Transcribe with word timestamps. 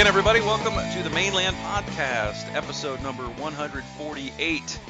again, 0.00 0.08
everybody. 0.08 0.40
Welcome 0.40 0.72
to 0.94 1.02
the 1.02 1.14
Mane 1.14 1.34
Land 1.34 1.54
Podcast, 1.56 2.54
episode 2.54 3.02
number 3.02 3.24
148, 3.24 4.80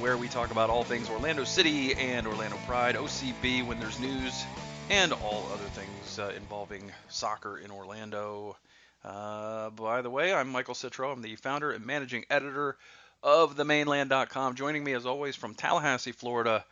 where 0.00 0.18
we 0.18 0.28
talk 0.28 0.50
about 0.50 0.68
all 0.68 0.84
things 0.84 1.08
Orlando 1.08 1.44
City 1.44 1.94
and 1.94 2.26
Orlando 2.26 2.58
Pride, 2.66 2.94
OCB 2.96 3.66
when 3.66 3.80
there's 3.80 3.98
news, 3.98 4.44
and 4.90 5.14
all 5.14 5.48
other 5.50 5.64
things 5.70 6.18
uh, 6.18 6.30
involving 6.36 6.92
soccer 7.08 7.56
in 7.56 7.70
Orlando. 7.70 8.58
Uh, 9.02 9.70
by 9.70 10.02
the 10.02 10.10
way, 10.10 10.34
I'm 10.34 10.50
Michael 10.50 10.74
Citro. 10.74 11.10
I'm 11.10 11.22
the 11.22 11.36
founder 11.36 11.70
and 11.72 11.86
managing 11.86 12.26
editor 12.28 12.76
of 13.22 13.56
themaneland.com. 13.56 14.56
Joining 14.56 14.84
me, 14.84 14.92
as 14.92 15.06
always, 15.06 15.36
from 15.36 15.54
Tallahassee, 15.54 16.12
Florida, 16.12 16.66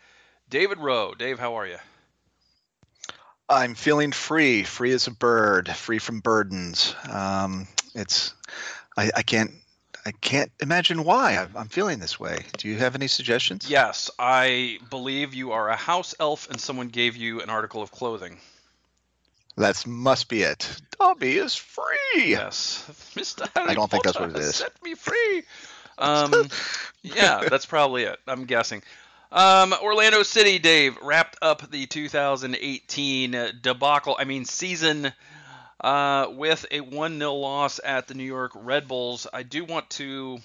David 0.50 0.76
Rowe. 0.76 1.14
Dave, 1.14 1.38
how 1.38 1.54
are 1.54 1.66
you? 1.66 1.78
I'm 3.52 3.74
feeling 3.74 4.12
free, 4.12 4.62
free 4.62 4.92
as 4.92 5.06
a 5.06 5.10
bird, 5.10 5.68
free 5.68 5.98
from 5.98 6.20
burdens. 6.20 6.94
Um, 7.08 7.68
it's, 7.94 8.32
I, 8.96 9.10
I, 9.14 9.22
can't, 9.22 9.50
I 10.06 10.12
can't 10.12 10.50
imagine 10.60 11.04
why 11.04 11.46
I'm 11.54 11.68
feeling 11.68 11.98
this 11.98 12.18
way. 12.18 12.46
Do 12.56 12.68
you 12.68 12.76
have 12.76 12.94
any 12.94 13.08
suggestions? 13.08 13.68
Yes, 13.68 14.10
I 14.18 14.78
believe 14.88 15.34
you 15.34 15.52
are 15.52 15.68
a 15.68 15.76
house 15.76 16.14
elf, 16.18 16.48
and 16.48 16.58
someone 16.58 16.88
gave 16.88 17.14
you 17.14 17.42
an 17.42 17.50
article 17.50 17.82
of 17.82 17.90
clothing. 17.90 18.38
That 19.56 19.86
must 19.86 20.30
be 20.30 20.42
it. 20.42 20.80
Dobby 20.98 21.36
is 21.36 21.54
free. 21.54 22.30
Yes, 22.30 22.84
Mr. 23.14 23.46
I 23.54 23.74
don't 23.74 23.76
Potter 23.76 23.88
think 23.90 24.04
that's 24.04 24.18
what 24.18 24.30
it 24.30 24.36
is. 24.36 24.56
Set 24.56 24.82
me 24.82 24.94
free. 24.94 25.42
Um, 25.98 26.48
yeah, 27.02 27.46
that's 27.50 27.66
probably 27.66 28.04
it. 28.04 28.18
I'm 28.26 28.46
guessing. 28.46 28.82
Um, 29.32 29.72
Orlando 29.72 30.22
City, 30.24 30.58
Dave, 30.58 30.98
wrapped 31.00 31.38
up 31.40 31.70
the 31.70 31.86
2018 31.86 33.60
debacle, 33.62 34.14
I 34.18 34.24
mean, 34.24 34.44
season 34.44 35.10
uh, 35.80 36.26
with 36.30 36.66
a 36.70 36.82
1 36.82 37.18
0 37.18 37.32
loss 37.32 37.80
at 37.82 38.08
the 38.08 38.14
New 38.14 38.24
York 38.24 38.52
Red 38.54 38.86
Bulls. 38.86 39.26
I 39.32 39.42
do 39.42 39.64
want 39.64 39.88
to 39.92 40.38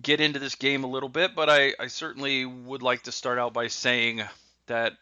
get 0.00 0.20
into 0.20 0.38
this 0.38 0.54
game 0.54 0.84
a 0.84 0.86
little 0.86 1.08
bit, 1.08 1.34
but 1.34 1.50
I, 1.50 1.74
I 1.80 1.88
certainly 1.88 2.46
would 2.46 2.82
like 2.82 3.02
to 3.02 3.12
start 3.12 3.40
out 3.40 3.52
by 3.52 3.66
saying 3.66 4.22
that, 4.68 4.92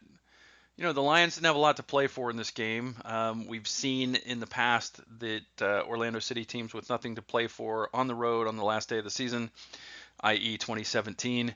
you 0.79 0.85
know, 0.85 0.95
the 0.95 1.03
Lions 1.03 1.35
didn't 1.35 1.49
have 1.49 1.57
a 1.57 1.59
lot 1.59 1.77
to 1.77 1.83
play 1.83 2.07
for 2.07 2.31
in 2.31 2.39
this 2.39 2.51
game. 2.51 2.97
Um, 3.05 3.47
we've 3.47 3.69
seen 3.69 4.15
in 4.15 4.41
the 4.41 4.47
past 4.47 5.03
that 5.19 5.43
uh, 5.61 5.83
Orlando 5.83 6.21
City 6.21 6.47
teams 6.47 6.73
with 6.73 6.89
nothing 6.89 7.17
to 7.17 7.23
play 7.23 7.47
for 7.47 7.91
on 7.93 8.07
the 8.07 8.15
road 8.15 8.49
on 8.49 8.57
the 8.57 8.65
last 8.65 8.89
day 8.89 8.97
of 8.97 9.05
the 9.05 9.11
season, 9.11 9.51
i.e., 10.23 10.57
2017 10.57 11.55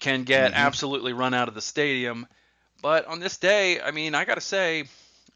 can 0.00 0.24
get 0.24 0.52
mm-hmm. 0.52 0.60
absolutely 0.60 1.12
run 1.12 1.34
out 1.34 1.48
of 1.48 1.54
the 1.54 1.62
stadium. 1.62 2.26
But 2.82 3.06
on 3.06 3.20
this 3.20 3.36
day, 3.36 3.80
I 3.80 3.90
mean, 3.90 4.14
I 4.14 4.24
got 4.24 4.36
to 4.36 4.40
say, 4.40 4.84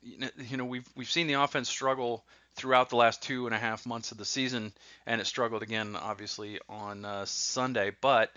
you 0.03 0.56
know, 0.56 0.65
we've 0.65 0.89
we've 0.97 1.11
seen 1.11 1.27
the 1.27 1.34
offense 1.34 1.69
struggle 1.69 2.25
throughout 2.56 2.89
the 2.89 2.97
last 2.97 3.23
two 3.23 3.47
and 3.47 3.55
a 3.55 3.59
half 3.59 3.87
months 3.87 4.12
of 4.12 4.19
the 4.19 4.25
season, 4.25 4.73
and 5.06 5.21
it 5.21 5.27
struggled 5.27 5.62
again, 5.62 5.97
obviously, 5.97 6.59
on 6.69 7.05
uh, 7.05 7.25
Sunday. 7.27 7.93
But 8.01 8.31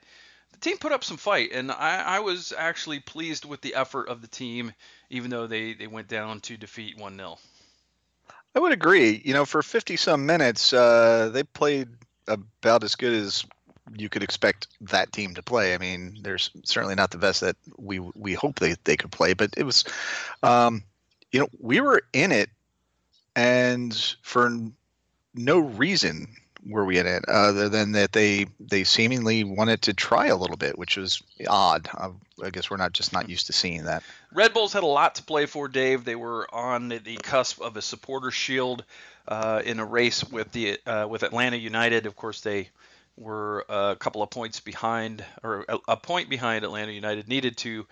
the 0.52 0.60
team 0.60 0.78
put 0.78 0.92
up 0.92 1.04
some 1.04 1.18
fight, 1.18 1.52
and 1.54 1.72
I, 1.72 2.18
I, 2.18 2.20
was 2.20 2.54
actually 2.58 3.00
pleased 3.00 3.46
with 3.46 3.62
the 3.62 3.76
effort 3.76 4.10
of 4.10 4.22
the 4.22 4.28
team, 4.28 4.74
even 5.10 5.30
though 5.30 5.46
they, 5.46 5.74
they 5.74 5.88
went 5.88 6.08
down 6.08 6.40
to 6.42 6.58
defeat 6.58 6.98
1 6.98 7.16
0. 7.16 7.38
I 8.56 8.60
would 8.60 8.72
agree. 8.72 9.22
You 9.24 9.34
know, 9.34 9.46
for 9.46 9.62
50 9.62 9.98
some 9.98 10.26
minutes, 10.26 10.74
uh, 10.74 11.30
they 11.32 11.44
played 11.44 11.90
about 12.28 12.84
as 12.84 12.96
good 12.96 13.14
as 13.14 13.46
you 13.96 14.10
could 14.10 14.24
expect 14.24 14.68
that 14.82 15.12
team 15.12 15.34
to 15.36 15.44
play. 15.44 15.74
I 15.74 15.78
mean, 15.78 16.20
there's 16.22 16.50
certainly 16.64 16.96
not 16.96 17.12
the 17.12 17.18
best 17.18 17.42
that 17.42 17.56
we 17.78 18.00
we 18.00 18.34
hope 18.34 18.60
they, 18.60 18.76
they 18.84 18.98
could 18.98 19.12
play, 19.12 19.34
but 19.34 19.52
it 19.58 19.64
was, 19.64 19.84
um, 20.44 20.84
you 21.32 21.40
know, 21.40 21.48
we 21.60 21.80
were 21.82 22.02
in 22.14 22.32
it, 22.32 22.50
and 23.36 24.16
for 24.22 24.52
no 25.34 25.60
reason 25.60 26.28
were 26.66 26.86
we 26.86 26.98
in 26.98 27.08
it 27.08 27.24
other 27.30 27.70
than 27.70 27.94
that 27.94 28.12
they 28.12 28.46
they 28.60 28.84
seemingly 28.84 29.44
wanted 29.44 29.82
to 29.84 29.94
try 29.94 30.28
a 30.28 30.36
little 30.36 30.58
bit, 30.58 30.78
which 30.78 30.98
was 30.98 31.22
odd. 31.48 31.90
Uh, 31.94 32.10
I 32.44 32.50
guess 32.50 32.70
we're 32.70 32.78
not 32.78 32.94
just 32.94 33.14
not 33.14 33.30
used 33.30 33.48
to 33.48 33.54
seeing 33.54 33.86
that. 33.86 34.04
Red 34.34 34.54
Bulls 34.54 34.74
had 34.74 34.84
a 34.84 34.88
lot 34.88 35.16
to 35.16 35.24
play 35.24 35.46
for, 35.46 35.68
Dave. 35.68 36.04
They 36.06 36.16
were 36.16 36.48
on 36.54 36.90
the 36.90 37.18
cusp 37.24 37.62
of 37.62 37.78
a 37.78 37.82
supporter 37.82 38.32
shield 38.32 38.84
uh, 39.28 39.62
in 39.66 39.80
a 39.80 39.86
race 39.86 40.24
with 40.24 40.52
the 40.52 40.80
uh, 40.86 41.08
with 41.08 41.24
Atlanta 41.24 41.58
United. 41.58 42.06
Of 42.06 42.16
course, 42.16 42.42
they 42.42 42.70
were 43.18 43.66
a 43.68 43.96
couple 44.00 44.22
of 44.22 44.30
points 44.30 44.60
behind, 44.60 45.26
or 45.44 45.66
a, 45.88 45.98
point 45.98 46.30
behind 46.30 46.64
Atlanta 46.64 46.92
United, 46.92 47.28
needed 47.28 47.58
to 47.58 47.86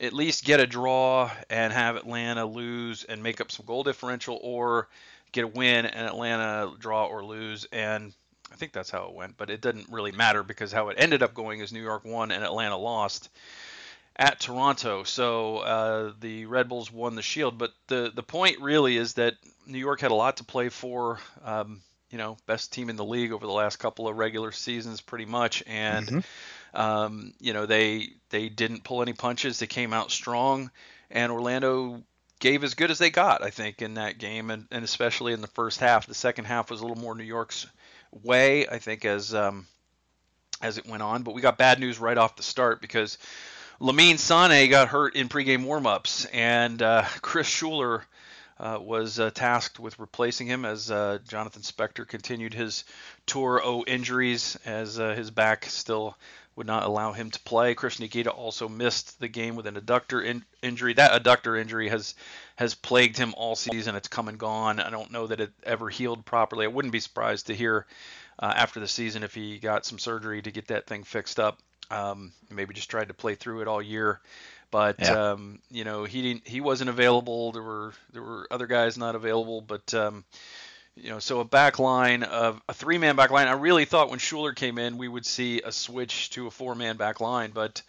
at 0.00 0.12
least 0.12 0.44
get 0.44 0.60
a 0.60 0.66
draw 0.66 1.30
and 1.50 1.72
have 1.72 1.96
Atlanta 1.96 2.44
lose 2.44 3.04
and 3.04 3.22
make 3.22 3.40
up 3.40 3.50
some 3.50 3.66
goal 3.66 3.82
differential, 3.82 4.38
or 4.42 4.88
get 5.32 5.44
a 5.44 5.48
win 5.48 5.86
and 5.86 6.06
Atlanta 6.06 6.72
draw 6.78 7.06
or 7.06 7.24
lose. 7.24 7.66
And 7.72 8.12
I 8.52 8.56
think 8.56 8.72
that's 8.72 8.90
how 8.90 9.08
it 9.08 9.14
went, 9.14 9.36
but 9.36 9.50
it 9.50 9.60
didn't 9.60 9.88
really 9.90 10.12
matter 10.12 10.42
because 10.42 10.72
how 10.72 10.88
it 10.88 10.96
ended 10.98 11.22
up 11.22 11.34
going 11.34 11.60
is 11.60 11.72
New 11.72 11.82
York 11.82 12.04
won 12.04 12.30
and 12.30 12.44
Atlanta 12.44 12.76
lost 12.76 13.28
at 14.16 14.40
Toronto. 14.40 15.04
So 15.04 15.58
uh, 15.58 16.12
the 16.20 16.46
Red 16.46 16.68
Bulls 16.68 16.90
won 16.90 17.14
the 17.16 17.22
Shield, 17.22 17.58
but 17.58 17.72
the 17.88 18.10
the 18.14 18.22
point 18.22 18.60
really 18.60 18.96
is 18.96 19.14
that 19.14 19.34
New 19.66 19.78
York 19.78 20.00
had 20.00 20.10
a 20.10 20.14
lot 20.14 20.38
to 20.38 20.44
play 20.44 20.68
for. 20.68 21.18
Um, 21.44 21.82
you 22.10 22.18
know 22.18 22.36
best 22.46 22.72
team 22.72 22.90
in 22.90 22.96
the 22.96 23.04
league 23.04 23.32
over 23.32 23.46
the 23.46 23.52
last 23.52 23.76
couple 23.76 24.08
of 24.08 24.16
regular 24.16 24.52
seasons, 24.52 25.00
pretty 25.00 25.24
much, 25.24 25.62
and 25.66 26.06
mm-hmm. 26.06 26.80
um, 26.80 27.32
you 27.40 27.52
know 27.52 27.66
they 27.66 28.08
they 28.30 28.48
didn't 28.48 28.84
pull 28.84 29.02
any 29.02 29.12
punches. 29.12 29.58
They 29.58 29.66
came 29.66 29.92
out 29.92 30.10
strong, 30.10 30.70
and 31.10 31.32
Orlando 31.32 32.02
gave 32.38 32.64
as 32.64 32.74
good 32.74 32.90
as 32.90 32.98
they 32.98 33.10
got, 33.10 33.42
I 33.42 33.50
think, 33.50 33.82
in 33.82 33.94
that 33.94 34.18
game, 34.18 34.50
and, 34.50 34.66
and 34.70 34.84
especially 34.84 35.32
in 35.32 35.40
the 35.40 35.46
first 35.46 35.80
half. 35.80 36.06
The 36.06 36.14
second 36.14 36.44
half 36.44 36.70
was 36.70 36.80
a 36.80 36.86
little 36.86 37.02
more 37.02 37.14
New 37.14 37.24
York's 37.24 37.66
way, 38.22 38.66
I 38.68 38.78
think, 38.78 39.04
as 39.04 39.34
um, 39.34 39.66
as 40.62 40.78
it 40.78 40.86
went 40.86 41.02
on. 41.02 41.22
But 41.22 41.34
we 41.34 41.40
got 41.40 41.58
bad 41.58 41.80
news 41.80 41.98
right 41.98 42.18
off 42.18 42.36
the 42.36 42.42
start 42.42 42.80
because 42.80 43.18
Lamine 43.80 44.18
Sane 44.18 44.70
got 44.70 44.88
hurt 44.88 45.16
in 45.16 45.28
pregame 45.28 45.64
warmups, 45.64 46.26
and 46.32 46.80
uh, 46.82 47.04
Chris 47.22 47.46
Schuler 47.46 48.04
uh, 48.58 48.78
was 48.80 49.18
uh, 49.20 49.30
tasked 49.30 49.78
with 49.78 49.98
replacing 49.98 50.46
him 50.46 50.64
as 50.64 50.90
uh, 50.90 51.18
Jonathan 51.28 51.62
Spector 51.62 52.06
continued 52.06 52.54
his 52.54 52.84
tour 53.26 53.60
O 53.62 53.84
injuries 53.84 54.56
as 54.64 54.98
uh, 54.98 55.14
his 55.14 55.30
back 55.30 55.66
still 55.66 56.16
would 56.56 56.66
not 56.66 56.84
allow 56.84 57.12
him 57.12 57.30
to 57.30 57.40
play. 57.40 57.74
Cristian 57.74 58.08
Higuita 58.08 58.34
also 58.34 58.66
missed 58.68 59.20
the 59.20 59.28
game 59.28 59.56
with 59.56 59.66
an 59.66 59.74
adductor 59.74 60.24
in- 60.24 60.44
injury. 60.62 60.94
That 60.94 61.22
adductor 61.22 61.60
injury 61.60 61.90
has 61.90 62.14
has 62.56 62.74
plagued 62.74 63.18
him 63.18 63.34
all 63.36 63.54
season. 63.54 63.94
It's 63.94 64.08
come 64.08 64.28
and 64.28 64.38
gone. 64.38 64.80
I 64.80 64.88
don't 64.88 65.12
know 65.12 65.26
that 65.26 65.40
it 65.40 65.52
ever 65.62 65.90
healed 65.90 66.24
properly. 66.24 66.64
I 66.64 66.68
wouldn't 66.68 66.92
be 66.92 67.00
surprised 67.00 67.48
to 67.48 67.54
hear 67.54 67.86
uh, 68.38 68.52
after 68.56 68.80
the 68.80 68.88
season 68.88 69.22
if 69.22 69.34
he 69.34 69.58
got 69.58 69.84
some 69.84 69.98
surgery 69.98 70.40
to 70.40 70.50
get 70.50 70.68
that 70.68 70.86
thing 70.86 71.04
fixed 71.04 71.38
up. 71.38 71.58
Um, 71.90 72.32
maybe 72.50 72.74
just 72.74 72.90
tried 72.90 73.08
to 73.08 73.14
play 73.14 73.34
through 73.34 73.60
it 73.60 73.68
all 73.68 73.82
year. 73.82 74.20
But 74.70 74.96
yeah. 75.00 75.32
um, 75.32 75.60
you 75.70 75.84
know, 75.84 76.04
he 76.04 76.22
didn't. 76.22 76.46
He 76.46 76.60
wasn't 76.60 76.90
available. 76.90 77.52
There 77.52 77.62
were 77.62 77.92
there 78.12 78.22
were 78.22 78.46
other 78.50 78.66
guys 78.66 78.98
not 78.98 79.14
available. 79.14 79.60
But 79.60 79.94
um, 79.94 80.24
you 80.96 81.10
know, 81.10 81.18
so 81.18 81.40
a 81.40 81.44
back 81.44 81.78
line 81.78 82.22
of 82.22 82.60
a 82.68 82.74
three-man 82.74 83.16
back 83.16 83.30
line. 83.30 83.48
I 83.48 83.52
really 83.52 83.84
thought 83.84 84.08
when 84.10 84.18
Schuler 84.18 84.52
came 84.52 84.78
in, 84.78 84.98
we 84.98 85.08
would 85.08 85.26
see 85.26 85.60
a 85.62 85.70
switch 85.70 86.30
to 86.30 86.46
a 86.46 86.50
four-man 86.50 86.96
back 86.96 87.20
line, 87.20 87.50
but 87.52 87.82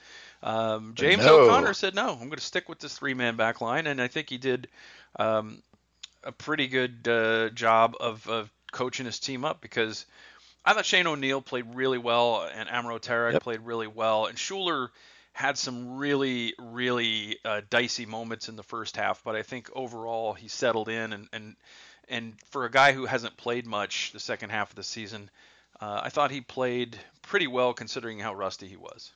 um, 0.44 0.94
James 0.96 1.26
no. 1.26 1.42
O'Connor 1.42 1.74
said 1.74 1.96
no. 1.96 2.12
I'm 2.12 2.28
going 2.28 2.32
to 2.32 2.42
stick 2.42 2.68
with 2.68 2.80
this 2.80 2.98
three-man 2.98 3.38
back 3.38 3.62
line, 3.62 3.88
and 3.88 4.02
I 4.02 4.08
think 4.08 4.30
he 4.30 4.38
did 4.38 4.68
um, 5.18 5.64
a 6.24 6.32
pretty 6.32 6.68
good 6.68 7.08
uh, 7.08 7.50
job 7.50 7.96
of, 8.00 8.28
of 8.28 8.52
coaching 8.72 9.06
his 9.06 9.20
team 9.20 9.46
up 9.46 9.62
because 9.62 10.06
I 10.66 10.74
thought 10.74 10.86
Shane 10.86 11.08
O'Neill 11.08 11.42
played 11.42 11.76
really 11.76 11.97
well, 11.97 12.47
and 12.53 12.70
Amro 12.70 13.00
Tarek 13.00 13.34
yep. 13.34 13.44
played 13.44 13.62
really 13.62 13.88
well, 13.88 14.26
and 14.26 14.38
Schuler 14.38 14.91
had 15.37 15.55
some 15.55 15.97
really, 15.97 16.55
really 16.57 17.37
uh, 17.45 17.61
dicey 17.69 18.07
moments 18.07 18.49
in 18.49 18.55
the 18.55 18.63
first 18.63 18.97
half, 18.97 19.23
but 19.23 19.35
I 19.35 19.43
think 19.43 19.69
overall 19.75 20.34
he 20.34 20.47
settled 20.47 20.89
in 20.89 21.13
and 21.13 21.28
and 21.31 21.55
and 22.09 22.34
for 22.49 22.66
a 22.66 22.72
guy 22.72 22.91
who 22.91 23.05
hasn't 23.05 23.37
played 23.37 23.67
much 23.67 24.11
the 24.13 24.19
second 24.19 24.49
half 24.49 24.72
of 24.72 24.75
the 24.75 24.84
season, 24.84 25.29
uh, 25.79 26.01
I 26.03 26.09
thought 26.09 26.31
he 26.31 26.41
played 26.41 26.97
pretty 27.22 27.45
well 27.45 27.75
considering 27.75 28.17
how 28.17 28.34
rusty 28.34 28.67
he 28.67 28.78
was. 28.78 29.11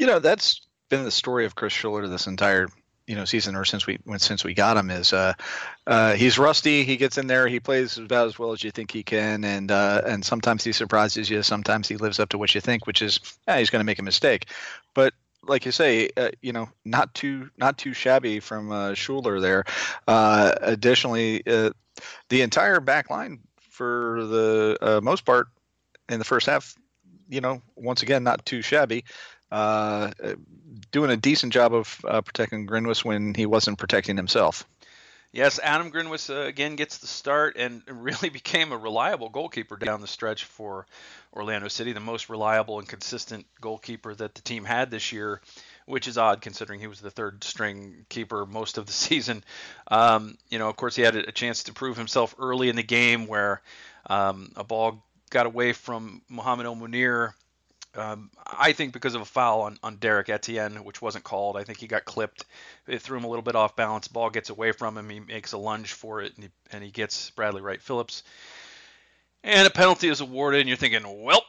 You 0.00 0.08
know, 0.08 0.18
that's 0.18 0.66
been 0.88 1.04
the 1.04 1.12
story 1.12 1.44
of 1.44 1.54
Chris 1.54 1.72
Schuler 1.72 2.08
this 2.08 2.26
entire 2.26 2.66
you 3.06 3.14
know 3.14 3.24
season 3.24 3.54
or 3.54 3.64
since 3.64 3.86
we 3.86 3.98
since 4.16 4.44
we 4.44 4.54
got 4.54 4.76
him 4.76 4.90
is 4.90 5.12
uh, 5.12 5.34
uh, 5.86 6.14
he's 6.14 6.38
rusty. 6.38 6.84
He 6.84 6.96
gets 6.96 7.18
in 7.18 7.26
there, 7.26 7.46
he 7.46 7.60
plays 7.60 7.98
about 7.98 8.26
as 8.26 8.38
well 8.38 8.52
as 8.52 8.64
you 8.64 8.70
think 8.70 8.90
he 8.90 9.02
can, 9.02 9.44
and 9.44 9.70
uh, 9.70 10.02
and 10.04 10.24
sometimes 10.24 10.64
he 10.64 10.72
surprises 10.72 11.28
you. 11.30 11.42
Sometimes 11.42 11.86
he 11.86 11.96
lives 11.96 12.18
up 12.18 12.30
to 12.30 12.38
what 12.38 12.54
you 12.54 12.60
think, 12.60 12.86
which 12.86 13.02
is 13.02 13.20
yeah, 13.46 13.58
he's 13.58 13.70
going 13.70 13.80
to 13.80 13.86
make 13.86 13.98
a 13.98 14.02
mistake. 14.02 14.46
But 14.94 15.14
like 15.42 15.66
you 15.66 15.72
say, 15.72 16.10
uh, 16.16 16.30
you 16.40 16.52
know, 16.52 16.68
not 16.84 17.14
too 17.14 17.50
not 17.56 17.78
too 17.78 17.92
shabby 17.92 18.40
from 18.40 18.72
uh, 18.72 18.94
Schuler 18.94 19.40
there. 19.40 19.64
Uh, 20.06 20.54
additionally, 20.60 21.42
uh, 21.46 21.70
the 22.28 22.42
entire 22.42 22.80
back 22.80 23.10
line 23.10 23.40
for 23.70 24.24
the 24.24 24.78
uh, 24.80 25.00
most 25.02 25.24
part 25.24 25.48
in 26.08 26.18
the 26.18 26.24
first 26.24 26.46
half, 26.46 26.74
you 27.28 27.40
know, 27.40 27.60
once 27.76 28.02
again, 28.02 28.24
not 28.24 28.44
too 28.46 28.62
shabby. 28.62 29.04
Uh, 29.50 30.10
doing 30.90 31.10
a 31.10 31.16
decent 31.16 31.52
job 31.52 31.74
of 31.74 32.00
protecting 32.24 32.66
Grinwis 32.66 33.04
when 33.04 33.34
he 33.34 33.46
wasn't 33.46 33.78
protecting 33.78 34.16
himself. 34.16 34.66
Yes, 35.34 35.58
Adam 35.60 35.90
Grinwis 35.90 36.30
again 36.30 36.76
gets 36.76 36.98
the 36.98 37.08
start 37.08 37.56
and 37.56 37.82
really 37.88 38.28
became 38.28 38.70
a 38.70 38.76
reliable 38.76 39.28
goalkeeper 39.28 39.76
down 39.76 40.00
the 40.00 40.06
stretch 40.06 40.44
for 40.44 40.86
Orlando 41.34 41.68
City, 41.68 41.92
the 41.92 42.00
most 42.00 42.28
reliable 42.28 42.78
and 42.78 42.88
consistent 42.88 43.46
goalkeeper 43.60 44.14
that 44.14 44.34
the 44.34 44.42
team 44.42 44.64
had 44.64 44.90
this 44.90 45.12
year, 45.12 45.40
which 45.86 46.08
is 46.08 46.16
odd 46.16 46.40
considering 46.40 46.80
he 46.80 46.86
was 46.86 47.00
the 47.00 47.10
third 47.10 47.42
string 47.44 48.06
keeper 48.08 48.46
most 48.46 48.78
of 48.78 48.86
the 48.86 48.92
season. 49.06 49.44
Um, 49.88 50.38
you 50.48 50.58
know, 50.58 50.68
of 50.68 50.76
course, 50.76 50.96
he 50.96 51.02
had 51.02 51.16
a 51.16 51.32
chance 51.32 51.64
to 51.64 51.72
prove 51.72 51.96
himself 51.96 52.34
early 52.38 52.68
in 52.68 52.76
the 52.76 52.82
game 52.82 53.26
where 53.26 53.62
um, 54.06 54.52
a 54.56 54.64
ball 54.64 55.04
got 55.30 55.46
away 55.46 55.72
from 55.72 56.22
Mohamed 56.28 56.66
El 56.66 56.76
Munir 56.76 57.32
um, 57.96 58.30
I 58.44 58.72
think 58.72 58.92
because 58.92 59.14
of 59.14 59.20
a 59.22 59.26
foul 59.26 59.62
on, 59.62 59.78
on 59.82 59.96
Derrick 59.96 60.28
Etienne, 60.28 60.84
which 60.84 61.00
wasn't 61.00 61.24
called. 61.24 61.56
I 61.56 61.64
think 61.64 61.78
he 61.78 61.86
got 61.86 62.04
clipped. 62.04 62.44
It 62.86 63.00
threw 63.02 63.16
him 63.16 63.24
a 63.24 63.28
little 63.28 63.42
bit 63.42 63.54
off 63.54 63.76
balance. 63.76 64.08
Ball 64.08 64.30
gets 64.30 64.50
away 64.50 64.72
from 64.72 64.98
him. 64.98 65.08
He 65.08 65.20
makes 65.20 65.52
a 65.52 65.58
lunge 65.58 65.92
for 65.92 66.20
it, 66.20 66.34
and 66.34 66.44
he, 66.44 66.50
and 66.72 66.82
he 66.82 66.90
gets 66.90 67.30
Bradley 67.30 67.62
Wright 67.62 67.80
Phillips. 67.80 68.24
And 69.46 69.66
a 69.66 69.70
penalty 69.70 70.08
is 70.08 70.22
awarded, 70.22 70.60
and 70.60 70.68
you're 70.70 70.78
thinking, 70.78 71.02
welp, 71.02 71.42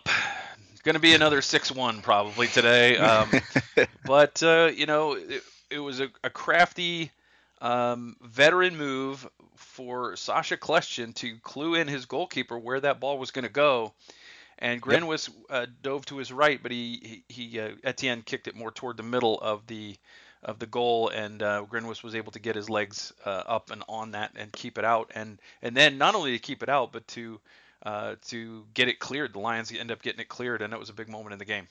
going 0.83 0.95
to 0.95 0.99
be 0.99 1.13
another 1.13 1.39
6-1 1.39 2.03
probably 2.03 2.47
today. 2.47 2.97
Um, 2.97 3.29
but, 4.05 4.43
uh, 4.43 4.69
you 4.75 4.85
know, 4.85 5.13
it, 5.13 5.41
it 5.69 5.79
was 5.79 6.01
a, 6.01 6.09
a 6.21 6.29
crafty 6.29 7.09
um, 7.61 8.17
veteran 8.21 8.75
move 8.75 9.25
for 9.55 10.17
Sacha 10.17 10.57
Kljestan 10.57 11.15
to 11.15 11.37
clue 11.37 11.75
in 11.75 11.87
his 11.87 12.05
goalkeeper 12.05 12.59
where 12.59 12.81
that 12.81 12.99
ball 12.99 13.17
was 13.17 13.31
going 13.31 13.45
to 13.45 13.51
go 13.51 13.93
and 14.59 14.81
Grinwis 14.81 15.29
yep. 15.29 15.37
uh, 15.49 15.65
dove 15.81 16.05
to 16.07 16.17
his 16.17 16.31
right, 16.31 16.61
but 16.61 16.71
he 16.71 17.23
he, 17.27 17.49
he 17.49 17.59
uh, 17.59 17.71
Etienne 17.83 18.21
kicked 18.21 18.47
it 18.47 18.55
more 18.55 18.71
toward 18.71 18.97
the 18.97 19.03
middle 19.03 19.39
of 19.41 19.67
the 19.67 19.97
of 20.43 20.59
the 20.59 20.65
goal, 20.65 21.09
and 21.09 21.43
uh, 21.43 21.65
Grinwis 21.69 22.03
was 22.03 22.15
able 22.15 22.31
to 22.31 22.39
get 22.39 22.55
his 22.55 22.69
legs 22.69 23.11
uh, 23.25 23.43
up 23.47 23.71
and 23.71 23.83
on 23.89 24.11
that 24.11 24.31
and 24.37 24.51
keep 24.53 24.77
it 24.77 24.85
out, 24.85 25.11
and 25.13 25.39
and 25.61 25.75
then 25.75 25.97
not 25.97 26.15
only 26.15 26.31
to 26.31 26.39
keep 26.39 26.63
it 26.63 26.69
out, 26.69 26.91
but 26.93 27.05
to 27.09 27.39
uh, 27.85 28.15
to 28.27 28.65
get 28.73 28.87
it 28.87 28.99
cleared. 28.99 29.33
The 29.33 29.39
Lions 29.39 29.71
end 29.71 29.91
up 29.91 30.01
getting 30.01 30.19
it 30.19 30.27
cleared, 30.27 30.61
and 30.61 30.73
it 30.73 30.79
was 30.79 30.89
a 30.89 30.93
big 30.93 31.09
moment 31.09 31.33
in 31.33 31.39
the 31.39 31.45
game. 31.45 31.67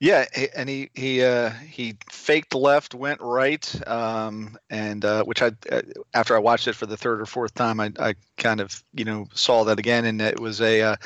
Yeah, 0.00 0.24
and 0.56 0.66
he 0.66 0.88
he 0.94 1.22
uh, 1.22 1.50
he 1.50 1.98
faked 2.10 2.54
left, 2.54 2.94
went 2.94 3.20
right, 3.20 3.88
um, 3.88 4.56
and 4.70 5.04
uh, 5.04 5.24
which 5.24 5.42
I 5.42 5.52
uh, 5.70 5.82
after 6.14 6.34
I 6.34 6.38
watched 6.38 6.68
it 6.68 6.74
for 6.74 6.86
the 6.86 6.96
third 6.96 7.20
or 7.20 7.26
fourth 7.26 7.54
time, 7.54 7.80
I, 7.80 7.92
I 7.98 8.14
kind 8.38 8.60
of 8.60 8.82
you 8.94 9.04
know 9.04 9.26
saw 9.34 9.64
that 9.64 9.78
again, 9.78 10.06
and 10.06 10.22
it 10.22 10.40
was 10.40 10.62
a 10.62 10.80
uh, 10.80 10.96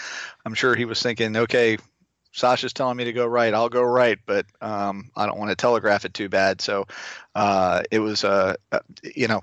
I'm 0.46 0.54
sure 0.54 0.76
he 0.76 0.84
was 0.84 1.02
thinking, 1.02 1.36
okay, 1.36 1.76
Sacha's 2.32 2.72
telling 2.72 2.96
me 2.96 3.02
to 3.04 3.12
go 3.12 3.26
right, 3.26 3.52
I'll 3.52 3.68
go 3.68 3.82
right, 3.82 4.18
but 4.26 4.46
um, 4.60 5.10
I 5.16 5.26
don't 5.26 5.38
want 5.38 5.50
to 5.50 5.56
telegraph 5.56 6.04
it 6.04 6.14
too 6.14 6.28
bad, 6.28 6.60
so 6.60 6.86
uh, 7.34 7.82
it 7.90 7.98
was 7.98 8.22
uh, 8.22 8.54
you 9.02 9.26
know 9.26 9.42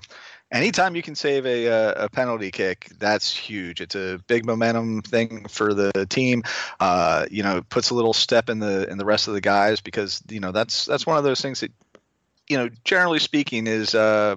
anytime 0.52 0.94
you 0.94 1.02
can 1.02 1.14
save 1.14 1.46
a, 1.46 2.04
a, 2.04 2.08
penalty 2.10 2.50
kick, 2.50 2.88
that's 2.98 3.34
huge. 3.34 3.80
It's 3.80 3.96
a 3.96 4.20
big 4.28 4.44
momentum 4.44 5.02
thing 5.02 5.46
for 5.48 5.74
the 5.74 6.06
team. 6.06 6.44
Uh, 6.78 7.26
you 7.30 7.42
know, 7.42 7.62
puts 7.68 7.90
a 7.90 7.94
little 7.94 8.12
step 8.12 8.48
in 8.48 8.60
the 8.60 8.88
in 8.88 8.98
the 8.98 9.04
rest 9.04 9.26
of 9.26 9.34
the 9.34 9.40
guys 9.40 9.80
because 9.80 10.22
you 10.28 10.40
know 10.40 10.52
that's 10.52 10.84
that's 10.84 11.06
one 11.06 11.18
of 11.18 11.24
those 11.24 11.40
things 11.40 11.60
that 11.60 11.72
you 12.48 12.58
know, 12.58 12.68
generally 12.84 13.18
speaking, 13.18 13.66
is 13.66 13.94
uh, 13.94 14.36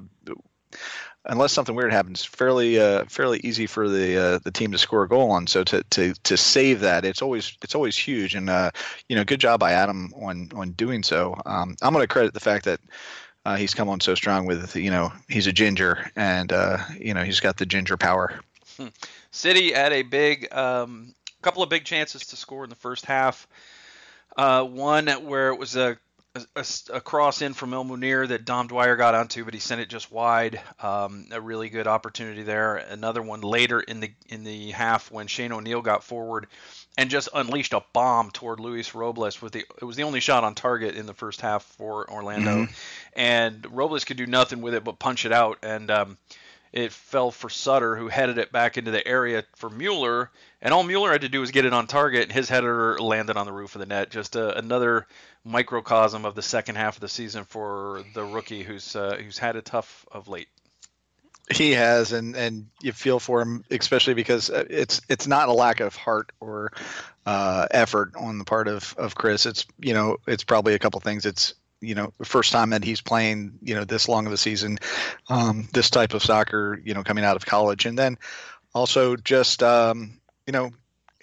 unless 1.25 1.51
something 1.51 1.75
weird 1.75 1.91
happens, 1.91 2.23
fairly 2.23 2.79
uh, 2.79 3.05
fairly 3.05 3.39
easy 3.43 3.67
for 3.67 3.89
the 3.89 4.17
uh, 4.17 4.39
the 4.43 4.51
team 4.51 4.71
to 4.71 4.77
score 4.77 5.03
a 5.03 5.07
goal 5.09 5.31
on. 5.31 5.47
So 5.47 5.63
to, 5.65 5.83
to 5.83 6.13
to 6.13 6.37
save 6.37 6.81
that, 6.81 7.05
it's 7.05 7.21
always 7.21 7.57
it's 7.61 7.75
always 7.75 7.97
huge, 7.97 8.35
and 8.35 8.49
uh, 8.49 8.71
you 9.09 9.15
know, 9.15 9.23
good 9.23 9.39
job 9.39 9.59
by 9.59 9.73
Adam 9.73 10.13
on 10.15 10.49
on 10.55 10.71
doing 10.71 11.03
so. 11.03 11.35
Um, 11.45 11.75
I'm 11.81 11.93
going 11.93 12.03
to 12.03 12.07
credit 12.07 12.33
the 12.33 12.39
fact 12.39 12.65
that 12.65 12.79
uh, 13.45 13.55
he's 13.55 13.73
come 13.73 13.89
on 13.89 13.99
so 13.99 14.15
strong 14.15 14.45
with 14.45 14.75
you 14.75 14.89
know 14.89 15.13
he's 15.29 15.47
a 15.47 15.53
ginger 15.53 16.11
and 16.15 16.51
uh, 16.51 16.79
you 16.99 17.13
know 17.13 17.23
he's 17.23 17.39
got 17.39 17.57
the 17.57 17.65
ginger 17.65 17.95
power. 17.95 18.39
Hmm. 18.77 18.87
City 19.31 19.71
had 19.71 19.93
a 19.93 20.01
big 20.01 20.53
um, 20.53 21.13
couple 21.41 21.61
of 21.61 21.69
big 21.69 21.85
chances 21.85 22.27
to 22.27 22.35
score 22.35 22.63
in 22.63 22.69
the 22.69 22.75
first 22.75 23.05
half. 23.05 23.47
Uh, 24.35 24.63
one 24.63 25.07
where 25.07 25.49
it 25.49 25.57
was 25.57 25.77
a, 25.77 25.97
a, 26.35 26.65
a, 26.93 26.99
cross 26.99 27.41
in 27.41 27.53
from 27.53 27.73
El 27.73 27.85
Munir 27.85 28.27
that 28.27 28.43
Dom 28.43 28.67
Dwyer 28.67 28.97
got 28.97 29.15
onto, 29.15 29.45
but 29.45 29.53
he 29.53 29.61
sent 29.61 29.79
it 29.79 29.87
just 29.87 30.11
wide. 30.11 30.59
Um, 30.81 31.27
a 31.31 31.39
really 31.39 31.69
good 31.69 31.87
opportunity 31.87 32.43
there. 32.43 32.75
Another 32.75 33.21
one 33.21 33.41
later 33.41 33.79
in 33.79 34.01
the 34.01 34.11
in 34.27 34.43
the 34.43 34.71
half 34.71 35.09
when 35.11 35.27
Shane 35.27 35.53
O'Neill 35.53 35.81
got 35.81 36.03
forward 36.03 36.47
and 36.97 37.09
just 37.09 37.29
unleashed 37.33 37.73
a 37.73 37.83
bomb 37.93 38.31
toward 38.31 38.59
Luis 38.59 38.95
Robles 38.95 39.41
with 39.41 39.53
the 39.53 39.59
it 39.59 39.83
was 39.83 39.95
the 39.95 40.03
only 40.03 40.19
shot 40.19 40.43
on 40.43 40.55
target 40.55 40.95
in 40.95 41.05
the 41.05 41.13
first 41.13 41.41
half 41.41 41.63
for 41.63 42.09
Orlando, 42.09 42.63
mm-hmm. 42.63 42.73
And 43.15 43.65
Robles 43.71 44.03
could 44.03 44.17
do 44.17 44.25
nothing 44.25 44.61
with 44.61 44.73
it 44.73 44.83
but 44.83 44.99
punch 44.99 45.25
it 45.25 45.31
out, 45.31 45.59
and 45.63 45.89
um, 45.89 46.17
it 46.75 46.91
fell 46.91 47.31
for 47.31 47.49
Sutter 47.49 47.95
who 47.95 48.09
headed 48.09 48.37
it 48.37 48.51
back 48.51 48.77
into 48.77 48.91
the 48.91 49.05
area 49.07 49.45
for 49.55 49.69
Mueller, 49.69 50.29
and 50.61 50.73
all 50.73 50.83
Mueller 50.83 51.11
had 51.11 51.21
to 51.21 51.29
do 51.29 51.39
was 51.39 51.51
get 51.51 51.65
it 51.65 51.73
on 51.73 51.87
target, 51.87 52.23
and 52.23 52.31
his 52.31 52.49
header 52.49 52.99
landed 52.99 53.37
on 53.37 53.45
the 53.45 53.53
roof 53.53 53.75
of 53.75 53.79
the 53.79 53.85
net. 53.85 54.11
Just 54.11 54.35
a, 54.35 54.57
another 54.57 55.07
microcosm 55.45 56.25
of 56.25 56.35
the 56.35 56.41
second 56.41 56.75
half 56.75 56.97
of 56.97 57.01
the 57.01 57.07
season 57.07 57.45
for 57.45 58.03
the 58.13 58.25
rookie 58.25 58.63
who's 58.63 58.95
uh, 58.95 59.17
who's 59.23 59.37
had 59.37 59.55
a 59.55 59.61
tough 59.61 60.05
of 60.11 60.27
late. 60.27 60.49
He 61.53 61.71
has, 61.73 62.11
and 62.11 62.35
and 62.35 62.67
you 62.81 62.91
feel 62.91 63.19
for 63.19 63.41
him, 63.41 63.63
especially 63.71 64.15
because 64.15 64.49
uh, 64.49 64.65
it's 64.69 65.01
it's 65.07 65.27
not 65.27 65.47
a 65.47 65.53
lack 65.53 65.79
of 65.79 65.95
heart 65.95 66.31
or 66.41 66.73
uh, 67.25 67.67
effort 67.71 68.13
on 68.17 68.37
the 68.39 68.45
part 68.45 68.67
of 68.67 68.95
of 68.97 69.15
Chris. 69.15 69.45
It's 69.45 69.65
you 69.79 69.93
know 69.93 70.17
it's 70.27 70.43
probably 70.43 70.73
a 70.73 70.79
couple 70.79 70.99
things. 70.99 71.25
It's 71.25 71.53
you 71.85 71.95
know 71.95 72.13
the 72.17 72.25
first 72.25 72.51
time 72.51 72.71
that 72.71 72.83
he's 72.83 73.01
playing 73.01 73.59
you 73.61 73.75
know 73.75 73.83
this 73.83 74.07
long 74.09 74.27
of 74.27 74.33
a 74.33 74.37
season, 74.37 74.79
um, 75.29 75.67
this 75.73 75.89
type 75.89 76.13
of 76.13 76.23
soccer, 76.23 76.81
you 76.83 76.93
know 76.93 77.03
coming 77.03 77.23
out 77.23 77.35
of 77.35 77.45
college, 77.45 77.85
and 77.85 77.97
then 77.97 78.17
also 78.73 79.15
just 79.15 79.63
um, 79.63 80.19
you 80.45 80.51
know 80.51 80.71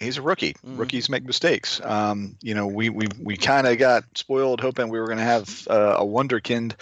he's 0.03 0.17
a 0.17 0.21
rookie. 0.21 0.53
Mm-hmm. 0.53 0.77
Rookies 0.77 1.09
make 1.09 1.23
mistakes. 1.23 1.81
Um, 1.83 2.37
you 2.41 2.53
know, 2.53 2.67
we 2.67 2.89
we, 2.89 3.07
we 3.21 3.37
kind 3.37 3.67
of 3.67 3.77
got 3.77 4.03
spoiled 4.15 4.61
hoping 4.61 4.89
we 4.89 4.99
were 4.99 5.07
going 5.07 5.17
to 5.17 5.23
have 5.23 5.67
uh, 5.69 5.95
a 5.99 6.05
wonderkind 6.05 6.73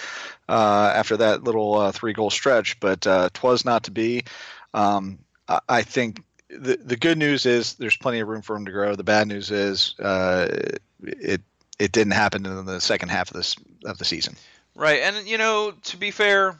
uh, 0.49 0.91
after 0.95 1.17
that 1.17 1.43
little 1.43 1.75
uh, 1.75 1.91
three 1.91 2.13
goal 2.13 2.29
stretch, 2.29 2.79
but 2.79 3.05
uh, 3.07 3.29
twas 3.33 3.65
not 3.65 3.83
to 3.83 3.91
be. 3.91 4.23
Um, 4.73 5.19
I, 5.47 5.59
I, 5.67 5.81
think 5.83 6.23
the 6.49 6.77
the 6.77 6.97
good 6.97 7.17
news 7.17 7.45
is 7.45 7.75
there's 7.75 7.97
plenty 7.97 8.19
of 8.19 8.27
room 8.27 8.41
for 8.41 8.55
him 8.55 8.65
to 8.65 8.71
grow. 8.71 8.95
The 8.95 9.03
bad 9.03 9.27
news 9.27 9.51
is 9.51 9.95
uh, 9.99 10.47
it 11.01 11.41
it 11.81 11.91
didn't 11.91 12.13
happen 12.13 12.45
in 12.45 12.65
the 12.65 12.79
second 12.79 13.09
half 13.09 13.31
of 13.31 13.37
this 13.37 13.55
of 13.85 13.97
the 13.97 14.05
season. 14.05 14.35
Right, 14.75 15.01
and 15.01 15.27
you 15.27 15.39
know, 15.39 15.73
to 15.85 15.97
be 15.97 16.11
fair, 16.11 16.55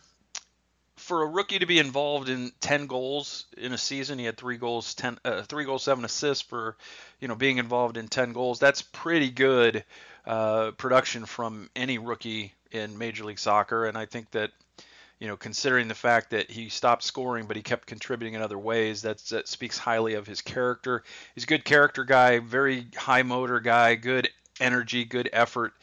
for 0.95 1.21
a 1.21 1.27
rookie 1.27 1.59
to 1.59 1.65
be 1.67 1.77
involved 1.77 2.27
in 2.27 2.51
10 2.59 2.87
goals 2.87 3.45
in 3.55 3.71
a 3.71 3.77
season, 3.77 4.17
he 4.17 4.25
had 4.25 4.37
three 4.37 4.57
goals, 4.57 4.95
10, 4.95 5.19
uh, 5.23 5.43
three 5.43 5.63
goals, 5.63 5.83
seven 5.83 6.03
assists 6.05 6.41
for, 6.41 6.75
you 7.19 7.27
know, 7.27 7.35
being 7.35 7.57
involved 7.57 7.97
in 7.97 8.07
10 8.07 8.33
goals. 8.33 8.59
That's 8.59 8.81
pretty 8.81 9.29
good 9.29 9.83
uh, 10.25 10.71
production 10.71 11.25
from 11.25 11.69
any 11.75 11.99
rookie 11.99 12.53
in 12.71 12.97
Major 12.97 13.23
League 13.25 13.39
Soccer, 13.39 13.85
and 13.85 13.97
I 13.97 14.05
think 14.05 14.31
that, 14.31 14.51
you 15.19 15.27
know, 15.27 15.37
considering 15.37 15.87
the 15.87 15.95
fact 15.95 16.31
that 16.31 16.49
he 16.49 16.69
stopped 16.69 17.03
scoring 17.03 17.45
but 17.45 17.55
he 17.55 17.61
kept 17.61 17.85
contributing 17.85 18.33
in 18.33 18.41
other 18.41 18.57
ways, 18.57 19.03
that 19.03 19.19
speaks 19.19 19.77
highly 19.77 20.15
of 20.15 20.25
his 20.25 20.41
character. 20.41 21.03
He's 21.35 21.43
a 21.43 21.47
good 21.47 21.63
character 21.63 22.03
guy, 22.03 22.39
very 22.39 22.87
high 22.95 23.23
motor 23.23 23.59
guy, 23.59 23.95
good 23.95 24.29
energy, 24.61 25.03
good 25.03 25.29
effort, 25.33 25.73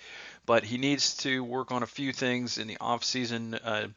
but 0.46 0.64
he 0.64 0.78
needs 0.78 1.16
to 1.18 1.44
work 1.44 1.72
on 1.72 1.82
a 1.82 1.86
few 1.86 2.12
things 2.12 2.58
in 2.58 2.66
the 2.66 2.78
off 2.80 3.04
season. 3.04 3.54
Uh, 3.54 3.88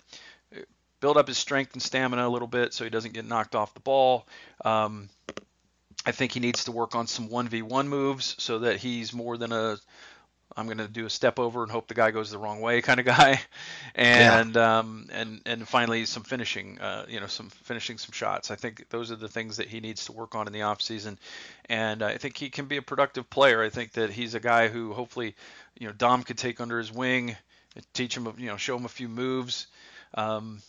build 0.99 1.17
up 1.17 1.27
his 1.27 1.37
strength 1.37 1.73
and 1.73 1.81
stamina 1.81 2.27
a 2.27 2.29
little 2.29 2.47
bit 2.47 2.73
so 2.73 2.83
he 2.83 2.89
doesn't 2.89 3.13
get 3.13 3.25
knocked 3.25 3.55
off 3.55 3.73
the 3.73 3.79
ball. 3.79 4.27
Um, 4.63 5.09
I 6.05 6.11
think 6.11 6.31
he 6.31 6.39
needs 6.39 6.63
to 6.65 6.71
work 6.71 6.95
on 6.95 7.07
some 7.07 7.29
1v1 7.29 7.87
moves 7.87 8.35
so 8.39 8.59
that 8.59 8.77
he's 8.77 9.13
more 9.13 9.37
than 9.37 9.51
a 9.51 9.77
I'm 10.57 10.65
going 10.65 10.77
to 10.79 10.87
do 10.87 11.05
a 11.05 11.09
step 11.09 11.39
over 11.39 11.63
and 11.63 11.71
hope 11.71 11.87
the 11.87 11.93
guy 11.93 12.11
goes 12.11 12.31
the 12.31 12.37
wrong 12.37 12.61
way 12.61 12.81
kind 12.81 12.99
of 12.99 13.05
guy, 13.05 13.41
and 13.95 14.55
yeah. 14.55 14.79
um, 14.79 15.07
and 15.11 15.41
and 15.45 15.67
finally 15.67 16.05
some 16.05 16.23
finishing, 16.23 16.79
uh, 16.79 17.05
you 17.07 17.19
know, 17.19 17.27
some 17.27 17.49
finishing 17.49 17.97
some 17.97 18.11
shots. 18.11 18.51
I 18.51 18.55
think 18.55 18.89
those 18.89 19.11
are 19.11 19.15
the 19.15 19.27
things 19.27 19.57
that 19.57 19.67
he 19.67 19.79
needs 19.79 20.05
to 20.05 20.11
work 20.11 20.35
on 20.35 20.47
in 20.47 20.53
the 20.53 20.63
off 20.63 20.81
season, 20.81 21.17
and 21.69 22.03
I 22.03 22.17
think 22.17 22.37
he 22.37 22.49
can 22.49 22.65
be 22.65 22.77
a 22.77 22.81
productive 22.81 23.29
player. 23.29 23.63
I 23.63 23.69
think 23.69 23.93
that 23.93 24.09
he's 24.09 24.35
a 24.35 24.39
guy 24.39 24.67
who 24.67 24.93
hopefully, 24.93 25.35
you 25.79 25.87
know, 25.87 25.93
Dom 25.93 26.23
could 26.23 26.37
take 26.37 26.59
under 26.59 26.77
his 26.77 26.91
wing, 26.91 27.35
teach 27.93 28.15
him, 28.15 28.31
you 28.37 28.47
know, 28.47 28.57
show 28.57 28.77
him 28.77 28.85
a 28.85 28.89
few 28.89 29.07
moves. 29.07 29.67
Um, 30.13 30.61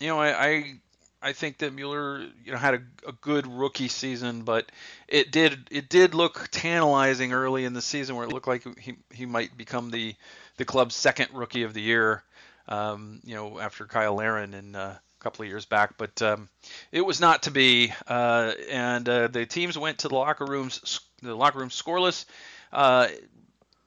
you 0.00 0.08
know, 0.08 0.18
I, 0.18 0.46
I 0.46 0.74
I 1.22 1.32
think 1.32 1.58
that 1.58 1.72
Mueller, 1.72 2.26
you 2.44 2.52
know, 2.52 2.58
had 2.58 2.74
a, 2.74 2.82
a, 3.06 3.12
good 3.12 3.46
rookie 3.46 3.88
season, 3.88 4.42
but 4.42 4.70
it 5.06 5.30
did 5.30 5.68
it 5.70 5.88
did 5.88 6.14
look 6.14 6.48
tantalizing 6.50 7.32
early 7.32 7.64
in 7.64 7.74
the 7.74 7.82
season, 7.82 8.16
where 8.16 8.24
it 8.24 8.32
looked 8.32 8.48
like 8.48 8.66
he 8.78 8.96
he 9.12 9.24
might 9.24 9.56
become 9.56 9.90
the 9.90 10.14
the 10.56 10.64
club's 10.64 10.96
second 10.96 11.28
rookie 11.32 11.62
of 11.62 11.74
the 11.74 11.80
year. 11.80 12.24
Um, 12.66 13.20
you 13.24 13.34
know, 13.34 13.58
after 13.60 13.86
Cyle 13.90 14.14
Larin 14.14 14.54
in 14.54 14.74
uh, 14.74 14.96
a 14.98 15.22
couple 15.22 15.42
of 15.42 15.48
years 15.48 15.64
back, 15.64 15.96
but 15.96 16.20
um, 16.22 16.48
it 16.90 17.02
was 17.02 17.20
not 17.20 17.44
to 17.44 17.50
be. 17.50 17.92
Uh, 18.06 18.52
and 18.70 19.08
uh, 19.08 19.28
the 19.28 19.46
teams 19.46 19.78
went 19.78 19.98
to 19.98 20.08
the 20.08 20.14
locker 20.14 20.44
rooms, 20.44 21.00
the 21.22 21.34
locker 21.34 21.58
room 21.58 21.70
scoreless. 21.70 22.24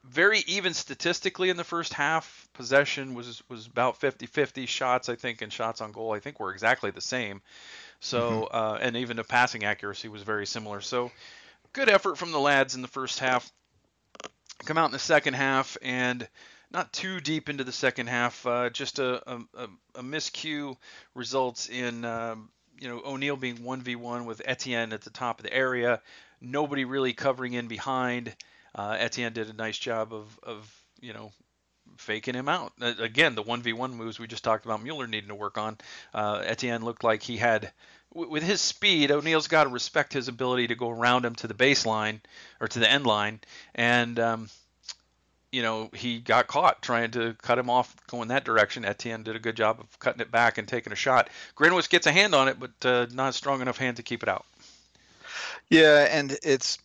Very 0.07 0.43
even 0.47 0.74
statistically 0.74 1.50
in 1.50 1.57
the 1.57 1.63
first 1.63 1.93
half. 1.93 2.47
Possession 2.53 3.15
was 3.15 3.41
was 3.50 3.65
about 3.67 4.00
50-50. 4.00 4.67
Shots, 4.67 5.09
I 5.09 5.15
think, 5.15 5.41
and 5.41 5.51
shots 5.51 5.81
on 5.81 5.91
goal, 5.91 6.13
I 6.13 6.19
think, 6.19 6.39
were 6.39 6.51
exactly 6.51 6.91
the 6.91 7.01
same. 7.01 7.41
So, 8.00 8.50
mm-hmm. 8.51 8.55
uh, 8.55 8.77
and 8.81 8.97
even 8.97 9.17
the 9.17 9.24
passing 9.24 9.63
accuracy 9.63 10.07
was 10.07 10.21
very 10.21 10.45
similar. 10.45 10.81
So, 10.81 11.12
good 11.74 11.89
effort 11.89 12.17
from 12.17 12.31
the 12.31 12.39
lads 12.39 12.75
in 12.75 12.81
the 12.81 12.88
first 12.88 13.19
half. 13.19 13.51
Come 14.63 14.77
out 14.77 14.85
in 14.85 14.91
the 14.91 15.00
second 15.00 15.33
half 15.33 15.77
and 15.81 16.27
not 16.71 16.91
too 16.93 17.19
deep 17.19 17.50
into 17.50 17.63
the 17.63 17.71
second 17.71 18.07
half. 18.07 18.45
Uh, 18.45 18.69
just 18.69 19.00
a, 19.00 19.21
a, 19.31 19.67
a, 19.95 20.03
miscue 20.03 20.75
results 21.13 21.69
in 21.69 22.05
um, 22.05 22.50
you 22.79 22.88
know 22.88 23.01
O'Neill 23.05 23.38
being 23.38 23.63
one 23.63 23.81
v 23.81 23.95
one 23.95 24.25
with 24.25 24.41
Etienne 24.45 24.93
at 24.93 25.01
the 25.01 25.09
top 25.09 25.39
of 25.39 25.45
the 25.45 25.53
area. 25.53 26.01
Nobody 26.41 26.85
really 26.85 27.13
covering 27.13 27.53
in 27.53 27.67
behind. 27.67 28.35
Uh, 28.75 28.98
Etienne 29.00 29.34
did 29.34 29.50
a 29.50 29.53
nice 29.53 29.77
job 29.77 30.13
of 30.13 30.39
of 30.44 30.70
you 31.00 31.13
know 31.13 31.32
faking 31.98 32.34
him 32.34 32.50
out. 32.50 32.74
Again, 32.82 33.36
the 33.36 33.44
1v1 33.44 33.94
moves 33.94 34.20
we 34.20 34.27
just 34.27 34.44
talked 34.44 34.65
about 34.65 34.84
Mueller 34.84 35.08
needing 35.08 35.29
to 35.29 35.36
work 35.36 35.58
on. 35.58 35.77
Uh, 36.13 36.41
Etienne 36.46 36.84
looked 36.84 37.03
like 37.03 37.24
he 37.24 37.38
had, 37.38 37.72
with 38.13 38.44
his 38.44 38.62
speed, 38.62 39.12
O'Neill's 39.12 39.48
got 39.48 39.65
to 39.65 39.70
respect 39.70 40.13
his 40.13 40.27
ability 40.27 40.67
to 40.67 40.75
go 40.75 40.89
around 40.89 41.25
him 41.25 41.36
to 41.36 41.48
the 41.48 41.53
baseline 41.53 42.20
or 42.60 42.67
to 42.67 42.79
the 42.79 42.89
end 42.89 43.05
line. 43.05 43.39
And, 43.74 44.20
um, 44.20 44.50
you 45.51 45.62
know, 45.62 45.89
he 45.94 46.20
got 46.20 46.48
caught 46.48 46.82
trying 46.82 47.12
to 47.12 47.36
cut 47.41 47.58
him 47.58 47.70
off 47.70 47.96
going 48.08 48.29
that 48.29 48.44
direction. 48.44 48.84
Etienne 48.84 49.24
did 49.24 49.36
a 49.36 49.39
good 49.39 49.55
job 49.55 49.79
of 49.79 50.00
cutting 50.00 50.22
it 50.22 50.32
back 50.32 50.58
and 50.58 50.67
taking 50.67 50.91
a 50.91 50.98
shot. 50.98 51.29
Grinwis 51.55 51.89
gets 51.89 52.08
a 52.08 52.12
hand 52.12 52.36
on 52.36 52.48
it, 52.48 52.58
but 52.60 52.86
uh, 52.86 53.05
not 53.13 53.29
a 53.29 53.34
strong 53.34 53.62
enough 53.62 53.77
hand 53.77 53.98
to 53.98 54.03
keep 54.03 54.24
it 54.24 54.29
out. 54.29 54.46
Yeah, 55.70 56.08
and 56.10 56.38
it's, 56.44 56.77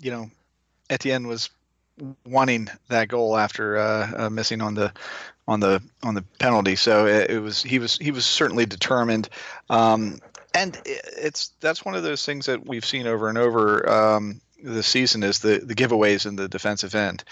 you 0.00 0.10
know, 0.10 0.30
Etienne 0.90 1.26
was 1.26 1.50
wanting 2.24 2.68
that 2.88 3.08
goal 3.08 3.36
after 3.36 3.76
uh, 3.76 4.12
uh, 4.16 4.30
missing 4.30 4.60
on 4.60 4.74
the 4.74 4.92
on 5.46 5.60
the 5.60 5.82
on 6.02 6.14
the 6.14 6.22
penalty. 6.38 6.76
So 6.76 7.06
it, 7.06 7.30
it 7.30 7.38
was 7.40 7.62
he 7.62 7.78
was 7.78 7.96
he 7.98 8.10
was 8.10 8.26
certainly 8.26 8.66
determined. 8.66 9.28
Um, 9.70 10.20
and 10.54 10.80
it's 10.84 11.52
that's 11.60 11.84
one 11.84 11.94
of 11.94 12.02
those 12.02 12.24
things 12.24 12.46
that 12.46 12.66
we've 12.66 12.84
seen 12.84 13.06
over 13.06 13.28
and 13.28 13.38
over 13.38 13.88
um, 13.88 14.40
this 14.62 14.86
season 14.86 15.22
is 15.22 15.40
the 15.40 15.58
the 15.58 15.74
giveaways 15.74 16.26
in 16.26 16.36
the 16.36 16.48
defensive 16.48 16.94
end. 16.94 17.24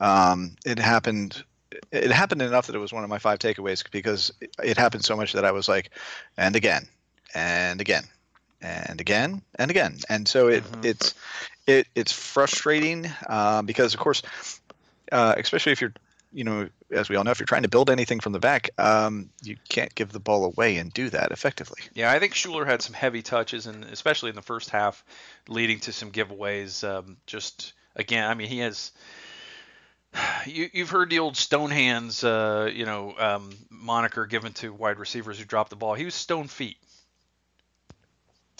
Um, 0.00 0.56
it 0.64 0.78
happened. 0.78 1.42
It 1.90 2.10
happened 2.10 2.42
enough 2.42 2.66
that 2.66 2.76
it 2.76 2.80
was 2.80 2.92
one 2.92 3.04
of 3.04 3.10
my 3.10 3.18
five 3.18 3.38
takeaways 3.38 3.82
because 3.90 4.30
it 4.62 4.76
happened 4.76 5.04
so 5.04 5.16
much 5.16 5.32
that 5.32 5.44
I 5.44 5.52
was 5.52 5.68
like, 5.68 5.90
and 6.36 6.54
again, 6.54 6.86
and 7.34 7.80
again, 7.80 8.04
and 8.62 9.00
again, 9.00 9.42
and 9.56 9.70
again, 9.70 9.98
and 10.08 10.26
so 10.26 10.48
it 10.48 10.64
mm-hmm. 10.64 10.84
it's 10.84 11.14
it, 11.66 11.86
it's 11.94 12.12
frustrating 12.12 13.10
uh, 13.28 13.62
because, 13.62 13.94
of 13.94 14.00
course, 14.00 14.22
uh, 15.10 15.34
especially 15.36 15.72
if 15.72 15.80
you're, 15.80 15.92
you 16.32 16.44
know, 16.44 16.68
as 16.90 17.08
we 17.08 17.16
all 17.16 17.24
know, 17.24 17.30
if 17.30 17.38
you're 17.38 17.46
trying 17.46 17.62
to 17.62 17.68
build 17.68 17.90
anything 17.90 18.20
from 18.20 18.32
the 18.32 18.38
back, 18.38 18.70
um, 18.78 19.30
you 19.42 19.56
can't 19.68 19.94
give 19.94 20.12
the 20.12 20.20
ball 20.20 20.44
away 20.44 20.78
and 20.78 20.92
do 20.92 21.10
that 21.10 21.30
effectively. 21.30 21.82
Yeah, 21.94 22.10
I 22.10 22.18
think 22.18 22.34
Schuler 22.34 22.64
had 22.64 22.82
some 22.82 22.94
heavy 22.94 23.22
touches, 23.22 23.66
and 23.66 23.84
especially 23.84 24.30
in 24.30 24.36
the 24.36 24.42
first 24.42 24.70
half, 24.70 25.04
leading 25.48 25.80
to 25.80 25.92
some 25.92 26.10
giveaways. 26.10 26.86
Um, 26.88 27.16
just 27.26 27.74
again, 27.94 28.28
I 28.28 28.34
mean, 28.34 28.48
he 28.48 28.58
has. 28.58 28.92
You, 30.44 30.68
have 30.74 30.90
heard 30.90 31.08
the 31.08 31.20
old 31.20 31.36
stone 31.36 31.70
hands, 31.70 32.24
uh, 32.24 32.68
you 32.70 32.84
know, 32.84 33.14
um, 33.16 33.50
moniker 33.70 34.26
given 34.26 34.52
to 34.54 34.72
wide 34.72 34.98
receivers 34.98 35.38
who 35.38 35.44
drop 35.44 35.68
the 35.68 35.76
ball. 35.76 35.94
He 35.94 36.04
was 36.04 36.14
stone 36.14 36.48
feet. 36.48 36.76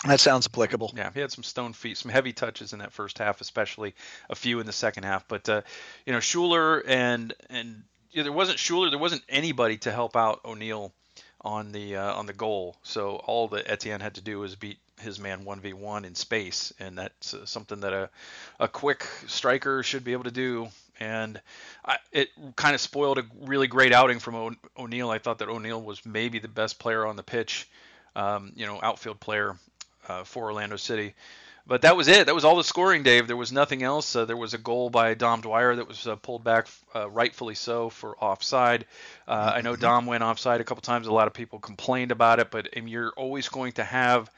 That 0.06 0.18
sounds 0.18 0.46
applicable. 0.46 0.92
Yeah, 0.96 1.10
he 1.14 1.20
had 1.20 1.30
some 1.30 1.44
stone 1.44 1.72
feet, 1.72 1.96
some 1.96 2.10
heavy 2.10 2.32
touches 2.32 2.72
in 2.72 2.80
that 2.80 2.92
first 2.92 3.18
half, 3.18 3.40
especially 3.40 3.94
a 4.28 4.34
few 4.34 4.58
in 4.58 4.66
the 4.66 4.72
second 4.72 5.04
half. 5.04 5.28
But 5.28 5.48
uh, 5.48 5.62
you 6.06 6.12
know, 6.12 6.20
Schuler 6.20 6.82
and 6.86 7.32
and 7.50 7.84
yeah, 8.10 8.24
there 8.24 8.32
wasn't 8.32 8.58
Schuler, 8.58 8.90
there 8.90 8.98
wasn't 8.98 9.22
anybody 9.28 9.78
to 9.78 9.92
help 9.92 10.16
out 10.16 10.40
O'Neill 10.44 10.92
on 11.40 11.72
the 11.72 11.96
uh, 11.96 12.14
on 12.14 12.26
the 12.26 12.32
goal. 12.32 12.76
So 12.82 13.16
all 13.16 13.48
that 13.48 13.70
Etienne 13.70 14.00
had 14.00 14.14
to 14.14 14.20
do 14.20 14.40
was 14.40 14.56
beat 14.56 14.78
his 15.00 15.18
man 15.20 15.44
1v1 15.44 16.04
in 16.04 16.14
space, 16.14 16.72
and 16.80 16.98
that's 16.98 17.34
uh, 17.34 17.46
something 17.46 17.80
that 17.80 17.92
a 17.92 18.10
a 18.58 18.66
quick 18.66 19.06
striker 19.28 19.84
should 19.84 20.02
be 20.04 20.12
able 20.12 20.24
to 20.24 20.32
do. 20.32 20.68
And 20.98 21.40
I, 21.84 21.96
it 22.12 22.28
kind 22.54 22.74
of 22.74 22.80
spoiled 22.80 23.18
a 23.18 23.24
really 23.40 23.66
great 23.66 23.92
outing 23.92 24.18
from 24.18 24.34
o- 24.34 24.56
O'Neill. 24.76 25.10
I 25.10 25.18
thought 25.18 25.38
that 25.38 25.48
O'Neill 25.48 25.80
was 25.80 26.04
maybe 26.04 26.38
the 26.38 26.48
best 26.48 26.78
player 26.78 27.06
on 27.06 27.16
the 27.16 27.22
pitch. 27.22 27.68
Um, 28.14 28.52
you 28.56 28.66
know, 28.66 28.78
outfield 28.82 29.20
player 29.20 29.56
uh, 30.12 30.24
for 30.24 30.44
Orlando 30.44 30.76
City. 30.76 31.14
But 31.64 31.82
that 31.82 31.96
was 31.96 32.08
it. 32.08 32.26
That 32.26 32.34
was 32.34 32.44
all 32.44 32.56
the 32.56 32.64
scoring, 32.64 33.04
Dave. 33.04 33.28
There 33.28 33.36
was 33.36 33.52
nothing 33.52 33.84
else. 33.84 34.16
Uh, 34.16 34.24
there 34.24 34.36
was 34.36 34.52
a 34.52 34.58
goal 34.58 34.90
by 34.90 35.14
Dom 35.14 35.42
Dwyer 35.42 35.76
that 35.76 35.86
was 35.86 36.08
uh, 36.08 36.16
pulled 36.16 36.42
back, 36.42 36.66
uh, 36.94 37.08
rightfully 37.08 37.54
so, 37.54 37.88
for 37.88 38.16
offside. 38.18 38.84
Uh, 39.28 39.52
I 39.54 39.60
know 39.60 39.74
mm-hmm. 39.74 39.82
Dom 39.82 40.06
went 40.06 40.24
offside 40.24 40.60
a 40.60 40.64
couple 40.64 40.82
times. 40.82 41.06
A 41.06 41.12
lot 41.12 41.28
of 41.28 41.34
people 41.34 41.60
complained 41.60 42.10
about 42.10 42.40
it, 42.40 42.50
but 42.50 42.76
you're 42.76 43.12
always 43.16 43.48
going 43.48 43.72
to 43.74 43.84
have 43.84 44.30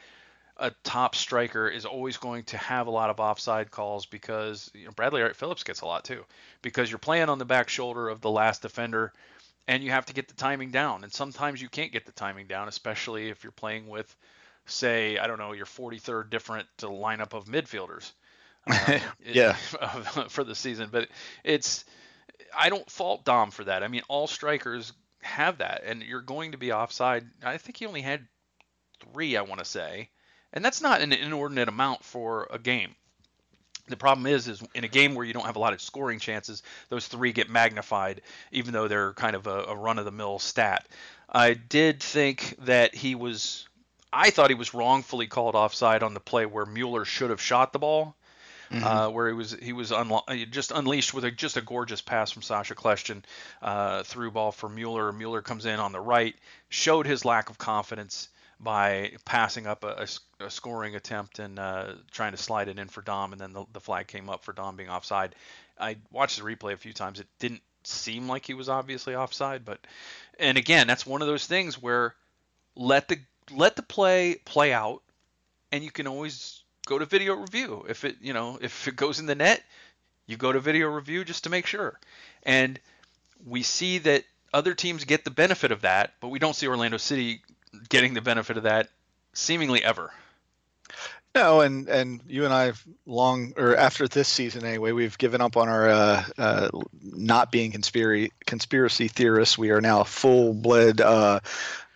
a 0.59 0.71
top 0.85 1.17
striker 1.17 1.67
is 1.67 1.85
always 1.85 2.19
going 2.19 2.45
to 2.45 2.57
have 2.57 2.87
a 2.87 2.91
lot 2.91 3.11
of 3.11 3.19
offside 3.19 3.71
calls 3.73 4.07
because 4.07 4.71
you 4.73 4.85
know, 4.85 4.93
Bradley 4.93 5.21
Wright 5.21 5.35
Phillips 5.35 5.65
gets 5.65 5.81
a 5.81 5.87
lot 5.87 6.05
too 6.05 6.25
because 6.63 6.89
you're 6.89 7.01
playing 7.01 7.29
on 7.29 7.39
the 7.39 7.45
back 7.45 7.69
shoulder 7.69 8.09
of 8.09 8.21
the 8.21 8.31
last 8.31 8.63
defender 8.63 9.13
and 9.67 9.83
you 9.83 9.91
have 9.91 10.07
to 10.07 10.15
get 10.15 10.29
the 10.29 10.35
timing 10.35 10.71
down. 10.71 11.03
And 11.03 11.13
sometimes 11.13 11.61
you 11.61 11.69
can't 11.69 11.91
get 11.91 12.07
the 12.07 12.13
timing 12.13 12.47
down, 12.47 12.69
especially 12.69 13.31
if 13.31 13.43
you're 13.43 13.51
playing 13.51 13.89
with– 13.89 14.15
say, 14.67 15.19
I 15.19 15.27
don't 15.27 15.39
know, 15.39 15.53
your 15.53 15.67
43rd 15.67 16.31
different 16.31 16.69
lineup 16.81 17.35
of 17.35 17.47
midfielders. 17.47 18.13
Um, 18.67 19.01
yeah. 19.25 19.53
for 20.29 20.45
the 20.45 20.55
season, 20.55 20.89
but 20.91 21.09
it's 21.43 21.85
I 22.57 22.69
don't 22.69 22.89
fault 22.91 23.25
Dom 23.25 23.51
for 23.51 23.65
that. 23.65 23.83
I 23.83 23.89
mean, 23.89 24.03
all 24.09 24.27
strikers 24.27 24.93
have 25.23 25.59
that, 25.59 25.83
and 25.85 26.03
you're 26.03 26.21
going 26.21 26.53
to 26.53 26.59
be 26.59 26.73
offside. 26.73 27.27
I 27.43 27.59
think 27.59 27.77
he 27.77 27.87
only 27.87 28.03
had 28.03 28.27
three, 29.13 29.37
I 29.37 29.43
want 29.43 29.59
to 29.59 29.65
say, 29.65 30.11
and 30.53 30.65
that's 30.65 30.81
not 30.81 31.01
an 31.01 31.13
inordinate 31.13 31.69
amount 31.69 32.05
for 32.05 32.49
a 32.51 32.59
game. 32.59 32.95
The 33.87 33.97
problem 33.97 34.27
is, 34.27 34.49
is 34.49 34.63
in 34.75 34.85
a 34.85 34.89
game 34.89 35.15
where 35.15 35.27
you 35.27 35.35
don't 35.35 35.45
have 35.45 35.57
a 35.57 35.61
lot 35.61 35.75
of 35.75 35.81
scoring 35.81 36.19
chances, 36.19 36.63
those 36.89 37.07
three 37.07 37.33
get 37.33 37.51
magnified, 37.51 38.23
even 38.51 38.73
though 38.73 38.89
they're 38.89 39.13
kind 39.13 39.37
of 39.37 39.47
a, 39.47 39.65
a 39.65 39.77
run-of-the-mill 39.77 40.39
stat. 40.39 40.87
I 41.29 41.53
did 41.53 42.03
think 42.03 42.57
that 42.61 42.95
he 42.95 43.15
was 43.15 43.69
I 44.15 44.31
thought 44.31 44.51
he 44.51 44.55
was 44.55 44.73
wrongfully 44.73 45.27
called 45.27 45.57
offside 45.57 46.03
on 46.03 46.15
the 46.15 46.21
play 46.21 46.47
where 46.47 46.65
Mueller 46.65 47.05
should 47.05 47.31
have 47.31 47.41
shot 47.41 47.73
the 47.73 47.79
ball. 47.79 48.17
Mm-hmm. 48.71 48.83
Uh, 48.83 49.11
where 49.11 49.29
he 49.29 49.35
was 49.35 49.53
he 49.61 49.73
was 49.75 49.91
unlo- 49.91 50.51
just 50.51 50.71
unleashed 50.71 51.13
with 51.13 51.25
a, 51.25 51.31
just 51.31 51.59
a 51.59 51.61
gorgeous 51.61 52.01
pass 52.01 52.31
from 52.31 52.41
Sacha 52.41 52.75
Kljestan 52.75 53.23
uh, 53.61 54.03
through 54.05 54.31
ball 54.31 54.53
for 54.53 54.71
Mueller. 54.71 55.13
Mueller 55.13 55.43
comes 55.43 55.67
in 55.67 55.79
on 55.79 55.93
the 55.93 56.01
right, 56.01 56.35
showed 56.71 57.07
his 57.07 57.27
lack 57.27 57.51
of 57.51 57.59
confidence 57.59 58.31
by 58.59 59.13
passing 59.27 59.67
up 59.67 59.85
a, 59.85 60.07
a, 60.41 60.45
a 60.47 60.51
scoring 60.51 60.97
attempt 60.97 61.41
and 61.41 61.59
uh, 61.59 61.93
trying 62.11 62.33
to 62.33 62.39
slide 62.39 62.69
it 62.69 62.79
in 62.79 62.89
for 62.89 63.03
Dom, 63.03 63.33
and 63.33 63.41
then 63.41 63.53
the, 63.53 63.67
the 63.75 63.81
flag 63.81 64.07
came 64.07 64.31
up 64.31 64.45
for 64.45 64.55
Dom 64.55 64.77
being 64.77 64.89
offside. 64.89 65.35
I 65.79 65.97
watched 66.11 66.39
the 66.39 66.45
replay 66.45 66.73
a 66.73 66.79
few 66.79 66.95
times. 66.95 67.21
It 67.21 67.27
didn't 67.39 67.63
seem 67.85 68.29
like 68.29 68.47
he 68.47 68.55
was 68.55 68.71
obviously 68.71 69.15
offside, 69.15 69.67
but 69.67 69.79
and 70.39 70.57
again, 70.57 70.87
that's 70.87 71.05
one 71.05 71.21
of 71.21 71.29
those 71.29 71.47
things 71.47 71.81
where 71.81 72.15
let 72.75 73.09
the 73.09 73.19
let 73.51 73.77
the 73.77 73.83
play 73.83 74.37
play 74.45 74.73
out, 74.73 75.03
and 75.73 75.85
you 75.85 75.91
can 75.91 76.07
always 76.07 76.63
go 76.87 76.99
to 76.99 77.07
video 77.07 77.35
review. 77.35 77.85
If 77.89 78.05
it 78.05 78.17
you 78.21 78.33
know 78.33 78.59
if 78.61 78.89
it 78.89 78.97
goes 78.97 79.21
in 79.21 79.27
the 79.27 79.35
net, 79.35 79.63
you 80.27 80.37
go 80.37 80.53
to 80.53 80.61
video 80.61 80.89
review 80.89 81.25
just 81.25 81.45
to 81.45 81.51
make 81.51 81.67
sure. 81.67 81.99
And 82.43 82.79
we 83.47 83.63
see 83.63 83.99
that 83.99 84.25
other 84.53 84.75
teams 84.75 85.05
get 85.05 85.25
the 85.25 85.31
benefit 85.31 85.73
of 85.73 85.83
that, 85.83 86.15
but 86.21 86.29
we 86.29 86.39
don't 86.39 86.55
see 86.55 86.69
Orlando 86.69 86.97
City 86.97 87.43
getting 87.89 88.15
the 88.15 88.21
benefit 88.21 88.57
of 88.57 88.63
that 88.65 88.89
seemingly 89.33 89.83
ever. 89.83 90.13
No, 91.35 91.63
and 91.63 91.89
and 91.89 92.21
you 92.29 92.45
and 92.45 92.55
I 92.55 92.65
have 92.67 92.83
long, 93.07 93.55
or 93.57 93.77
after 93.77 94.07
this 94.07 94.29
season 94.29 94.65
anyway, 94.65 94.93
we've 94.93 95.19
given 95.19 95.41
up 95.41 95.57
on 95.57 95.69
our 95.69 95.89
uh, 95.89 96.25
uh, 96.39 96.69
not 97.03 97.51
being 97.51 97.73
conspiracy 97.73 98.33
conspiracy 98.47 99.09
theorists. 99.09 99.59
We 99.59 99.73
are 99.73 99.81
now 99.81 100.05
full 100.05 100.55
blood 100.55 101.01
uh, 101.01 101.41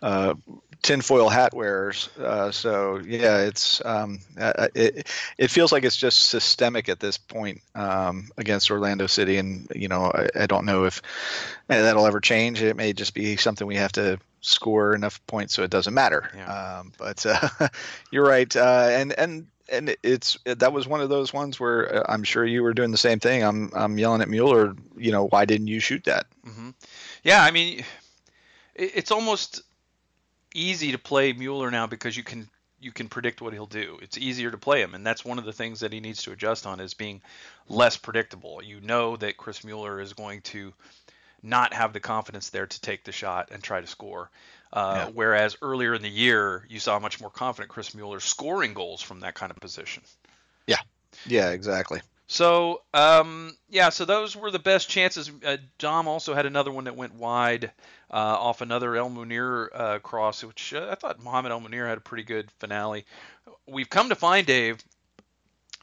uh 0.02 0.34
tinfoil 0.82 1.28
hat 1.28 1.54
wearers. 1.54 2.08
Uh, 2.18 2.50
so 2.50 2.98
yeah, 2.98 3.38
it's 3.38 3.84
um, 3.84 4.20
it, 4.36 5.08
it 5.36 5.50
feels 5.50 5.72
like 5.72 5.84
it's 5.84 5.96
just 5.96 6.30
systemic 6.30 6.88
at 6.88 7.00
this 7.00 7.18
point 7.18 7.60
um, 7.74 8.28
against 8.36 8.70
Orlando 8.70 9.06
City, 9.06 9.36
and 9.36 9.70
you 9.74 9.88
know 9.88 10.04
I, 10.04 10.28
I, 10.42 10.46
don't 10.46 10.64
know 10.64 10.84
if 10.84 11.02
that'll 11.66 12.06
ever 12.06 12.20
change. 12.20 12.62
It 12.62 12.76
may 12.76 12.92
just 12.92 13.14
be 13.14 13.36
something 13.36 13.66
we 13.66 13.76
have 13.76 13.92
to 13.92 14.18
score 14.40 14.94
enough 14.94 15.24
points 15.26 15.54
so 15.54 15.62
it 15.62 15.70
doesn't 15.70 15.94
matter. 15.94 16.30
Yeah. 16.34 16.78
Um, 16.78 16.92
but 16.96 17.24
uh, 17.26 17.68
you're 18.10 18.26
right, 18.26 18.54
uh, 18.54 18.88
and 18.90 19.12
and. 19.18 19.46
And 19.70 19.94
it's 20.02 20.38
that 20.46 20.72
was 20.72 20.88
one 20.88 21.02
of 21.02 21.10
those 21.10 21.34
ones 21.34 21.60
where 21.60 21.96
uh, 21.96 22.02
I'm 22.08 22.24
sure 22.24 22.42
you 22.42 22.62
were 22.62 22.72
doing 22.72 22.90
the 22.90 22.96
same 22.96 23.20
thing. 23.20 23.42
I'm 23.42 23.70
I'm 23.74 23.98
yelling 23.98 24.22
at 24.22 24.30
Mueller, 24.30 24.74
you 24.96 25.12
know, 25.12 25.26
why 25.28 25.44
didn't 25.44 25.66
you 25.66 25.78
shoot 25.78 26.04
that? 26.04 26.24
Mm-hmm. 26.46 26.70
Yeah, 27.22 27.44
I 27.44 27.50
mean, 27.50 27.84
it's 28.74 29.10
almost 29.10 29.60
easy 30.54 30.92
to 30.92 30.98
play 30.98 31.32
Mueller 31.32 31.70
now 31.70 31.86
because 31.86 32.16
you 32.16 32.22
can 32.22 32.48
you 32.80 32.92
can 32.92 33.08
predict 33.08 33.40
what 33.40 33.52
he'll 33.52 33.66
do. 33.66 33.98
It's 34.02 34.16
easier 34.16 34.50
to 34.50 34.58
play 34.58 34.80
him, 34.80 34.94
and 34.94 35.04
that's 35.04 35.24
one 35.24 35.38
of 35.38 35.44
the 35.44 35.52
things 35.52 35.80
that 35.80 35.92
he 35.92 36.00
needs 36.00 36.22
to 36.22 36.32
adjust 36.32 36.66
on 36.66 36.80
is 36.80 36.94
being 36.94 37.22
less 37.68 37.96
predictable. 37.96 38.62
You 38.62 38.80
know 38.80 39.16
that 39.16 39.36
Chris 39.36 39.64
Mueller 39.64 40.00
is 40.00 40.12
going 40.12 40.42
to 40.42 40.72
not 41.42 41.74
have 41.74 41.92
the 41.92 42.00
confidence 42.00 42.50
there 42.50 42.66
to 42.66 42.80
take 42.80 43.04
the 43.04 43.12
shot 43.12 43.50
and 43.52 43.62
try 43.62 43.80
to 43.80 43.86
score. 43.86 44.30
Uh, 44.72 45.06
yeah. 45.06 45.10
Whereas 45.12 45.56
earlier 45.62 45.94
in 45.94 46.02
the 46.02 46.08
year, 46.08 46.66
you 46.68 46.78
saw 46.78 46.98
much 46.98 47.20
more 47.20 47.30
confident 47.30 47.70
Chris 47.70 47.94
Mueller 47.94 48.20
scoring 48.20 48.74
goals 48.74 49.02
from 49.02 49.20
that 49.20 49.34
kind 49.34 49.50
of 49.50 49.56
position. 49.58 50.02
Yeah, 50.66 50.80
yeah, 51.26 51.50
exactly. 51.50 52.00
So, 52.30 52.82
um, 52.92 53.56
yeah, 53.70 53.88
so 53.88 54.04
those 54.04 54.36
were 54.36 54.50
the 54.50 54.58
best 54.58 54.90
chances. 54.90 55.32
Uh, 55.44 55.56
Dom 55.78 56.06
also 56.06 56.34
had 56.34 56.44
another 56.44 56.70
one 56.70 56.84
that 56.84 56.94
went 56.94 57.14
wide 57.14 57.72
uh, 58.10 58.16
off 58.16 58.60
another 58.60 58.94
El 58.96 59.08
Munir 59.08 59.68
uh, 59.72 59.98
cross, 60.00 60.44
which 60.44 60.74
uh, 60.74 60.88
I 60.90 60.94
thought 60.94 61.22
Mohamed 61.22 61.52
El 61.52 61.62
Munir 61.62 61.88
had 61.88 61.96
a 61.96 62.02
pretty 62.02 62.24
good 62.24 62.50
finale. 62.58 63.06
We've 63.66 63.88
come 63.88 64.10
to 64.10 64.14
find, 64.14 64.46
Dave, 64.46 64.76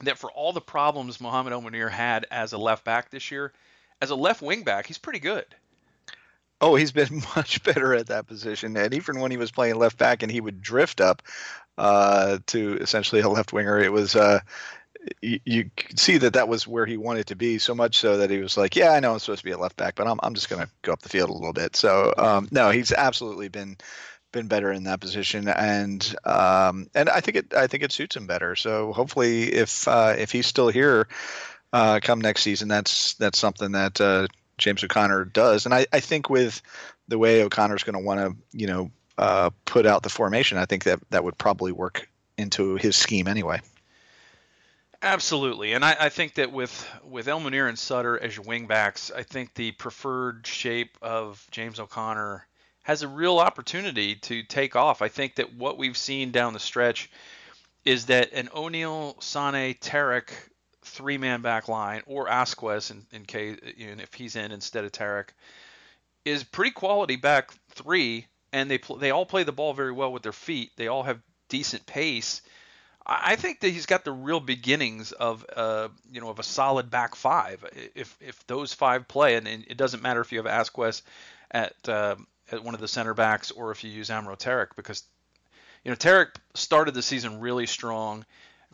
that 0.01 0.19
for 0.19 0.31
all 0.31 0.53
the 0.53 0.61
problems 0.61 1.19
Mohamed 1.19 1.51
El 1.51 1.63
Munir 1.63 1.89
had 1.89 2.27
as 2.29 2.53
a 2.53 2.59
left 2.59 2.85
back 2.85 3.09
this 3.09 3.31
year, 3.31 3.51
as 3.99 4.11
a 4.11 4.15
left 4.15 4.43
wing 4.43 4.63
back, 4.63 4.85
he's 4.85 4.99
pretty 4.99 5.19
good. 5.19 5.45
Oh, 6.61 6.75
he's 6.75 6.91
been 6.91 7.23
much 7.35 7.63
better 7.63 7.95
at 7.95 8.07
that 8.07 8.27
position. 8.27 8.77
And 8.77 8.93
even 8.93 9.19
when 9.19 9.31
he 9.31 9.37
was 9.37 9.49
playing 9.49 9.79
left 9.79 9.97
back 9.97 10.21
and 10.21 10.31
he 10.31 10.41
would 10.41 10.61
drift 10.61 11.01
up 11.01 11.23
uh, 11.79 12.37
to 12.47 12.77
essentially 12.77 13.21
a 13.21 13.29
left 13.29 13.51
winger, 13.51 13.79
it 13.79 13.91
was 13.91 14.15
uh, 14.15 14.41
you, 15.21 15.39
you 15.45 15.71
see 15.95 16.17
that 16.17 16.33
that 16.33 16.47
was 16.47 16.67
where 16.67 16.85
he 16.85 16.97
wanted 16.97 17.27
to 17.27 17.35
be 17.35 17.57
so 17.57 17.75
much 17.75 17.97
so 17.97 18.17
that 18.17 18.29
he 18.29 18.39
was 18.39 18.57
like, 18.57 18.75
yeah, 18.75 18.91
I 18.91 19.00
know 19.00 19.13
I'm 19.13 19.19
supposed 19.19 19.39
to 19.39 19.45
be 19.45 19.51
a 19.51 19.57
left 19.57 19.77
back, 19.77 19.95
but 19.95 20.07
I'm, 20.07 20.19
I'm 20.24 20.33
just 20.33 20.50
going 20.50 20.62
to 20.62 20.69
go 20.81 20.93
up 20.93 21.01
the 21.01 21.09
field 21.09 21.29
a 21.29 21.33
little 21.33 21.53
bit. 21.53 21.75
So 21.75 22.13
um, 22.17 22.47
no, 22.51 22.71
he's 22.71 22.91
absolutely 22.91 23.50
been 23.50 23.77
been 24.31 24.47
better 24.47 24.71
in 24.71 24.83
that 24.83 25.00
position, 25.00 25.47
and 25.47 26.15
um, 26.25 26.89
and 26.93 27.09
I 27.09 27.21
think 27.21 27.38
it 27.38 27.53
I 27.53 27.67
think 27.67 27.83
it 27.83 27.91
suits 27.91 28.15
him 28.15 28.27
better. 28.27 28.55
So 28.55 28.93
hopefully, 28.93 29.43
if 29.53 29.88
uh, 29.88 30.15
if 30.17 30.31
he's 30.31 30.45
still 30.45 30.69
here 30.69 31.07
uh, 31.74 32.00
come 32.03 32.21
next 32.21 32.43
season, 32.43 32.67
that's 32.67 33.13
that's 33.15 33.39
something 33.39 33.71
that 33.71 34.00
uh, 34.00 34.27
James 34.57 34.83
O'Connor 34.83 35.25
does, 35.25 35.65
and 35.65 35.74
I, 35.74 35.88
I 35.91 36.01
think 36.01 36.29
with 36.29 36.62
the 37.07 37.17
way 37.17 37.43
O'Connor's 37.43 37.83
going 37.83 37.97
to 37.97 38.05
want 38.05 38.19
to 38.19 38.35
you 38.51 38.67
know 38.67 38.91
uh, 39.17 39.50
put 39.63 39.85
out 39.85 40.03
the 40.03 40.09
formation, 40.09 40.57
I 40.57 40.65
think 40.65 40.83
that 40.83 41.00
that 41.12 41.24
would 41.24 41.38
probably 41.38 41.71
work 41.71 42.07
into 42.38 42.75
his 42.75 42.95
scheme 42.95 43.27
anyway. 43.27 43.62
Absolutely, 45.05 45.74
and 45.74 45.85
I, 45.85 45.95
I, 46.00 46.09
think 46.09 46.33
that 46.33 46.51
with 46.51 46.89
with 47.03 47.27
El 47.27 47.39
Munir 47.39 47.69
and 47.69 47.77
Sutter 47.77 48.17
as 48.17 48.35
your 48.35 48.43
wingbacks, 48.43 49.15
I 49.15 49.21
think 49.21 49.53
the 49.53 49.71
preferred 49.74 50.47
shape 50.47 50.97
of 51.00 51.45
James 51.51 51.79
O'Connor 51.79 52.47
has 52.81 53.03
a 53.03 53.07
real 53.07 53.38
opportunity 53.38 54.15
to 54.15 54.41
take 54.41 54.75
off. 54.75 55.03
I 55.03 55.07
think 55.09 55.35
that 55.35 55.53
what 55.53 55.77
we've 55.77 55.95
seen 55.95 56.31
down 56.31 56.53
the 56.53 56.59
stretch 56.59 57.12
is 57.85 58.07
that 58.07 58.33
an 58.33 58.50
O'Neill, 58.51 59.15
Sane, 59.19 59.75
Tarek 59.75 60.29
three-man 60.81 61.43
back 61.43 61.67
line, 61.67 62.01
or 62.07 62.27
Asquez 62.27 62.89
in, 62.89 63.05
in 63.12 63.25
case 63.25 63.59
if 63.62 64.12
he's 64.15 64.35
in 64.35 64.51
instead 64.51 64.85
of 64.85 64.91
Tarek, 64.91 65.29
is 66.25 66.43
pretty 66.43 66.71
quality 66.71 67.15
back 67.15 67.51
three, 67.69 68.25
and 68.51 68.71
they 68.71 68.79
pl- 68.79 68.97
they 68.97 69.12
all 69.12 69.27
play 69.27 69.43
the 69.43 69.51
ball 69.51 69.75
very 69.75 69.91
well 69.91 70.12
with 70.12 70.24
their 70.24 70.33
feet. 70.33 70.71
They 70.77 70.88
all 70.88 71.03
have 71.03 71.21
decent 71.47 71.85
pace 71.85 72.41
I 73.05 73.35
think 73.35 73.59
that 73.59 73.69
he's 73.69 73.85
got 73.85 74.03
the 74.03 74.12
real 74.12 74.39
beginnings 74.39 75.12
of 75.12 75.45
uh, 75.55 75.89
you 76.12 76.21
know 76.21 76.29
of 76.29 76.39
a 76.39 76.43
solid 76.43 76.89
back 76.89 77.15
five. 77.15 77.63
If 77.93 78.17
if 78.19 78.45
those 78.47 78.74
five 78.74 79.07
play, 79.07 79.35
and, 79.35 79.47
it 79.47 79.77
doesn't 79.77 80.01
matter 80.01 80.21
if 80.21 80.31
you 80.31 80.39
have 80.39 80.47
Asquez 80.47 81.03
at 81.51 81.75
uh, 81.88 82.15
at 82.51 82.63
one 82.63 82.74
of 82.74 82.81
the 82.81 82.88
center 82.88 83.13
backs 83.13 83.51
or 83.51 83.71
if 83.71 83.83
you 83.83 83.91
use 83.91 84.09
Amro 84.09 84.35
Tarek, 84.35 84.69
because 84.75 85.03
you 85.83 85.91
know 85.91 85.95
Tarek 85.95 86.29
started 86.55 86.93
the 86.93 87.03
season 87.03 87.39
really 87.39 87.67
strong 87.67 88.25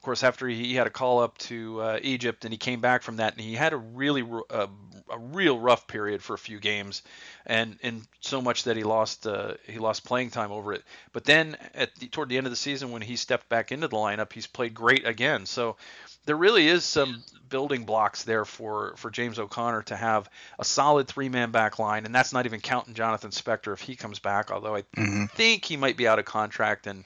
of 0.01 0.03
course, 0.03 0.23
after 0.23 0.47
he 0.47 0.73
had 0.73 0.88
a 0.88 0.89
call 0.89 1.19
up 1.19 1.38
to 1.38 1.79
uh, 1.79 2.00
Egypt 2.01 2.43
and 2.43 2.51
he 2.51 2.57
came 2.57 2.81
back 2.81 3.03
from 3.03 3.17
that, 3.17 3.33
and 3.33 3.41
he 3.41 3.53
had 3.53 3.71
a 3.71 3.77
really 3.77 4.27
uh, 4.50 4.65
a 5.11 5.17
real 5.17 5.59
rough 5.59 5.87
period 5.87 6.23
for 6.23 6.33
a 6.33 6.37
few 6.39 6.59
games, 6.59 7.03
and 7.45 7.77
and 7.83 8.07
so 8.21 8.41
much 8.41 8.63
that 8.63 8.77
he 8.77 8.83
lost 8.83 9.27
uh, 9.27 9.53
he 9.67 9.79
lost 9.79 10.05
playing 10.05 10.29
time 10.31 10.51
over 10.51 10.74
it. 10.74 10.83
But 11.13 11.25
then 11.25 11.57
at 11.74 11.95
the, 11.95 12.07
toward 12.07 12.29
the 12.29 12.37
end 12.37 12.47
of 12.47 12.51
the 12.51 12.57
season, 12.57 12.91
when 12.91 13.01
he 13.01 13.15
stepped 13.15 13.50
back 13.50 13.71
into 13.71 13.87
the 13.87 13.97
lineup, 13.97 14.33
he's 14.33 14.47
played 14.47 14.74
great 14.74 15.05
again. 15.05 15.45
So 15.45 15.77
there 16.25 16.35
really 16.35 16.67
is 16.67 16.83
some 16.85 17.24
building 17.50 17.83
blocks 17.83 18.24
there 18.24 18.45
for 18.45 18.95
for 18.97 19.09
James 19.11 19.39
O'Connor 19.39 19.83
to 19.83 19.95
have 19.95 20.29
a 20.59 20.65
solid 20.65 21.07
three 21.07 21.29
man 21.29 21.51
back 21.51 21.79
line, 21.79 22.05
and 22.05 22.15
that's 22.15 22.33
not 22.33 22.45
even 22.45 22.61
counting 22.61 22.93
Jonathan 22.93 23.31
Spector 23.31 23.74
if 23.74 23.81
he 23.81 23.95
comes 23.95 24.19
back. 24.19 24.51
Although 24.51 24.75
I 24.75 24.81
mm-hmm. 24.81 25.25
think 25.25 25.65
he 25.65 25.77
might 25.77 25.97
be 25.97 26.07
out 26.07 26.19
of 26.19 26.25
contract 26.25 26.87
and 26.87 27.03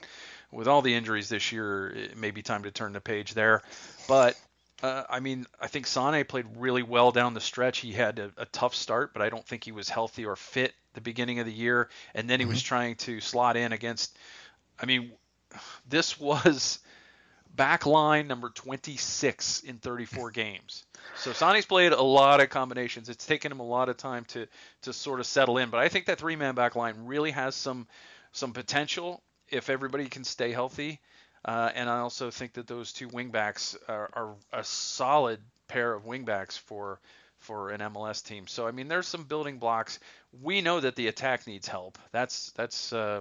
with 0.52 0.68
all 0.68 0.82
the 0.82 0.94
injuries 0.94 1.28
this 1.28 1.52
year, 1.52 1.88
it 1.90 2.16
may 2.16 2.30
be 2.30 2.42
time 2.42 2.62
to 2.62 2.70
turn 2.70 2.92
the 2.92 3.00
page 3.00 3.34
there. 3.34 3.62
But 4.08 4.38
uh, 4.82 5.04
I 5.08 5.20
mean, 5.20 5.46
I 5.60 5.68
think 5.68 5.86
Sane 5.86 6.24
played 6.24 6.46
really 6.56 6.82
well 6.82 7.10
down 7.10 7.34
the 7.34 7.40
stretch. 7.40 7.78
He 7.78 7.92
had 7.92 8.18
a, 8.18 8.30
a, 8.36 8.44
tough 8.46 8.74
start, 8.74 9.12
but 9.14 9.22
I 9.22 9.30
don't 9.30 9.44
think 9.44 9.64
he 9.64 9.72
was 9.72 9.88
healthy 9.88 10.26
or 10.26 10.36
fit 10.36 10.74
the 10.92 11.00
beginning 11.00 11.38
of 11.38 11.46
the 11.46 11.52
year. 11.52 11.88
And 12.14 12.28
then 12.28 12.40
he 12.40 12.44
mm-hmm. 12.44 12.52
was 12.52 12.62
trying 12.62 12.96
to 12.96 13.20
slot 13.20 13.56
in 13.56 13.72
against. 13.72 14.16
I 14.78 14.84
mean, 14.84 15.12
this 15.88 16.20
was 16.20 16.78
back 17.54 17.86
line 17.86 18.28
number 18.28 18.50
26 18.50 19.60
in 19.60 19.78
34 19.78 20.30
games. 20.30 20.84
So 21.16 21.32
Sane's 21.32 21.64
played 21.64 21.92
a 21.92 22.02
lot 22.02 22.40
of 22.40 22.50
combinations. 22.50 23.08
It's 23.08 23.24
taken 23.24 23.50
him 23.50 23.60
a 23.60 23.66
lot 23.66 23.88
of 23.88 23.96
time 23.96 24.24
to 24.26 24.46
to 24.82 24.92
sort 24.92 25.20
of 25.20 25.26
settle 25.26 25.56
in. 25.56 25.70
But 25.70 25.80
I 25.80 25.88
think 25.88 26.06
that 26.06 26.18
three 26.18 26.36
man 26.36 26.54
back 26.54 26.76
line 26.76 26.94
really 27.06 27.30
has 27.30 27.54
some 27.54 27.86
some 28.32 28.52
potential 28.52 29.22
if 29.48 29.70
everybody 29.70 30.06
can 30.06 30.24
stay 30.24 30.52
healthy. 30.52 31.00
Uh, 31.46 31.70
and 31.76 31.88
I 31.88 31.98
also 31.98 32.30
think 32.30 32.54
that 32.54 32.66
those 32.66 32.92
two 32.92 33.08
wingbacks 33.08 33.76
are, 33.88 34.10
are 34.12 34.34
a 34.52 34.64
solid 34.64 35.38
pair 35.68 35.94
of 35.94 36.04
wingbacks 36.04 36.58
for 36.58 37.00
for 37.38 37.70
an 37.70 37.80
MLS 37.80 38.24
team. 38.24 38.48
So 38.48 38.66
I 38.66 38.72
mean, 38.72 38.88
there's 38.88 39.06
some 39.06 39.24
building 39.24 39.58
blocks. 39.58 40.00
We 40.42 40.60
know 40.60 40.80
that 40.80 40.96
the 40.96 41.06
attack 41.06 41.46
needs 41.46 41.68
help. 41.68 41.98
That's 42.10 42.50
that's 42.52 42.92
uh, 42.92 43.20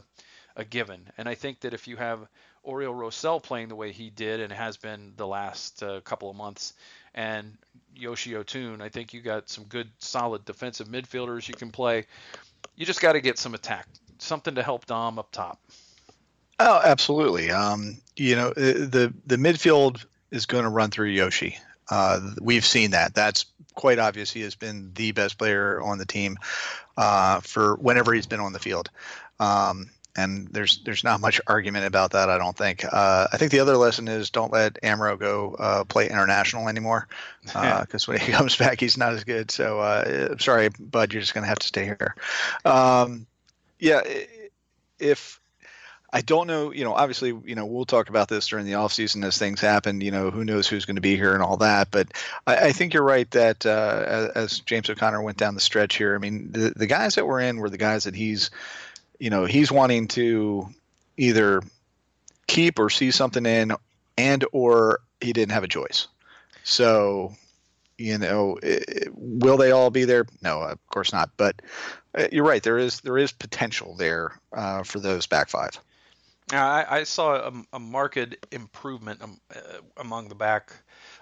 a 0.55 0.65
given. 0.65 1.07
And 1.17 1.29
I 1.29 1.35
think 1.35 1.59
that 1.61 1.73
if 1.75 1.87
you 1.87 1.97
have 1.97 2.27
Oriol 2.65 2.95
Rosell 2.95 3.43
playing 3.43 3.67
the 3.67 3.75
way 3.75 3.91
he 3.91 4.09
did 4.09 4.39
and 4.39 4.51
has 4.51 4.77
been 4.77 5.13
the 5.17 5.27
last 5.27 5.83
uh, 5.83 6.01
couple 6.01 6.29
of 6.29 6.35
months, 6.35 6.73
and 7.13 7.55
Yoshi 7.95 8.31
Yotun, 8.31 8.81
I 8.81 8.89
think 8.89 9.13
you 9.13 9.21
got 9.21 9.49
some 9.49 9.65
good, 9.65 9.89
solid 9.99 10.45
defensive 10.45 10.87
midfielders 10.87 11.47
you 11.47 11.53
can 11.53 11.71
play. 11.71 12.05
You 12.75 12.85
just 12.85 13.01
got 13.01 13.13
to 13.13 13.21
get 13.21 13.37
some 13.37 13.53
attack, 13.53 13.87
something 14.17 14.55
to 14.55 14.63
help 14.63 14.85
Dom 14.87 15.19
up 15.19 15.31
top. 15.31 15.59
Oh, 16.59 16.81
absolutely. 16.83 17.51
Um, 17.51 17.97
you 18.15 18.35
know, 18.35 18.49
uh, 18.49 18.53
the 18.55 19.13
the 19.25 19.35
midfield 19.35 20.05
is 20.31 20.45
going 20.45 20.63
to 20.63 20.69
run 20.69 20.89
through 20.89 21.09
Yoshi. 21.09 21.57
Uh, 21.89 22.19
we've 22.41 22.65
seen 22.65 22.91
that. 22.91 23.13
That's 23.13 23.45
quite 23.75 23.99
obvious. 23.99 24.31
He 24.31 24.41
has 24.41 24.55
been 24.55 24.91
the 24.95 25.11
best 25.11 25.37
player 25.37 25.81
on 25.81 25.97
the 25.97 26.05
team 26.05 26.37
uh, 26.97 27.41
for 27.41 27.75
whenever 27.75 28.13
he's 28.13 28.25
been 28.25 28.39
on 28.39 28.53
the 28.53 28.59
field. 28.59 28.89
Um, 29.39 29.91
and 30.17 30.47
there's 30.47 30.81
there's 30.85 31.03
not 31.03 31.19
much 31.19 31.41
argument 31.45 31.85
about 31.85 32.11
that. 32.11 32.29
I 32.29 32.37
don't 32.37 32.55
think. 32.55 32.85
Uh, 32.89 33.27
I 33.31 33.37
think 33.37 33.51
the 33.51 33.59
other 33.59 33.75
lesson 33.75 34.07
is 34.07 34.29
don't 34.29 34.51
let 34.51 34.79
Amro 34.81 35.17
go 35.17 35.55
uh, 35.59 35.83
play 35.83 36.09
international 36.09 36.69
anymore, 36.69 37.07
because 37.43 37.55
uh, 38.07 38.11
when 38.11 38.19
he 38.19 38.31
comes 38.31 38.55
back, 38.55 38.79
he's 38.79 38.97
not 38.97 39.13
as 39.13 39.25
good. 39.25 39.51
So 39.51 39.81
uh, 39.81 40.37
sorry, 40.37 40.69
bud, 40.79 41.11
you're 41.11 41.21
just 41.21 41.33
going 41.33 41.43
to 41.43 41.49
have 41.49 41.59
to 41.59 41.67
stay 41.67 41.83
here. 41.83 42.15
Um, 42.63 43.27
yeah, 43.77 44.01
if 44.99 45.41
I 46.11 46.21
don't 46.21 46.47
know, 46.47 46.71
you 46.71 46.83
know, 46.83 46.93
obviously, 46.93 47.37
you 47.45 47.55
know, 47.55 47.65
we'll 47.65 47.85
talk 47.85 48.09
about 48.09 48.29
this 48.29 48.47
during 48.47 48.65
the 48.65 48.75
off 48.75 48.93
season 48.93 49.23
as 49.23 49.37
things 49.37 49.59
happen, 49.59 50.01
you 50.01 50.11
know, 50.11 50.31
who 50.31 50.45
knows 50.45 50.67
who's 50.67 50.85
going 50.85 50.95
to 50.95 51.01
be 51.01 51.15
here 51.15 51.33
and 51.33 51.43
all 51.43 51.57
that. 51.57 51.91
But 51.91 52.13
I, 52.47 52.67
I 52.67 52.71
think 52.71 52.93
you're 52.93 53.03
right 53.03 53.29
that 53.31 53.65
uh, 53.65 54.29
as 54.35 54.59
James 54.59 54.89
O'Connor 54.89 55.21
went 55.21 55.37
down 55.37 55.55
the 55.55 55.61
stretch 55.61 55.97
here, 55.97 56.15
I 56.15 56.19
mean, 56.19 56.51
the, 56.51 56.73
the 56.75 56.87
guys 56.87 57.15
that 57.15 57.25
were 57.25 57.39
in 57.39 57.57
were 57.57 57.69
the 57.69 57.77
guys 57.77 58.05
that 58.05 58.15
he's, 58.15 58.49
you 59.19 59.29
know, 59.29 59.45
he's 59.45 59.71
wanting 59.71 60.07
to 60.09 60.69
either 61.17 61.61
keep 62.47 62.79
or 62.79 62.89
see 62.89 63.11
something 63.11 63.45
in 63.45 63.73
and 64.17 64.45
or 64.51 65.01
he 65.19 65.33
didn't 65.33 65.51
have 65.51 65.63
a 65.63 65.67
choice. 65.67 66.07
So, 66.63 67.35
you 67.97 68.17
know, 68.17 68.57
it, 68.61 69.09
will 69.15 69.57
they 69.57 69.71
all 69.71 69.89
be 69.89 70.05
there? 70.05 70.25
No, 70.41 70.61
of 70.61 70.87
course 70.87 71.13
not. 71.13 71.29
But 71.37 71.61
uh, 72.17 72.27
you're 72.31 72.45
right. 72.45 72.63
There 72.63 72.77
is 72.77 73.01
there 73.01 73.17
is 73.17 73.31
potential 73.31 73.95
there 73.95 74.39
uh, 74.53 74.83
for 74.83 74.99
those 74.99 75.27
back 75.27 75.49
five. 75.49 75.79
I, 76.63 76.99
I 76.99 77.03
saw 77.03 77.35
a, 77.35 77.53
a 77.73 77.79
marked 77.79 78.35
improvement 78.51 79.21
um, 79.21 79.39
uh, 79.55 79.59
among 79.97 80.29
the 80.29 80.35
back 80.35 80.71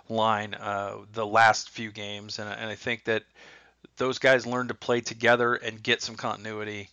line 0.09 0.53
uh, 0.53 0.97
the 1.13 1.25
last 1.25 1.69
few 1.69 1.91
games, 1.91 2.39
and, 2.39 2.49
and 2.49 2.69
I 2.69 2.75
think 2.75 3.05
that 3.05 3.23
those 3.97 4.19
guys 4.19 4.45
learned 4.45 4.69
to 4.69 4.75
play 4.75 5.01
together 5.01 5.55
and 5.55 5.81
get 5.81 6.01
some 6.01 6.15
continuity. 6.15 6.89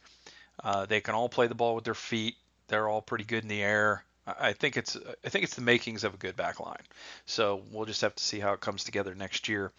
Uh, 0.62 0.86
they 0.86 1.00
can 1.00 1.14
all 1.14 1.28
play 1.28 1.46
the 1.46 1.54
ball 1.54 1.74
with 1.74 1.84
their 1.84 1.94
feet. 1.94 2.36
They're 2.68 2.88
all 2.88 3.02
pretty 3.02 3.24
good 3.24 3.42
in 3.42 3.48
the 3.48 3.62
air. 3.62 4.04
I 4.26 4.52
think 4.52 4.76
it's 4.76 4.96
I 5.24 5.28
think 5.28 5.44
it's 5.44 5.54
the 5.54 5.62
makings 5.62 6.04
of 6.04 6.14
a 6.14 6.18
good 6.18 6.36
back 6.36 6.60
line. 6.60 6.82
So 7.26 7.62
we'll 7.72 7.86
just 7.86 8.02
have 8.02 8.14
to 8.14 8.22
see 8.22 8.38
how 8.38 8.52
it 8.52 8.60
comes 8.60 8.84
together 8.84 9.14
next 9.14 9.48
year. 9.48 9.72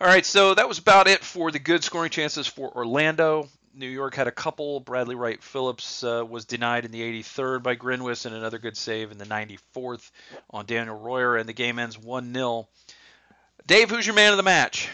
All 0.00 0.06
right, 0.06 0.24
so 0.24 0.54
that 0.54 0.68
was 0.68 0.78
about 0.78 1.08
it 1.08 1.24
for 1.24 1.50
the 1.50 1.58
good 1.58 1.82
scoring 1.82 2.10
chances 2.10 2.46
for 2.46 2.70
Orlando 2.74 3.48
New 3.76 3.88
York 3.88 4.14
had 4.14 4.26
a 4.26 4.32
couple. 4.32 4.80
Bradley 4.80 5.14
Wright 5.14 5.42
Phillips 5.42 6.02
uh, 6.02 6.24
was 6.26 6.46
denied 6.46 6.86
in 6.86 6.92
the 6.92 7.02
83rd 7.22 7.62
by 7.62 7.76
Grinwis 7.76 8.24
and 8.24 8.34
another 8.34 8.58
good 8.58 8.76
save 8.76 9.12
in 9.12 9.18
the 9.18 9.26
94th 9.26 10.10
on 10.50 10.64
Daniel 10.64 10.98
Royer, 10.98 11.36
and 11.36 11.48
the 11.48 11.52
game 11.52 11.78
ends 11.78 11.98
1 11.98 12.32
0. 12.32 12.68
Dave, 13.66 13.90
who's 13.90 14.06
your 14.06 14.14
man 14.14 14.32
of 14.32 14.38
the 14.38 14.42
match? 14.42 14.88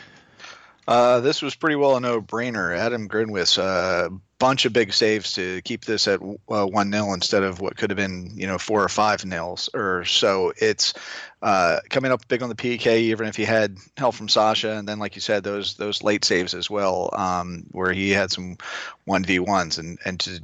Uh, 0.88 1.20
this 1.20 1.42
was 1.42 1.54
pretty 1.54 1.76
well 1.76 1.96
a 1.96 2.00
no-brainer. 2.00 2.76
Adam 2.76 3.08
Grinwis, 3.08 3.56
uh, 3.56 4.08
bunch 4.42 4.64
of 4.64 4.72
big 4.72 4.92
saves 4.92 5.34
to 5.34 5.62
keep 5.62 5.84
this 5.84 6.08
at 6.08 6.20
uh, 6.20 6.66
one 6.66 6.90
nil 6.90 7.14
instead 7.14 7.44
of 7.44 7.60
what 7.60 7.76
could 7.76 7.90
have 7.90 7.96
been, 7.96 8.32
you 8.34 8.48
know, 8.48 8.58
four 8.58 8.82
or 8.82 8.88
five 8.88 9.24
nils 9.24 9.70
or 9.72 10.04
so. 10.04 10.52
It's 10.56 10.94
uh, 11.40 11.78
coming 11.88 12.10
up 12.10 12.26
big 12.26 12.42
on 12.42 12.48
the 12.48 12.56
PK, 12.56 12.98
even 12.98 13.28
if 13.28 13.36
he 13.36 13.44
had 13.44 13.78
help 13.96 14.16
from 14.16 14.28
Sacha, 14.28 14.72
and 14.72 14.88
then 14.88 14.98
like 14.98 15.14
you 15.14 15.20
said, 15.20 15.44
those 15.44 15.74
those 15.74 16.02
late 16.02 16.24
saves 16.24 16.54
as 16.54 16.68
well, 16.68 17.10
um, 17.12 17.66
where 17.70 17.92
he 17.92 18.10
had 18.10 18.32
some 18.32 18.58
one 19.04 19.24
v 19.24 19.38
ones, 19.38 19.78
and 19.78 20.00
and 20.04 20.18
to 20.18 20.40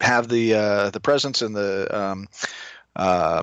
have 0.00 0.28
the 0.28 0.54
uh, 0.54 0.90
the 0.90 1.00
presence 1.00 1.42
and 1.42 1.56
the 1.56 1.88
um, 1.90 2.28
uh, 2.94 3.42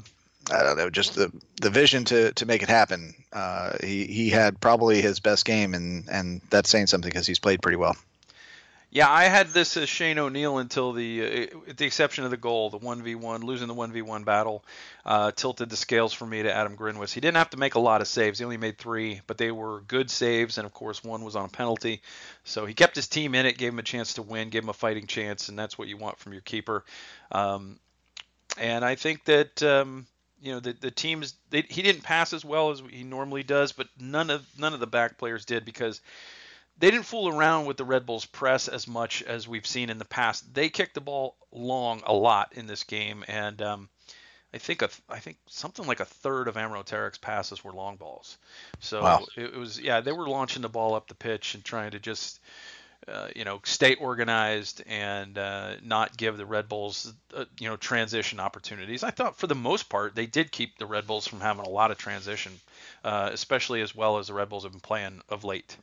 I 0.54 0.64
don't 0.64 0.78
know, 0.78 0.90
just 0.90 1.16
the 1.16 1.34
the 1.62 1.70
vision 1.70 2.06
to 2.06 2.32
to 2.32 2.46
make 2.46 2.64
it 2.64 2.70
happen. 2.70 3.14
Uh, 3.34 3.74
he 3.84 4.06
he 4.06 4.30
had 4.30 4.62
probably 4.62 5.02
his 5.02 5.20
best 5.20 5.44
game, 5.44 5.74
and 5.74 6.08
and 6.10 6.40
that's 6.50 6.70
saying 6.70 6.88
something 6.88 7.10
because 7.10 7.28
he's 7.28 7.40
played 7.40 7.62
pretty 7.62 7.76
well. 7.76 7.98
Yeah, 8.94 9.10
I 9.10 9.24
had 9.24 9.48
this 9.48 9.78
as 9.78 9.88
Shane 9.88 10.20
O'Neill 10.20 10.58
until 10.58 10.92
the, 10.92 11.50
uh, 11.54 11.74
the 11.78 11.86
exception 11.86 12.26
of 12.26 12.30
the 12.30 12.36
goal, 12.36 12.70
the 12.70 12.78
one 12.78 13.02
v 13.02 13.16
one, 13.16 13.40
losing 13.40 13.70
the 13.70 13.74
one 13.74 13.94
v 13.94 14.02
one 14.02 14.26
battle, 14.26 14.66
uh, 15.06 15.32
tilted 15.32 15.70
the 15.70 15.78
scales 15.78 16.12
for 16.12 16.26
me 16.26 16.44
to 16.44 16.54
Adam 16.54 16.76
Grinwis. 16.76 17.14
He 17.14 17.22
didn't 17.22 17.38
have 17.38 17.52
to 17.52 17.58
make 17.58 17.76
a 17.76 17.80
lot 17.80 18.02
of 18.02 18.08
saves; 18.10 18.40
he 18.40 18.44
only 18.44 18.58
made 18.58 18.78
three, 18.78 19.22
but 19.28 19.38
they 19.38 19.50
were 19.50 19.80
good 19.88 20.12
saves, 20.12 20.58
and 20.58 20.66
of 20.66 20.74
course 20.74 21.06
one 21.06 21.24
was 21.24 21.38
on 21.38 21.46
a 21.46 21.48
penalty. 21.48 22.02
So 22.44 22.66
he 22.66 22.74
kept 22.74 22.98
his 22.98 23.08
team 23.08 23.34
in 23.34 23.46
it, 23.46 23.58
gave 23.58 23.72
him 23.72 23.80
a 23.80 23.84
chance 23.84 24.16
to 24.16 24.24
win, 24.24 24.50
gave 24.50 24.64
him 24.64 24.70
a 24.70 24.74
fighting 24.74 25.08
chance, 25.08 25.48
and 25.48 25.58
that's 25.58 25.78
what 25.78 25.88
you 25.88 25.96
want 25.96 26.20
from 26.20 26.34
your 26.34 26.42
keeper. 26.42 26.84
Um, 27.32 27.80
and 28.58 28.84
I 28.84 28.96
think 28.96 29.24
that 29.24 29.64
um, 29.64 30.06
you 30.42 30.52
know 30.52 30.60
the 30.60 30.74
the 30.74 30.92
teams 30.92 31.36
they, 31.50 31.62
he 31.62 31.82
didn't 31.82 32.04
pass 32.04 32.34
as 32.34 32.44
well 32.44 32.72
as 32.72 32.84
he 32.92 33.06
normally 33.06 33.44
does, 33.44 33.72
but 33.72 33.88
none 33.98 34.30
of 34.30 34.46
none 34.60 34.74
of 34.74 34.82
the 34.82 34.88
back 34.88 35.18
players 35.18 35.46
did 35.46 35.64
because 35.64 36.02
they 36.82 36.92
didn't 36.92 37.06
fool 37.06 37.30
around 37.30 37.66
with 37.66 37.78
the 37.78 37.86
Red 37.86 38.06
Bulls 38.06 38.26
press 38.26 38.68
as 38.68 38.88
much 38.88 39.22
as 39.22 39.48
we've 39.48 39.68
seen 39.68 39.90
in 39.90 40.00
the 40.00 40.06
past. 40.06 40.54
They 40.54 40.70
kicked 40.70 40.96
the 40.96 41.02
ball 41.02 41.36
long 41.52 42.02
a 42.06 42.14
lot 42.14 42.54
in 42.56 42.66
this 42.66 42.84
game, 42.84 43.24
and 43.28 43.62
um, 43.62 43.90
I 44.54 44.58
think 44.58 44.82
a, 44.82 44.90
I 45.08 45.20
think 45.20 45.38
something 45.48 45.86
like 45.86 46.00
a 46.00 46.06
third 46.06 46.48
of 46.48 46.58
Amro 46.58 46.82
Tarek's 46.82 47.20
passes 47.20 47.64
were 47.64 47.72
long 47.72 47.98
balls. 47.98 48.38
So 48.80 49.04
wow. 49.04 49.26
it, 49.38 49.54
it 49.54 49.56
was 49.56 49.80
yeah 49.80 50.02
they 50.02 50.12
were 50.12 50.28
launching 50.28 50.64
the 50.64 50.70
ball 50.70 50.96
up 50.96 51.08
the 51.08 51.16
pitch 51.16 51.54
and 51.56 51.64
trying 51.64 51.92
to 51.92 52.00
just 52.00 52.42
uh, 53.08 53.30
you 53.36 53.46
know, 53.46 53.60
stay 53.64 53.96
organized 53.96 54.84
and 54.86 55.36
uh, 55.38 55.76
not 55.84 56.16
give 56.16 56.38
the 56.38 56.46
Red 56.46 56.70
Bulls, 56.70 57.12
uh, 57.36 57.46
you 57.60 57.68
know, 57.68 57.76
transition 57.76 58.40
opportunities. 58.40 59.04
I 59.04 59.10
thought 59.10 59.38
for 59.38 59.48
the 59.48 59.56
most 59.56 59.90
part 59.90 60.14
they 60.14 60.28
did 60.28 60.52
keep 60.52 60.78
the 60.78 60.86
Red 60.86 61.08
Bulls 61.08 61.28
from 61.28 61.42
having 61.42 61.66
a 61.66 61.70
lot 61.70 61.90
of 61.90 61.98
transition, 61.98 62.52
uh, 63.04 63.32
especially 63.34 63.82
as 63.82 63.96
well 63.96 64.20
as 64.20 64.28
the 64.28 64.36
Red 64.36 64.50
Bulls 64.50 64.64
have 64.64 64.72
been 64.72 64.82
playing 64.82 65.22
of 65.30 65.44
late. 65.44 65.76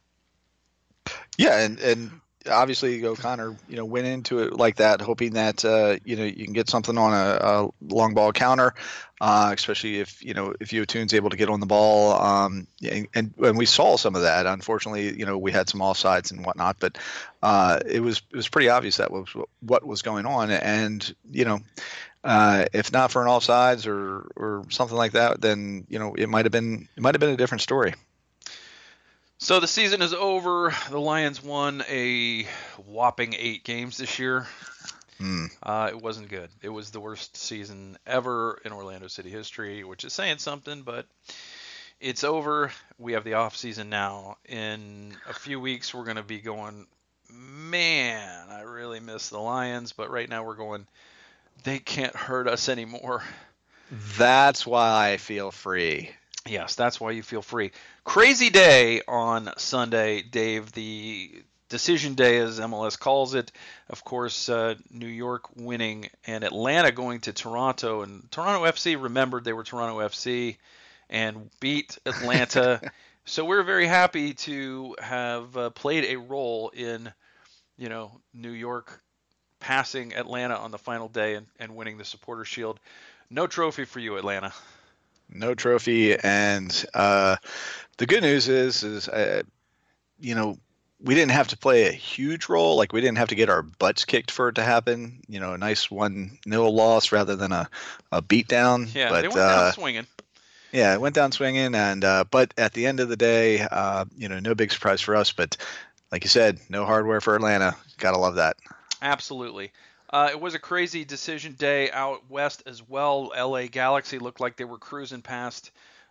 Yeah, 1.39 1.61
and 1.61 1.79
and 1.79 2.21
obviously 2.51 3.05
O'Connor, 3.05 3.57
you 3.69 3.77
know, 3.77 3.85
went 3.85 4.07
into 4.07 4.41
it 4.41 4.55
like 4.55 4.77
that, 4.77 5.01
hoping 5.01 5.35
that 5.35 5.65
uh, 5.65 5.97
you 6.05 6.17
know 6.17 6.25
you 6.25 6.45
can 6.45 6.53
get 6.53 6.69
something 6.69 6.97
on 6.99 7.13
a, 7.13 7.39
a 7.41 7.69
long 7.81 8.15
ball 8.15 8.33
counter, 8.33 8.75
uh, 9.21 9.53
especially 9.55 10.01
if 10.01 10.25
you 10.25 10.35
know 10.35 10.55
if 10.61 10.71
Yotun's 10.71 11.15
able 11.15 11.31
to 11.31 11.37
get 11.37 11.49
on 11.49 11.61
the 11.61 11.67
ball. 11.67 12.21
Um, 12.21 12.67
and, 12.89 13.09
and, 13.15 13.35
and 13.39 13.59
we 13.59 13.67
saw 13.67 13.97
some 13.97 14.15
of 14.15 14.23
that. 14.23 14.47
Unfortunately, 14.47 15.17
you 15.17 15.27
know, 15.27 15.39
we 15.39 15.53
had 15.53 15.69
some 15.69 15.81
offsides 15.81 16.31
and 16.31 16.45
whatnot, 16.45 16.77
but 16.81 16.99
uh, 17.43 17.81
it 17.87 18.01
was 18.01 18.23
it 18.33 18.37
was 18.37 18.49
pretty 18.49 18.69
obvious 18.69 18.97
that 18.97 19.13
was 19.13 19.29
what 19.61 19.87
was 19.87 20.03
going 20.03 20.27
on. 20.27 20.51
And 20.51 21.15
you 21.31 21.45
know, 21.45 21.61
uh, 22.25 22.65
if 22.73 22.93
not 22.93 23.11
for 23.11 23.23
an 23.23 23.29
offsides 23.29 23.87
or 23.87 24.31
or 24.37 24.65
something 24.71 24.97
like 24.97 25.13
that, 25.13 25.41
then 25.41 25.87
you 25.89 25.99
know 25.99 26.15
it 26.15 26.29
might 26.29 26.45
have 26.45 26.53
been 26.53 26.89
it 26.97 27.03
might 27.03 27.15
have 27.15 27.21
been 27.21 27.31
a 27.31 27.37
different 27.37 27.63
story. 27.63 27.95
So 29.41 29.61
the 29.61 29.69
season 29.69 30.03
is 30.03 30.13
over. 30.13 30.75
The 30.91 30.99
Lions 30.99 31.41
won 31.41 31.85
a 31.89 32.43
whopping 32.87 33.35
eight 33.39 33.63
games 33.63 33.97
this 33.97 34.19
year. 34.19 34.49
Mm. 35.21 35.51
Uh, 35.63 35.91
it 35.91 36.03
wasn't 36.03 36.29
good. 36.29 36.51
It 36.61 36.69
was 36.71 36.91
the 36.91 36.99
worst 36.99 37.37
season 37.37 37.97
ever 38.05 38.61
in 38.65 38.73
Orlando 38.73 39.07
City 39.07 39.31
history, 39.31 39.85
which 39.85 40.03
is 40.03 40.13
saying 40.13 40.39
something, 40.39 40.83
but 40.83 41.07
it's 42.01 42.25
over. 42.25 42.73
We 42.99 43.13
have 43.13 43.23
the 43.23 43.35
off 43.35 43.57
season 43.57 43.91
now. 43.91 44.39
In 44.45 45.15
a 45.29 45.35
few 45.35 45.61
weeks, 45.61 45.95
we're 45.95 46.05
going 46.05 46.17
to 46.17 46.25
be 46.25 46.41
going, 46.41 46.89
man, 47.31 48.49
I 48.51 48.63
really 48.63 48.99
miss 48.99 49.29
the 49.29 49.39
Lions, 49.39 49.93
but 49.93 50.11
right 50.11 50.29
now 50.29 50.43
we're 50.45 50.57
going, 50.57 50.85
they 51.63 51.79
can't 51.79 52.15
hurt 52.15 52.49
us 52.49 52.69
anymore. 52.69 53.23
That's 54.19 54.67
why 54.67 55.13
I 55.13 55.17
feel 55.17 55.53
free. 55.53 56.11
Yes, 56.47 56.75
that's 56.75 57.01
why 57.01 57.11
you 57.13 57.23
feel 57.23 57.43
free. 57.43 57.73
Crazy 58.09 58.49
day 58.49 59.03
on 59.07 59.51
Sunday, 59.59 60.23
Dave. 60.23 60.73
The 60.73 61.43
decision 61.69 62.15
day, 62.15 62.39
as 62.39 62.59
MLS 62.59 62.99
calls 62.99 63.35
it. 63.35 63.53
Of 63.91 64.03
course, 64.03 64.49
uh, 64.49 64.77
New 64.91 65.07
York 65.07 65.55
winning 65.57 66.09
and 66.27 66.43
Atlanta 66.43 66.91
going 66.91 67.21
to 67.21 67.35
Toronto. 67.35 68.01
And 68.01 68.27
Toronto 68.33 68.65
FC 68.65 69.01
remembered 69.01 69.45
they 69.45 69.53
were 69.53 69.63
Toronto 69.63 69.99
FC 69.99 70.57
and 71.11 71.51
beat 71.61 71.99
Atlanta. 72.07 72.81
so 73.27 73.45
we're 73.45 73.63
very 73.63 73.87
happy 73.87 74.33
to 74.33 74.97
have 75.01 75.55
uh, 75.59 75.69
played 75.69 76.07
a 76.07 76.17
role 76.17 76.71
in, 76.71 77.13
you 77.77 77.91
know, 77.91 78.11
New 78.33 78.53
York 78.53 79.03
passing 79.61 80.15
Atlanta 80.15 80.57
on 80.57 80.71
the 80.71 80.79
final 80.79 81.09
day 81.09 81.35
and, 81.35 81.47
and 81.59 81.77
winning 81.77 81.99
the 81.99 82.07
Supporter 82.07 82.47
Shield. 82.47 82.81
No 83.29 83.47
trophy 83.47 83.85
for 83.85 83.99
you, 83.99 84.17
Atlanta 84.17 84.55
no 85.31 85.55
trophy. 85.55 86.17
And 86.19 86.85
uh, 86.95 87.37
the 87.97 88.07
good 88.07 88.23
news 88.23 88.49
is, 88.49 88.83
is 88.83 89.09
uh, 89.09 89.43
you 90.19 90.35
know, 90.35 90.59
we 91.01 91.15
didn't 91.15 91.33
have 91.33 91.49
to 91.49 91.57
play 91.57 91.87
a 91.87 91.93
huge 91.93 92.49
role. 92.49 92.77
Like 92.77 92.93
we 92.93 93.01
didn't 93.01 93.19
have 93.19 93.29
to 93.29 93.35
get 93.35 93.49
our 93.49 93.63
butts 93.63 94.05
kicked 94.05 94.31
for 94.31 94.49
it 94.49 94.57
to 94.57 94.65
happen. 94.65 95.21
You 95.29 95.41
know, 95.41 95.53
a 95.53 95.59
nice 95.59 95.91
one 95.91 96.39
nil 96.45 96.75
loss 96.75 97.13
rather 97.13 97.37
than 97.37 97.53
a, 97.53 97.69
a 98.11 98.23
beat 98.23 98.49
down. 98.49 98.89
Yeah, 98.95 99.11
but, 99.11 99.23
they 99.23 99.29
went 99.29 99.41
uh, 99.41 99.65
down 99.65 99.73
swinging. 99.73 100.07
Yeah, 100.73 100.93
it 100.93 101.01
went 101.01 101.15
down 101.15 101.33
swinging, 101.33 101.75
and 101.75 102.05
uh, 102.05 102.25
but 102.31 102.53
at 102.59 102.75
the 102.75 102.87
end 102.87 103.01
of 103.01 103.09
the 103.09 103.17
day, 103.17 103.61
uh, 103.61 104.05
you 104.17 104.29
know, 104.29 104.39
no 104.39 104.55
big 104.55 104.73
surprise 104.73 105.01
for 105.01 105.17
us. 105.17 105.33
But 105.33 105.57
like 106.13 106.25
you 106.25 106.31
said, 106.31 106.59
no 106.69 106.85
hardware 106.85 107.21
for 107.21 107.35
Atlanta. 107.35 107.77
Gotta 107.99 108.19
love 108.19 108.35
that. 108.35 108.57
Absolutely. 109.01 109.73
Uh, 110.11 110.29
it 110.31 110.41
was 110.41 110.55
a 110.55 110.59
crazy 110.59 111.05
decision 111.05 111.53
day 111.53 111.91
out 111.91 112.31
west 112.31 112.63
as 112.67 112.87
well. 112.87 113.33
LA 113.37 113.67
Galaxy 113.67 114.19
looked 114.19 114.41
like 114.41 114.57
they 114.57 114.65
were 114.65 114.79
cruising 114.79 115.23
past 115.23 115.71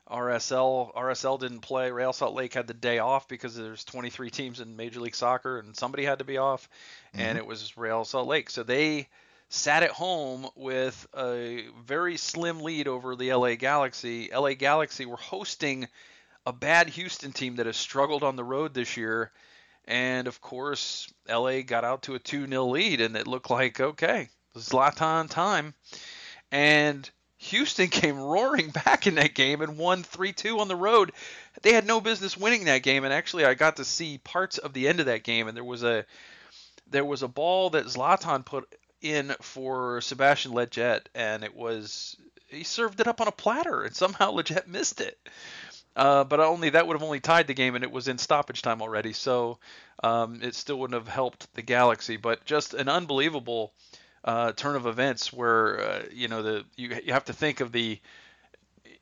RSL. 0.10 0.94
RSL 0.94 1.40
didn't 1.40 1.62
play. 1.62 1.92
Real 1.92 2.14
Salt 2.14 2.36
Lake 2.36 2.54
had 2.54 2.68
the 2.68 2.74
day 2.74 3.00
off 3.00 3.28
because 3.28 3.56
there's 3.56 3.84
23 3.84 4.30
teams 4.30 4.60
in 4.60 4.76
Major 4.76 5.00
League 5.00 5.16
Soccer 5.16 5.60
and 5.60 5.76
somebody 5.76 6.06
had 6.06 6.20
to 6.20 6.26
be 6.26 6.38
off, 6.38 6.70
mm-hmm. 7.14 7.22
and 7.26 7.38
it 7.38 7.46
was 7.46 7.76
Real 7.76 8.06
Salt 8.06 8.28
Lake. 8.28 8.50
So 8.50 8.64
they 8.64 9.08
sat 9.50 9.84
at 9.84 9.92
home 9.92 10.48
with 10.56 11.08
a 11.18 11.66
very 11.86 12.18
slim 12.18 12.60
lead 12.60 12.88
over 12.88 13.16
the 13.16 13.34
LA 13.34 13.56
Galaxy. 13.56 14.30
LA 14.34 14.54
Galaxy 14.54 15.06
were 15.06 15.18
hosting 15.18 15.88
a 16.46 16.54
bad 16.54 16.90
Houston 16.90 17.32
team 17.32 17.56
that 17.56 17.66
has 17.66 17.78
struggled 17.78 18.24
on 18.24 18.36
the 18.36 18.44
road 18.44 18.74
this 18.74 18.96
year 18.96 19.32
and 19.88 20.28
of 20.28 20.42
course, 20.42 21.08
LA 21.30 21.62
got 21.62 21.86
out 21.86 22.04
to 22.04 22.16
a 22.16 22.20
2 22.20 22.48
0 22.48 22.66
lead, 22.66 23.02
and 23.02 23.16
it 23.16 23.28
looked 23.28 23.50
like, 23.50 23.80
okay, 23.80 24.30
Zlatan 24.56 25.30
time. 25.30 25.74
And 26.52 27.10
Houston 27.38 27.88
came 27.90 28.20
roaring 28.20 28.70
back 28.70 29.08
in 29.08 29.16
that 29.16 29.34
game 29.34 29.62
and 29.62 29.78
won 29.78 30.04
3 30.04 30.34
2 30.34 30.60
on 30.60 30.68
the 30.68 30.76
road. 30.76 31.14
They 31.62 31.74
had 31.74 31.88
no 31.88 32.02
business 32.02 32.38
winning 32.38 32.66
that 32.66 32.84
game, 32.84 33.04
and 33.04 33.14
actually, 33.14 33.46
I 33.46 33.54
got 33.54 33.78
to 33.78 33.86
see 33.86 34.18
parts 34.18 34.58
of 34.58 34.74
the 34.74 34.88
end 34.88 35.00
of 35.00 35.06
that 35.06 35.24
game, 35.24 35.48
and 35.48 35.56
there 35.56 35.64
was 35.64 35.84
a 35.84 36.06
there 36.90 37.06
was 37.06 37.24
a 37.24 37.28
ball 37.28 37.72
that 37.72 37.86
Zlatan 37.86 38.46
put 38.46 38.74
in 39.02 39.36
for 39.42 40.02
Sebastian 40.02 40.52
Lletget, 40.54 41.08
and 41.16 41.44
it 41.44 41.56
was 41.56 42.18
he 42.48 42.64
served 42.64 43.00
it 43.00 43.08
up 43.08 43.22
on 43.22 43.28
a 43.28 43.32
platter, 43.32 43.84
and 43.84 43.96
somehow 43.96 44.32
Lletget 44.36 44.68
missed 44.68 45.02
it. 45.02 45.18
Uh, 45.98 46.24
but 46.24 46.40
only 46.40 46.70
that 46.70 46.86
would 46.86 46.94
have 46.94 47.04
only 47.04 47.20
tied 47.20 47.48
the 47.48 47.56
game, 47.56 47.74
and 47.74 47.84
it 47.84 47.92
was 47.92 48.08
in 48.08 48.20
stoppage 48.20 48.62
time 48.62 48.84
already. 48.84 49.14
So 49.14 49.58
um, 50.04 50.42
it 50.44 50.54
still 50.54 50.78
wouldn't 50.78 50.94
have 50.94 51.12
helped 51.12 51.52
the 51.56 51.64
Galaxy. 51.64 52.18
But 52.18 52.46
just 52.46 52.76
an 52.76 52.88
unbelievable 52.88 53.74
uh, 54.24 54.52
turn 54.52 54.76
of 54.76 54.86
events 54.86 55.34
where 55.34 55.82
uh, 55.82 56.04
you 56.12 56.28
know 56.28 56.44
the 56.44 56.66
you 56.76 56.96
you 57.04 57.14
have 57.14 57.26
to 57.26 57.34
think 57.34 57.62
of 57.62 57.72
the 57.72 58.00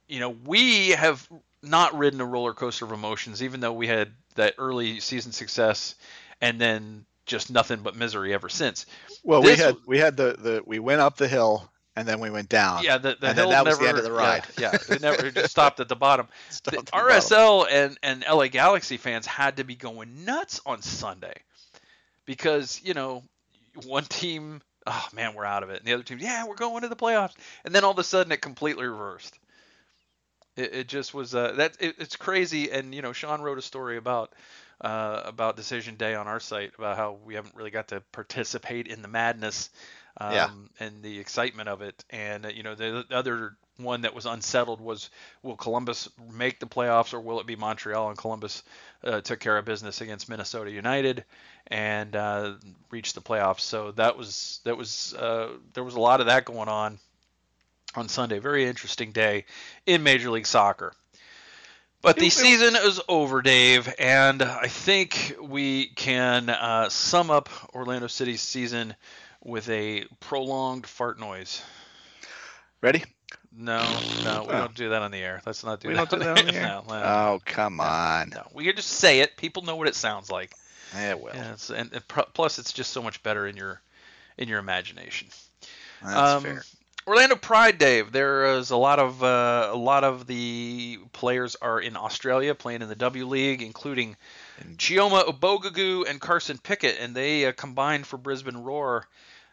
you 0.08 0.22
know 0.22 0.30
we 0.30 0.92
have 0.92 1.28
not 1.62 1.98
ridden 1.98 2.22
a 2.22 2.26
roller 2.26 2.54
coaster 2.54 2.86
of 2.86 2.94
emotions, 2.94 3.44
even 3.44 3.60
though 3.60 3.74
we 3.74 3.88
had 3.88 4.14
that 4.36 4.56
early 4.58 5.02
season 5.02 5.34
success, 5.34 5.96
and 6.40 6.62
then 6.62 7.06
just 7.26 7.52
nothing 7.52 7.82
but 7.82 7.98
misery 7.98 8.34
ever 8.34 8.48
since. 8.48 8.86
Well, 9.22 9.42
this, 9.42 9.58
we 9.58 9.64
had 9.64 9.76
we 9.86 10.00
had 10.00 10.16
the 10.16 10.36
the 10.40 10.64
we 10.66 10.80
went 10.80 11.02
up 11.02 11.18
the 11.18 11.28
hill 11.28 11.70
and 11.96 12.08
then 12.08 12.20
we 12.20 12.30
went 12.30 12.50
down. 12.50 12.84
Yeah, 12.84 12.98
the, 12.98 13.18
the 13.20 13.28
and 13.28 13.38
hill 13.38 13.50
that 13.50 13.64
never, 13.64 13.70
was 13.70 13.80
the 13.80 13.88
end 13.88 13.98
of 13.98 14.04
the 14.04 14.12
ride. 14.12 14.44
Yeah, 14.60 14.72
yeah 14.74 14.96
it 14.96 15.02
never 15.02 15.32
just 15.32 15.50
stopped 15.50 15.80
at 15.80 15.88
the 15.88 15.96
bottom. 15.96 16.28
The, 16.66 16.72
the 16.72 16.78
RSL 16.84 17.64
bottom. 17.64 17.98
and 18.04 18.24
and 18.24 18.26
LA 18.30 18.48
Galaxy 18.48 18.98
fans 18.98 19.26
had 19.26 19.58
to 19.58 19.64
be 19.64 19.76
going 19.76 20.26
nuts 20.26 20.62
on 20.66 20.82
Sunday 20.82 21.36
because 22.26 22.82
you 22.84 22.94
know 22.94 23.24
one 23.86 24.04
team, 24.04 24.62
oh 24.88 25.08
man, 25.14 25.34
we're 25.36 25.46
out 25.46 25.64
of 25.64 25.70
it, 25.70 25.80
and 25.80 25.86
the 25.86 25.94
other 25.94 26.04
team, 26.04 26.18
yeah, 26.20 26.46
we're 26.46 26.56
going 26.56 26.82
to 26.82 26.88
the 26.88 26.96
playoffs, 26.96 27.34
and 27.64 27.74
then 27.74 27.84
all 27.84 27.92
of 27.92 28.00
a 28.00 28.04
sudden 28.04 28.32
it 28.32 28.42
completely 28.42 28.86
reversed. 28.86 29.38
It, 30.56 30.74
it 30.74 30.88
just 30.88 31.14
was 31.14 31.36
uh, 31.36 31.54
that 31.54 31.78
it, 31.80 31.96
it's 32.00 32.16
crazy, 32.16 32.72
and 32.72 32.96
you 32.96 33.02
know 33.02 33.14
Sean 33.14 33.42
wrote 33.42 33.58
a 33.58 33.64
story 33.64 33.98
about 33.98 34.34
uh, 34.82 35.22
about 35.26 35.56
decision 35.56 35.96
day 35.96 36.16
on 36.16 36.28
our 36.28 36.40
site 36.40 36.74
about 36.78 36.98
how 36.98 37.18
we 37.26 37.36
haven't 37.36 37.56
really 37.56 37.72
got 37.72 37.90
to 37.90 38.02
participate 38.12 38.88
in 38.88 39.02
the 39.02 39.08
madness 39.08 39.70
um, 40.18 40.34
yeah. 40.34 40.50
and 40.80 41.04
the 41.04 41.20
excitement 41.20 41.70
of 41.70 41.82
it. 41.82 42.04
And 42.10 42.46
uh, 42.46 42.50
you 42.50 42.64
know, 42.64 42.76
the, 42.76 43.06
the, 43.08 43.16
other 43.16 43.56
one 43.78 44.02
that 44.02 44.14
was 44.14 44.26
unsettled 44.26 44.80
was 44.80 45.10
will 45.44 45.58
Columbus 45.58 46.10
make 46.32 46.60
the 46.60 46.66
playoffs 46.66 47.14
or 47.14 47.20
will 47.20 47.40
it 47.40 47.46
be 47.46 47.56
Montreal? 47.56 48.10
And 48.10 48.18
Columbus 48.18 48.64
uh, 49.04 49.22
took 49.22 49.40
care 49.40 49.58
of 49.58 49.66
business 49.66 50.02
against 50.02 50.30
Minnesota 50.30 50.72
United 50.72 51.26
and 51.68 52.16
uh, 52.16 52.54
reached 52.92 53.16
the 53.16 53.22
playoffs. 53.22 53.62
So 53.62 53.92
that 53.92 54.18
was 54.18 54.62
that 54.64 54.78
was 54.78 55.14
uh, 55.14 55.50
there 55.74 55.84
was 55.84 55.96
a 55.96 56.00
lot 56.00 56.22
of 56.22 56.28
that 56.28 56.46
going 56.46 56.70
on 56.70 57.00
on 57.96 58.08
Sunday. 58.08 58.40
Very 58.40 58.66
interesting 58.66 59.12
day 59.12 59.46
in 59.86 60.04
Major 60.04 60.30
League 60.30 60.48
Soccer. 60.48 60.94
But 62.02 62.18
the 62.18 62.30
season 62.30 62.76
is 62.76 63.02
over, 63.10 63.42
Dave, 63.42 63.92
and 63.98 64.44
I 64.44 64.68
think 64.68 65.36
we 65.42 65.88
can 65.88 66.52
uh, 66.52 66.90
sum 66.90 67.32
up 67.32 67.50
Orlando 67.74 68.06
City's 68.06 68.44
season 68.44 68.96
with 69.46 69.70
a 69.70 70.04
prolonged 70.20 70.86
fart 70.86 71.20
noise. 71.20 71.62
Ready? 72.82 73.04
No, 73.58 73.78
no, 74.24 74.44
we 74.44 74.50
oh. 74.54 74.60
don't 74.60 74.76
do 74.76 74.90
that 74.90 75.02
on 75.02 75.12
the 75.12 75.20
air. 75.20 75.42
Let's 75.46 75.64
not 75.64 75.80
do 75.80 75.88
we 75.88 75.94
that. 75.94 76.10
don't 76.10 76.20
do 76.20 76.26
that 76.26 76.40
on 76.40 76.46
the 76.46 76.56
air. 76.56 76.68
no, 76.68 76.84
no, 76.90 76.96
oh, 76.96 77.42
come 77.46 77.80
on. 77.80 78.32
No, 78.32 78.46
we 78.54 78.66
can 78.66 78.76
just 78.76 78.90
say 78.90 79.22
it. 79.22 79.38
People 79.38 79.64
know 79.64 79.78
what 79.78 79.88
it 79.88 79.96
sounds 79.96 80.30
like. 80.30 80.54
Yeah, 80.94 81.14
well. 81.14 81.34
Yeah, 81.34 81.56
and, 81.74 81.94
and, 81.94 82.04
plus, 82.34 82.60
it's 82.60 82.74
just 82.74 82.92
so 82.92 83.02
much 83.02 83.24
better 83.24 83.48
in 83.48 83.56
your 83.56 83.82
in 84.38 84.50
your 84.50 84.60
imagination. 84.60 85.30
That's 86.04 86.18
um, 86.18 86.44
fair. 86.44 86.64
Orlando 87.08 87.36
Pride, 87.36 87.78
Dave. 87.78 88.12
There 88.12 88.58
is 88.58 88.72
a 88.72 88.78
lot 88.78 89.00
of 89.00 89.24
uh, 89.24 89.70
a 89.72 89.78
lot 89.78 90.04
of 90.04 90.28
the 90.28 91.00
players 91.14 91.56
are 91.56 91.80
in 91.80 91.96
Australia 91.96 92.56
playing 92.56 92.82
in 92.82 92.90
the 92.90 92.96
W 92.96 93.26
League, 93.26 93.62
including 93.62 94.18
Chioma 94.78 95.26
Ubogagu 95.26 96.10
and 96.10 96.20
Carson 96.20 96.58
Pickett, 96.58 96.98
and 97.00 97.16
they 97.16 97.46
uh, 97.46 97.52
combined 97.52 98.06
for 98.06 98.18
Brisbane 98.18 98.58
Roar 98.58 99.08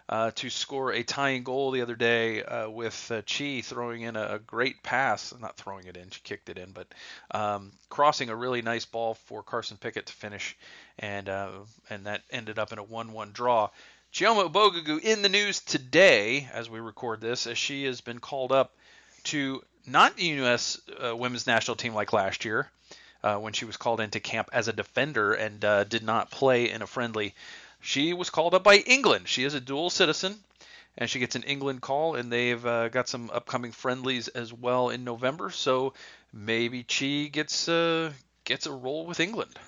uh, 0.09 0.31
to 0.33 0.51
score 0.51 0.93
a 0.93 1.03
tying 1.03 1.43
goal 1.45 1.71
the 1.71 1.83
other 1.83 1.95
day 1.95 2.43
uh, 2.43 2.69
with 2.69 3.11
uh, 3.11 3.23
Chi 3.23 3.61
throwing 3.63 4.03
in 4.03 4.17
a, 4.17 4.35
a, 4.35 4.39
great 4.39 4.83
pass. 4.83 5.33
Not 5.41 5.57
throwing 5.57 5.87
it 5.87 5.97
in, 5.97 6.11
she 6.11 6.21
kicked 6.23 6.49
it 6.49 6.59
in, 6.59 6.73
but 6.73 6.87
um, 7.31 7.73
crossing 7.89 8.29
a 8.29 8.37
really 8.37 8.63
nice 8.63 8.85
ball 8.85 9.15
for 9.15 9.43
Carson 9.43 9.77
Pickett 9.77 10.07
to 10.07 10.13
finish, 10.13 10.57
and 10.99 11.29
uh, 11.29 11.51
and 11.89 12.07
that 12.07 12.23
ended 12.31 12.59
up 12.59 12.73
in 12.73 12.79
a 12.79 12.85
1-1 12.85 13.33
draw. 13.33 13.71
Chioma 14.13 14.51
Ubogagu 14.51 15.01
in 15.01 15.23
the 15.23 15.29
news 15.29 15.61
today 15.61 16.49
as 16.53 16.69
we 16.69 16.81
record 16.81 17.21
this, 17.21 17.47
as 17.47 17.57
she 17.57 17.85
has 17.85 18.01
been 18.01 18.19
called 18.19 18.53
up 18.53 18.75
to 19.25 19.63
not 19.87 20.17
the 20.17 20.25
U.S. 20.25 20.81
Uh, 21.03 21.17
women's 21.17 21.47
national 21.47 21.77
team 21.77 21.95
like 21.95 22.13
last 22.13 22.45
year. 22.45 22.69
Uh, 23.25 23.37
when 23.37 23.53
she 23.53 23.65
was 23.65 23.77
called 23.77 24.01
into 24.01 24.19
camp 24.19 24.51
as 24.53 24.67
a 24.67 24.73
defender 24.73 25.33
and 25.33 25.61
did 25.89 26.03
not 26.03 26.29
play 26.33 26.69
in 26.69 26.83
a 26.83 26.89
friendly 26.89 27.37
she 27.83 28.15
was 28.15 28.31
called 28.31 28.55
up 28.55 28.65
by 28.65 28.77
England. 28.77 29.29
She 29.29 29.45
is 29.45 29.55
a 29.55 29.61
dual 29.61 29.91
citizen, 29.91 30.39
and 30.97 31.11
she 31.11 31.19
gets 31.19 31.37
an 31.37 31.43
England 31.43 31.83
call, 31.83 32.15
and 32.15 32.33
they've 32.33 32.65
uh, 32.65 32.89
got 32.89 33.09
some 33.09 33.29
upcoming 33.31 33.73
friendlies 33.73 34.29
as 34.29 34.53
well 34.53 34.89
in 34.89 35.05
November. 35.05 35.51
So 35.51 35.93
maybe 36.33 36.85
Chi 36.85 37.29
gets 37.31 37.69
uh, 37.69 38.13
gets 38.45 38.67
a 38.67 38.73
role 38.73 39.05
with 39.05 39.21
England. 39.21 39.59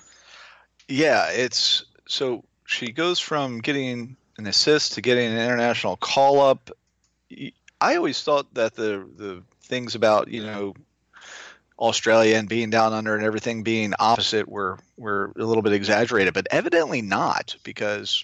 Yeah, 0.87 1.29
it's 1.29 1.85
so 2.07 2.43
she 2.65 2.91
goes 2.91 3.19
from 3.19 3.59
getting 3.59 4.15
an 4.37 4.47
assist 4.47 4.93
to 4.93 5.01
getting 5.01 5.31
an 5.31 5.37
international 5.37 5.97
call 5.97 6.41
up. 6.41 6.71
I 7.81 7.95
always 7.97 8.23
thought 8.23 8.53
that 8.53 8.75
the 8.75 9.07
the 9.15 9.43
things 9.63 9.95
about 9.95 10.29
you 10.29 10.43
know 10.43 10.73
Australia 11.77 12.37
and 12.37 12.47
being 12.47 12.69
down 12.69 12.93
under 12.93 13.15
and 13.15 13.25
everything 13.25 13.63
being 13.63 13.93
opposite 13.99 14.47
were 14.47 14.79
were 14.97 15.31
a 15.37 15.43
little 15.43 15.63
bit 15.63 15.73
exaggerated, 15.73 16.33
but 16.33 16.47
evidently 16.51 17.01
not 17.01 17.55
because 17.63 18.23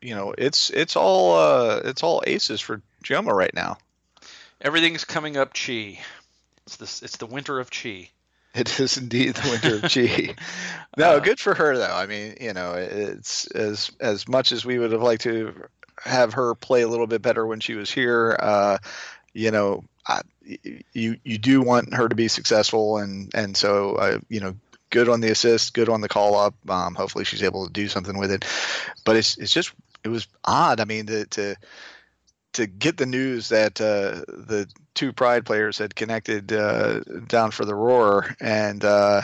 you 0.00 0.14
know 0.14 0.34
it's 0.36 0.70
it's 0.70 0.96
all 0.96 1.36
uh, 1.36 1.80
it's 1.84 2.02
all 2.02 2.22
aces 2.26 2.60
for 2.60 2.80
Chioma 3.04 3.32
right 3.32 3.54
now. 3.54 3.78
Everything's 4.60 5.04
coming 5.04 5.36
up 5.36 5.54
chi. 5.54 5.98
It's 6.66 6.76
this 6.76 7.02
it's 7.02 7.16
the 7.16 7.26
winter 7.26 7.60
of 7.60 7.70
chi. 7.70 8.08
It 8.54 8.78
is 8.78 8.98
indeed 8.98 9.34
the 9.34 9.48
winter 9.48 9.76
of 9.76 9.90
chi. 9.90 10.34
no, 10.98 11.12
uh, 11.12 11.18
good 11.20 11.40
for 11.40 11.54
her 11.54 11.74
though. 11.74 11.94
I 11.94 12.04
mean, 12.04 12.36
you 12.38 12.52
know, 12.52 12.74
it's 12.74 13.46
as 13.46 13.90
as 13.98 14.28
much 14.28 14.52
as 14.52 14.62
we 14.62 14.78
would 14.78 14.92
have 14.92 15.00
liked 15.00 15.22
to 15.22 15.54
have 16.04 16.34
her 16.34 16.54
play 16.54 16.82
a 16.82 16.88
little 16.88 17.06
bit 17.06 17.22
better 17.22 17.46
when 17.46 17.60
she 17.60 17.74
was 17.74 17.90
here. 17.90 18.36
Uh, 18.38 18.76
you 19.32 19.50
know, 19.50 19.84
You 20.92 21.16
you 21.24 21.38
do 21.38 21.62
want 21.62 21.94
her 21.94 22.08
to 22.08 22.14
be 22.14 22.28
successful, 22.28 22.98
and 22.98 23.32
and 23.34 23.56
so 23.56 23.94
uh, 23.94 24.18
you 24.28 24.40
know, 24.40 24.54
good 24.90 25.08
on 25.08 25.20
the 25.20 25.30
assist, 25.30 25.74
good 25.74 25.88
on 25.88 26.00
the 26.00 26.08
call 26.08 26.36
up. 26.36 26.54
Um, 26.68 26.94
hopefully, 26.94 27.24
she's 27.24 27.42
able 27.42 27.66
to 27.66 27.72
do 27.72 27.88
something 27.88 28.18
with 28.18 28.32
it. 28.32 28.44
But 29.04 29.16
it's 29.16 29.36
it's 29.38 29.52
just 29.52 29.72
it 30.04 30.08
was 30.08 30.26
odd. 30.44 30.80
I 30.80 30.84
mean, 30.84 31.06
to 31.06 31.26
to, 31.26 31.56
to 32.54 32.66
get 32.66 32.96
the 32.96 33.06
news 33.06 33.48
that 33.50 33.80
uh, 33.80 34.24
the 34.26 34.68
two 34.94 35.12
Pride 35.12 35.46
players 35.46 35.78
had 35.78 35.94
connected 35.94 36.52
uh, 36.52 37.00
down 37.28 37.52
for 37.52 37.64
the 37.64 37.74
Roar 37.74 38.34
and 38.40 38.84
uh, 38.84 39.22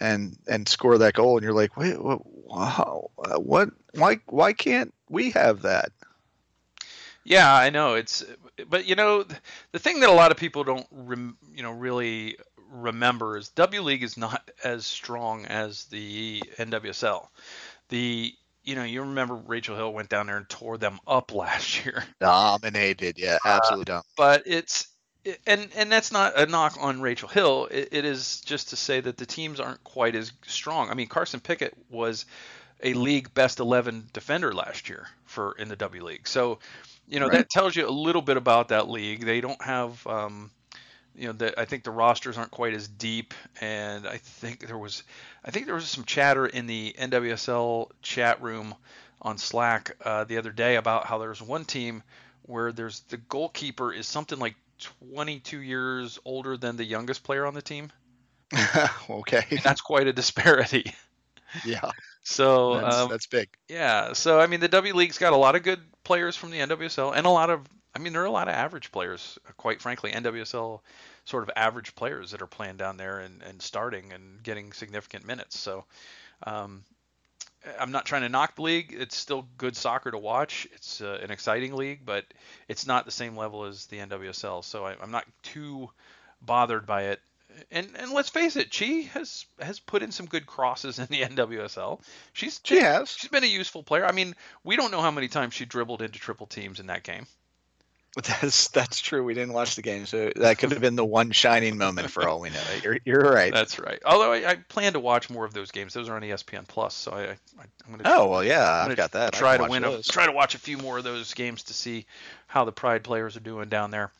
and 0.00 0.36
and 0.48 0.68
score 0.68 0.98
that 0.98 1.14
goal, 1.14 1.36
and 1.36 1.44
you're 1.44 1.52
like, 1.52 1.76
wait, 1.76 2.00
what, 2.00 2.20
wow, 2.24 3.10
what, 3.36 3.70
why, 3.94 4.18
why 4.26 4.52
can't 4.52 4.92
we 5.08 5.30
have 5.32 5.62
that? 5.62 5.92
Yeah, 7.24 7.52
I 7.52 7.70
know 7.70 7.94
it's, 7.94 8.24
but 8.68 8.86
you 8.86 8.94
know, 8.94 9.24
the 9.72 9.78
thing 9.78 10.00
that 10.00 10.08
a 10.08 10.12
lot 10.12 10.30
of 10.30 10.36
people 10.36 10.64
don't, 10.64 10.86
rem, 10.90 11.36
you 11.54 11.62
know, 11.62 11.72
really 11.72 12.36
remember 12.70 13.36
is 13.36 13.48
W 13.50 13.82
League 13.82 14.02
is 14.02 14.16
not 14.16 14.50
as 14.64 14.86
strong 14.86 15.46
as 15.46 15.84
the 15.86 16.42
NWSL. 16.58 17.28
The 17.88 18.34
you 18.64 18.74
know, 18.74 18.82
you 18.82 19.00
remember 19.00 19.36
Rachel 19.36 19.76
Hill 19.76 19.92
went 19.92 20.08
down 20.08 20.26
there 20.26 20.36
and 20.36 20.48
tore 20.48 20.76
them 20.76 20.98
up 21.06 21.32
last 21.34 21.84
year. 21.84 22.04
Dominated, 22.20 23.18
yeah, 23.18 23.38
absolutely. 23.44 23.94
Uh, 23.94 24.02
but 24.16 24.42
it's 24.46 24.88
and 25.46 25.68
and 25.74 25.90
that's 25.90 26.12
not 26.12 26.38
a 26.38 26.46
knock 26.46 26.76
on 26.80 27.00
Rachel 27.00 27.28
Hill. 27.28 27.68
It, 27.70 27.88
it 27.92 28.04
is 28.04 28.40
just 28.42 28.70
to 28.70 28.76
say 28.76 29.00
that 29.00 29.16
the 29.16 29.26
teams 29.26 29.60
aren't 29.60 29.82
quite 29.84 30.14
as 30.14 30.32
strong. 30.46 30.90
I 30.90 30.94
mean, 30.94 31.08
Carson 31.08 31.40
Pickett 31.40 31.74
was 31.90 32.26
a 32.82 32.92
league 32.92 33.32
best 33.32 33.58
11 33.58 34.10
defender 34.12 34.52
last 34.52 34.88
year 34.88 35.08
for 35.24 35.52
in 35.52 35.68
the 35.68 35.76
W 35.76 36.04
League. 36.04 36.28
So 36.28 36.58
you 37.08 37.20
know 37.20 37.28
right. 37.28 37.38
that 37.38 37.50
tells 37.50 37.76
you 37.76 37.88
a 37.88 37.90
little 37.90 38.22
bit 38.22 38.36
about 38.36 38.68
that 38.68 38.88
league. 38.88 39.24
They 39.24 39.40
don't 39.40 39.60
have, 39.62 40.04
um, 40.06 40.50
you 41.14 41.26
know, 41.28 41.32
the, 41.32 41.58
I 41.58 41.64
think 41.64 41.84
the 41.84 41.90
rosters 41.90 42.36
aren't 42.38 42.50
quite 42.50 42.74
as 42.74 42.88
deep, 42.88 43.34
and 43.60 44.06
I 44.06 44.18
think 44.18 44.66
there 44.66 44.78
was, 44.78 45.02
I 45.44 45.50
think 45.50 45.66
there 45.66 45.74
was 45.74 45.88
some 45.88 46.04
chatter 46.04 46.46
in 46.46 46.66
the 46.66 46.94
NWSL 46.98 47.90
chat 48.02 48.42
room 48.42 48.74
on 49.22 49.38
Slack 49.38 49.96
uh, 50.04 50.24
the 50.24 50.38
other 50.38 50.50
day 50.50 50.76
about 50.76 51.06
how 51.06 51.18
there's 51.18 51.42
one 51.42 51.64
team 51.64 52.02
where 52.42 52.72
there's 52.72 53.00
the 53.08 53.16
goalkeeper 53.16 53.92
is 53.92 54.06
something 54.06 54.38
like 54.38 54.54
22 55.00 55.60
years 55.60 56.18
older 56.24 56.56
than 56.56 56.76
the 56.76 56.84
youngest 56.84 57.24
player 57.24 57.46
on 57.46 57.54
the 57.54 57.62
team. 57.62 57.90
okay, 59.10 59.44
and 59.50 59.60
that's 59.60 59.80
quite 59.80 60.06
a 60.06 60.12
disparity. 60.12 60.92
Yeah. 61.64 61.90
So 62.28 62.80
that's, 62.80 62.96
um, 62.96 63.08
that's 63.08 63.26
big. 63.26 63.48
Yeah. 63.68 64.12
So 64.12 64.40
I 64.40 64.48
mean, 64.48 64.58
the 64.58 64.66
W 64.66 64.94
League's 64.94 65.16
got 65.16 65.32
a 65.32 65.36
lot 65.36 65.54
of 65.54 65.62
good 65.62 65.80
players 66.02 66.34
from 66.34 66.50
the 66.50 66.58
NWSL 66.58 67.16
and 67.16 67.24
a 67.24 67.30
lot 67.30 67.50
of, 67.50 67.60
I 67.94 68.00
mean, 68.00 68.12
there 68.12 68.22
are 68.22 68.26
a 68.26 68.32
lot 68.32 68.48
of 68.48 68.54
average 68.54 68.90
players, 68.90 69.38
quite 69.56 69.80
frankly, 69.80 70.10
NWSL 70.10 70.80
sort 71.24 71.44
of 71.44 71.50
average 71.54 71.94
players 71.94 72.32
that 72.32 72.42
are 72.42 72.48
playing 72.48 72.78
down 72.78 72.96
there 72.96 73.20
and, 73.20 73.42
and 73.44 73.62
starting 73.62 74.12
and 74.12 74.42
getting 74.42 74.72
significant 74.72 75.24
minutes. 75.24 75.56
So 75.56 75.84
um, 76.42 76.82
I'm 77.78 77.92
not 77.92 78.06
trying 78.06 78.22
to 78.22 78.28
knock 78.28 78.56
the 78.56 78.62
league. 78.62 78.92
It's 78.98 79.16
still 79.16 79.46
good 79.56 79.76
soccer 79.76 80.10
to 80.10 80.18
watch. 80.18 80.66
It's 80.72 81.00
uh, 81.00 81.20
an 81.22 81.30
exciting 81.30 81.74
league, 81.74 82.00
but 82.04 82.24
it's 82.66 82.88
not 82.88 83.04
the 83.04 83.12
same 83.12 83.36
level 83.36 83.66
as 83.66 83.86
the 83.86 83.98
NWSL. 83.98 84.64
So 84.64 84.84
I, 84.84 84.96
I'm 85.00 85.12
not 85.12 85.26
too 85.44 85.90
bothered 86.42 86.86
by 86.86 87.04
it 87.04 87.20
and 87.70 87.88
and 87.96 88.12
let's 88.12 88.28
face 88.28 88.56
it, 88.56 88.76
Chi 88.76 89.08
has 89.12 89.46
has 89.60 89.78
put 89.78 90.02
in 90.02 90.12
some 90.12 90.26
good 90.26 90.46
crosses 90.46 90.98
in 91.00 91.06
the 91.06 91.22
NWSL. 91.22 92.00
She's 92.32 92.60
she 92.64 92.80
has. 92.80 93.10
She's 93.10 93.30
been 93.30 93.44
a 93.44 93.48
useful 93.48 93.82
player. 93.82 94.06
I 94.06 94.12
mean, 94.12 94.34
we 94.64 94.76
don't 94.76 94.90
know 94.90 95.00
how 95.00 95.10
many 95.10 95.28
times 95.28 95.54
she 95.54 95.64
dribbled 95.64 96.02
into 96.02 96.18
triple 96.18 96.46
teams 96.46 96.80
in 96.80 96.86
that 96.86 97.02
game. 97.02 97.26
That's 98.24 98.68
that's 98.68 99.00
true. 99.00 99.22
We 99.22 99.34
didn't 99.34 99.52
watch 99.52 99.76
the 99.76 99.82
game, 99.82 100.06
so 100.06 100.32
that 100.36 100.56
could 100.56 100.72
have 100.72 100.80
been 100.80 100.96
the 100.96 101.04
one 101.04 101.32
shining 101.32 101.76
moment 101.76 102.10
for 102.10 102.26
all 102.26 102.40
we 102.40 102.48
know. 102.48 102.62
You're 102.82 102.98
you're 103.04 103.20
right. 103.20 103.52
That's 103.52 103.78
right. 103.78 104.00
Although 104.06 104.32
I, 104.32 104.52
I 104.52 104.54
plan 104.54 104.94
to 104.94 105.00
watch 105.00 105.28
more 105.28 105.44
of 105.44 105.52
those 105.52 105.70
games. 105.70 105.92
Those 105.92 106.08
are 106.08 106.16
on 106.16 106.22
ESPN 106.22 106.66
Plus, 106.66 106.94
so 106.94 107.12
I, 107.12 107.20
I 107.20 107.64
am 107.86 107.90
gonna. 107.90 108.04
Oh 108.06 108.28
well, 108.28 108.42
yeah, 108.42 108.86
I've 108.88 108.96
got 108.96 109.12
that. 109.12 109.34
Try 109.34 109.58
to 109.58 109.64
win. 109.64 109.84
A, 109.84 110.02
try 110.02 110.24
to 110.24 110.32
watch 110.32 110.54
a 110.54 110.58
few 110.58 110.78
more 110.78 110.96
of 110.96 111.04
those 111.04 111.34
games 111.34 111.64
to 111.64 111.74
see 111.74 112.06
how 112.46 112.64
the 112.64 112.72
Pride 112.72 113.04
players 113.04 113.36
are 113.36 113.40
doing 113.40 113.68
down 113.68 113.90
there. 113.90 114.10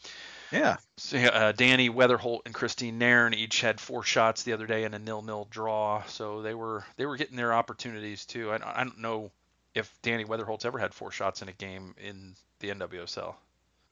Yeah. 0.52 0.76
So, 0.96 1.18
uh, 1.18 1.52
Dani 1.52 1.90
Weatherholt 1.90 2.40
and 2.46 2.54
Christine 2.54 2.98
Nairn 2.98 3.34
each 3.34 3.60
had 3.60 3.80
four 3.80 4.02
shots 4.02 4.42
the 4.42 4.52
other 4.52 4.66
day 4.66 4.84
in 4.84 4.94
a 4.94 4.98
nil-nil 4.98 5.48
draw, 5.50 6.04
so 6.04 6.42
they 6.42 6.54
were 6.54 6.84
they 6.96 7.06
were 7.06 7.16
getting 7.16 7.36
their 7.36 7.52
opportunities 7.52 8.24
too. 8.24 8.52
I, 8.52 8.80
I 8.80 8.84
don't 8.84 8.98
know 8.98 9.30
if 9.74 9.92
Dani 10.02 10.26
Weatherholt's 10.26 10.64
ever 10.64 10.78
had 10.78 10.94
four 10.94 11.10
shots 11.10 11.42
in 11.42 11.48
a 11.48 11.52
game 11.52 11.94
in 12.02 12.34
the 12.60 12.70
NWSL. 12.70 13.34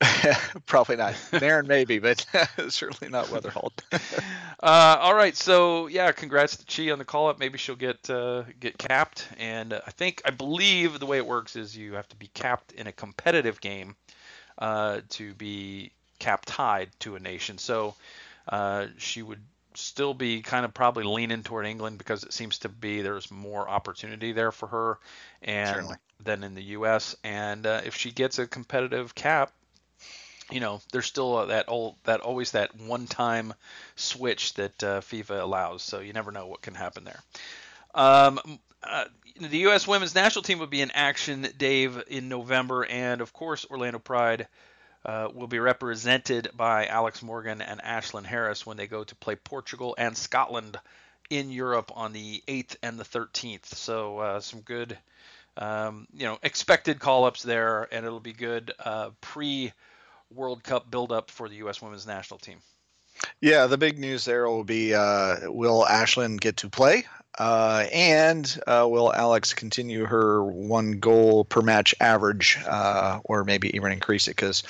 Probably 0.67 0.97
not. 0.97 1.15
Nairn 1.33 1.67
maybe, 1.67 1.99
but 1.99 2.25
certainly 2.69 3.11
not 3.11 3.27
Weatherholt. 3.27 3.73
uh, 4.63 4.97
all 5.01 5.15
right, 5.15 5.37
so 5.37 5.87
yeah, 5.87 6.13
congrats 6.13 6.57
to 6.57 6.65
Chi 6.65 6.91
on 6.91 6.99
the 6.99 7.05
call 7.05 7.29
up. 7.29 7.39
Maybe 7.39 7.59
she'll 7.59 7.77
get 7.77 8.09
uh, 8.11 8.45
get 8.61 8.79
capped, 8.79 9.29
and 9.39 9.75
I 9.75 9.91
think 9.91 10.23
I 10.25 10.31
believe 10.31 10.99
the 10.99 11.07
way 11.07 11.19
it 11.19 11.27
works 11.27 11.57
is 11.57 11.77
you 11.77 11.95
have 11.95 12.09
to 12.09 12.17
be 12.17 12.29
capped 12.29 12.73
in 12.73 12.87
a 12.87 12.93
competitive 12.93 13.61
game 13.61 13.97
uh, 14.59 15.01
to 15.11 15.35
be 15.35 15.93
cap 16.25 16.45
tied 16.47 16.89
to 17.01 17.17
a 17.17 17.21
nation. 17.21 17.59
So 17.59 17.95
uh, 18.49 18.87
she 18.97 19.23
would 19.23 19.41
still 19.75 20.15
be 20.15 20.41
kind 20.41 20.65
of 20.65 20.73
probably 20.73 21.05
leaning 21.05 21.43
toward 21.43 21.67
England 21.67 21.99
because 21.99 22.25
it 22.25 22.33
seems 22.33 22.59
to 22.61 22.71
be 22.71 23.03
there's 23.03 23.31
more 23.31 23.69
opportunity 23.69 24.33
there 24.33 24.53
for 24.53 24.69
her 24.69 24.99
and 25.43 25.69
Certainly. 25.69 25.97
than 26.25 26.45
in 26.45 26.55
the 26.55 26.63
U.S. 26.63 27.15
And 27.25 27.67
uh, 27.67 27.83
if 27.85 27.97
she 27.97 28.11
gets 28.11 28.39
a 28.39 28.47
competitive 28.47 29.15
cap, 29.15 29.53
you 30.51 30.61
know, 30.61 30.81
there's 30.93 31.07
still 31.07 31.37
uh, 31.37 31.47
that 31.47 31.67
old 31.69 31.97
that 32.05 32.21
always 32.21 32.53
that 32.53 32.75
one-time 32.81 33.53
switch 33.97 34.55
that 34.55 34.83
uh, 34.83 35.01
FIFA 35.03 35.43
allows. 35.43 35.83
So 35.83 36.01
you 36.01 36.15
never 36.15 36.33
know 36.33 36.47
what 36.47 36.63
can 36.63 36.75
happen 36.75 37.05
there. 37.05 37.21
Um, 37.95 38.41
uh, 38.83 39.05
the 39.41 39.59
U.S. 39.59 39.87
women's 39.87 40.15
national 40.15 40.43
team 40.43 40.59
will 40.59 40.67
be 40.69 40.81
in 40.81 40.91
action, 40.93 41.47
Dave, 41.59 42.03
in 42.09 42.29
November, 42.29 42.85
and 42.85 43.21
of 43.21 43.33
course, 43.33 43.67
Orlando 43.71 43.99
Pride 43.99 44.47
uh, 45.05 45.29
will 45.35 45.47
be 45.47 45.59
represented 45.59 46.49
by 46.57 46.87
Alex 46.87 47.23
Morgan 47.23 47.61
and 47.61 47.81
Ashlyn 47.83 48.25
Harris 48.25 48.65
when 48.65 48.77
they 48.77 48.87
go 48.87 49.05
to 49.05 49.15
play 49.17 49.37
Portugal 49.37 49.95
and 49.99 50.17
Scotland 50.17 50.79
in 51.31 51.51
Europe 51.51 51.93
on 51.95 52.13
the 52.13 52.43
8th 52.49 52.77
and 52.83 52.99
the 52.99 53.05
13th. 53.05 53.67
So 53.67 54.19
uh, 54.19 54.41
some 54.41 54.61
good, 54.61 54.97
um, 55.57 56.07
you 56.15 56.25
know, 56.25 56.39
expected 56.43 57.01
call-ups 57.01 57.43
there, 57.43 57.89
and 57.93 58.05
it'll 58.07 58.21
be 58.21 58.33
good 58.33 58.73
uh, 58.79 59.11
pre 59.21 59.73
World 60.33 60.65
Cup 60.65 60.91
build-up 60.91 61.31
for 61.31 61.49
the 61.49 61.57
U.S. 61.57 61.81
women's 61.81 62.07
national 62.07 62.39
team. 62.39 62.59
Yeah, 63.41 63.67
the 63.67 63.79
big 63.79 63.99
news 63.99 64.25
there 64.25 64.49
will 64.49 64.65
be 64.65 64.95
uh, 64.95 65.37
will 65.45 65.85
Ashlyn 65.85 66.41
get 66.41 66.59
to 66.59 66.69
play? 66.69 67.05
Uh, 67.39 67.87
and 67.93 68.61
uh, 68.67 68.87
will 68.89 69.13
Alex 69.13 69.53
continue 69.55 70.05
her 70.05 70.45
one 70.45 71.01
goal 71.01 71.45
per 71.45 71.63
match 71.63 71.95
average, 72.01 72.59
uh, 72.67 73.21
or 73.25 73.45
maybe 73.45 73.75
even 73.75 73.91
increase 73.91 74.29
it? 74.29 74.37
Because 74.37 74.63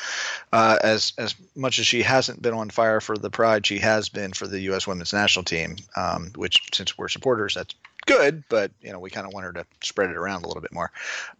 uh, 0.52 0.78
as 0.82 1.12
as 1.18 1.34
much 1.54 1.78
as 1.78 1.86
she 1.86 2.02
hasn't 2.02 2.40
been 2.40 2.54
on 2.54 2.70
fire 2.70 3.00
for 3.00 3.18
the 3.18 3.30
Pride, 3.30 3.66
she 3.66 3.78
has 3.78 4.08
been 4.08 4.32
for 4.32 4.46
the 4.46 4.60
U.S. 4.60 4.86
Women's 4.86 5.12
National 5.12 5.44
Team. 5.44 5.76
Um, 5.96 6.30
which, 6.36 6.62
since 6.72 6.96
we're 6.96 7.08
supporters, 7.08 7.54
that's 7.54 7.74
good. 8.06 8.44
But 8.48 8.70
you 8.80 8.92
know, 8.92 8.98
we 8.98 9.10
kind 9.10 9.26
of 9.26 9.34
want 9.34 9.44
her 9.44 9.52
to 9.52 9.66
spread 9.82 10.10
it 10.10 10.16
around 10.16 10.44
a 10.44 10.48
little 10.48 10.62
bit 10.62 10.72
more. 10.72 10.90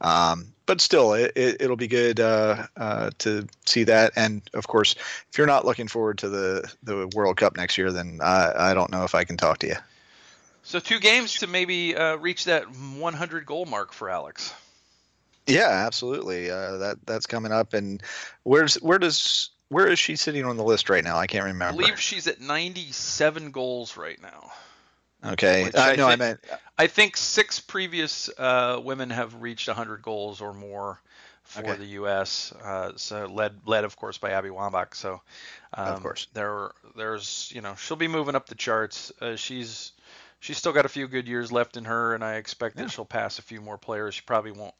Um, 0.00 0.46
but 0.66 0.80
still, 0.80 1.14
it, 1.14 1.32
it, 1.36 1.68
will 1.68 1.76
be 1.76 1.88
good 1.88 2.20
uh, 2.20 2.66
uh, 2.76 3.10
to 3.18 3.46
see 3.66 3.84
that. 3.84 4.12
And 4.16 4.42
of 4.54 4.66
course, 4.66 4.94
if 5.30 5.38
you're 5.38 5.46
not 5.46 5.64
looking 5.64 5.88
forward 5.88 6.18
to 6.18 6.28
the 6.28 6.70
the 6.82 7.08
World 7.14 7.38
Cup 7.38 7.56
next 7.56 7.78
year, 7.78 7.92
then 7.92 8.20
I, 8.22 8.70
I 8.70 8.74
don't 8.74 8.90
know 8.90 9.04
if 9.04 9.14
I 9.14 9.24
can 9.24 9.36
talk 9.36 9.58
to 9.58 9.68
you. 9.68 9.76
So 10.64 10.80
two 10.80 10.98
games 10.98 11.38
to 11.38 11.46
maybe 11.46 11.94
uh, 11.94 12.16
reach 12.16 12.44
that 12.44 12.64
100 12.64 13.46
goal 13.46 13.66
mark 13.66 13.92
for 13.92 14.08
Alex. 14.08 14.52
Yeah, 15.46 15.68
absolutely. 15.68 16.50
Uh, 16.50 16.78
that 16.78 17.06
that's 17.06 17.26
coming 17.26 17.52
up. 17.52 17.74
And 17.74 18.02
where's 18.42 18.76
where 18.76 18.98
does 18.98 19.50
where 19.68 19.86
is 19.86 19.98
she 19.98 20.16
sitting 20.16 20.44
on 20.44 20.56
the 20.56 20.64
list 20.64 20.88
right 20.88 21.04
now? 21.04 21.18
I 21.18 21.26
can't 21.26 21.44
remember. 21.44 21.82
I 21.82 21.86
believe 21.86 22.00
she's 22.00 22.26
at 22.26 22.40
97 22.40 23.50
goals 23.50 23.96
right 23.96 24.20
now. 24.20 24.52
Okay, 25.32 25.70
I, 25.74 25.92
I 25.92 25.96
know. 25.96 26.06
I 26.06 26.16
meant. 26.16 26.40
I 26.76 26.86
think 26.86 27.16
six 27.16 27.60
previous 27.60 28.30
uh, 28.38 28.80
women 28.82 29.10
have 29.10 29.40
reached 29.40 29.68
100 29.68 30.02
goals 30.02 30.40
or 30.40 30.52
more 30.52 31.00
for 31.44 31.60
okay. 31.60 31.76
the 31.76 31.86
U.S. 31.86 32.52
Uh, 32.52 32.92
so 32.96 33.26
led 33.26 33.60
led 33.66 33.84
of 33.84 33.96
course 33.96 34.18
by 34.18 34.30
Abby 34.30 34.50
Wambach. 34.50 34.94
So 34.94 35.20
um, 35.72 35.88
of 35.88 36.02
course 36.02 36.26
there 36.34 36.72
there's 36.96 37.50
you 37.54 37.60
know 37.60 37.74
she'll 37.74 37.96
be 37.96 38.08
moving 38.08 38.34
up 38.34 38.48
the 38.48 38.54
charts. 38.54 39.12
Uh, 39.20 39.36
she's 39.36 39.92
she's 40.44 40.58
still 40.58 40.72
got 40.72 40.84
a 40.84 40.90
few 40.90 41.08
good 41.08 41.26
years 41.26 41.50
left 41.50 41.78
in 41.78 41.86
her, 41.86 42.14
and 42.14 42.22
I 42.22 42.34
expect 42.34 42.76
yeah. 42.76 42.82
that 42.82 42.90
she'll 42.90 43.06
pass 43.06 43.38
a 43.38 43.42
few 43.42 43.62
more 43.62 43.78
players. 43.78 44.14
She 44.14 44.20
probably 44.20 44.52
won't. 44.52 44.74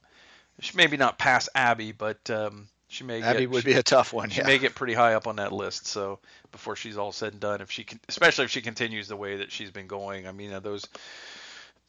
She 0.59 0.77
maybe 0.77 0.95
not 0.95 1.17
pass 1.17 1.49
Abby, 1.55 1.91
but 1.91 2.29
um, 2.29 2.67
she 2.87 3.03
may. 3.03 3.21
Abby 3.21 3.39
get, 3.41 3.49
would 3.49 3.63
she, 3.63 3.71
be 3.71 3.73
a 3.73 3.83
tough 3.83 4.13
one. 4.13 4.29
She 4.29 4.41
yeah. 4.41 4.47
may 4.47 4.59
get 4.59 4.75
pretty 4.75 4.93
high 4.93 5.15
up 5.15 5.25
on 5.25 5.37
that 5.37 5.51
list. 5.51 5.87
So 5.87 6.19
before 6.51 6.75
she's 6.75 6.97
all 6.97 7.11
said 7.11 7.33
and 7.33 7.41
done, 7.41 7.61
if 7.61 7.71
she 7.71 7.83
can, 7.83 7.99
especially 8.07 8.45
if 8.45 8.51
she 8.51 8.61
continues 8.61 9.07
the 9.07 9.15
way 9.15 9.37
that 9.37 9.51
she's 9.51 9.71
been 9.71 9.87
going, 9.87 10.27
I 10.27 10.31
mean, 10.31 10.53
uh, 10.53 10.59
those 10.59 10.87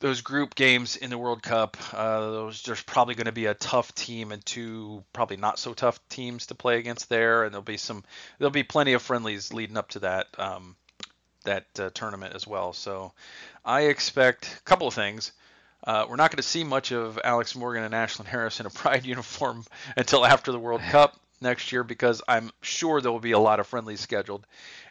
those 0.01 0.23
group 0.23 0.55
games 0.55 0.97
in 0.97 1.11
the 1.11 1.19
World 1.19 1.43
Cup, 1.43 1.77
uh, 1.93 2.21
those 2.21 2.63
there's 2.63 2.83
probably 2.83 3.15
going 3.15 3.27
to 3.27 3.33
be 3.33 3.47
a 3.47 3.55
tough 3.55 3.95
team 3.95 4.33
and 4.33 4.45
two 4.45 5.05
probably 5.13 5.37
not 5.37 5.59
so 5.59 5.75
tough 5.75 6.01
teams 6.09 6.47
to 6.47 6.55
play 6.55 6.79
against 6.79 7.11
there, 7.11 7.45
and 7.45 7.53
there'll 7.53 7.63
be 7.63 7.77
some 7.77 8.05
there'll 8.39 8.51
be 8.51 8.65
plenty 8.65 8.95
of 8.95 9.03
friendlies 9.03 9.53
leading 9.53 9.77
up 9.77 9.91
to 9.91 9.99
that 10.01 10.29
um, 10.39 10.77
that 11.47 11.67
uh, 11.79 11.91
tournament 11.95 12.35
as 12.35 12.47
well. 12.47 12.73
So 12.73 13.13
I 13.65 13.83
expect 13.83 14.59
a 14.59 14.63
couple 14.63 14.87
of 14.87 14.95
things. 14.95 15.33
Uh, 15.85 16.07
we're 16.09 16.17
not 16.17 16.31
going 16.31 16.39
to 16.39 16.43
see 16.43 16.65
much 16.65 16.93
of 16.93 17.19
Alex 17.23 17.55
Morgan 17.55 17.85
and 17.85 17.95
Ashlyn 17.95 18.27
Harris 18.27 18.61
in 18.61 18.67
a 18.67 18.71
Pride 18.83 19.05
uniform 19.05 19.65
until 19.97 20.25
after 20.25 20.53
the 20.53 20.59
World 20.59 20.83
Cup 20.91 21.19
next 21.41 21.73
year 21.73 21.85
because 21.85 22.23
I'm 22.29 22.51
sure 22.61 23.01
there 23.01 23.13
will 23.13 23.21
be 23.21 23.33
a 23.33 23.39
lot 23.39 23.61
of 23.61 23.67
friendlies 23.67 24.01
scheduled, 24.01 24.47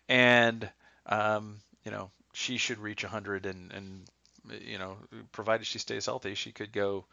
and 0.07 0.69
um, 1.05 1.57
you 1.83 1.91
know 1.91 2.11
she 2.33 2.57
should 2.57 2.79
reach 2.79 3.03
100 3.03 3.45
and, 3.45 3.71
and 3.71 4.01
you 4.61 4.77
know 4.77 4.95
provided 5.31 5.65
she 5.65 5.79
stays 5.79 6.05
healthy 6.05 6.35
she 6.35 6.51
could 6.51 6.71
go 6.71 7.05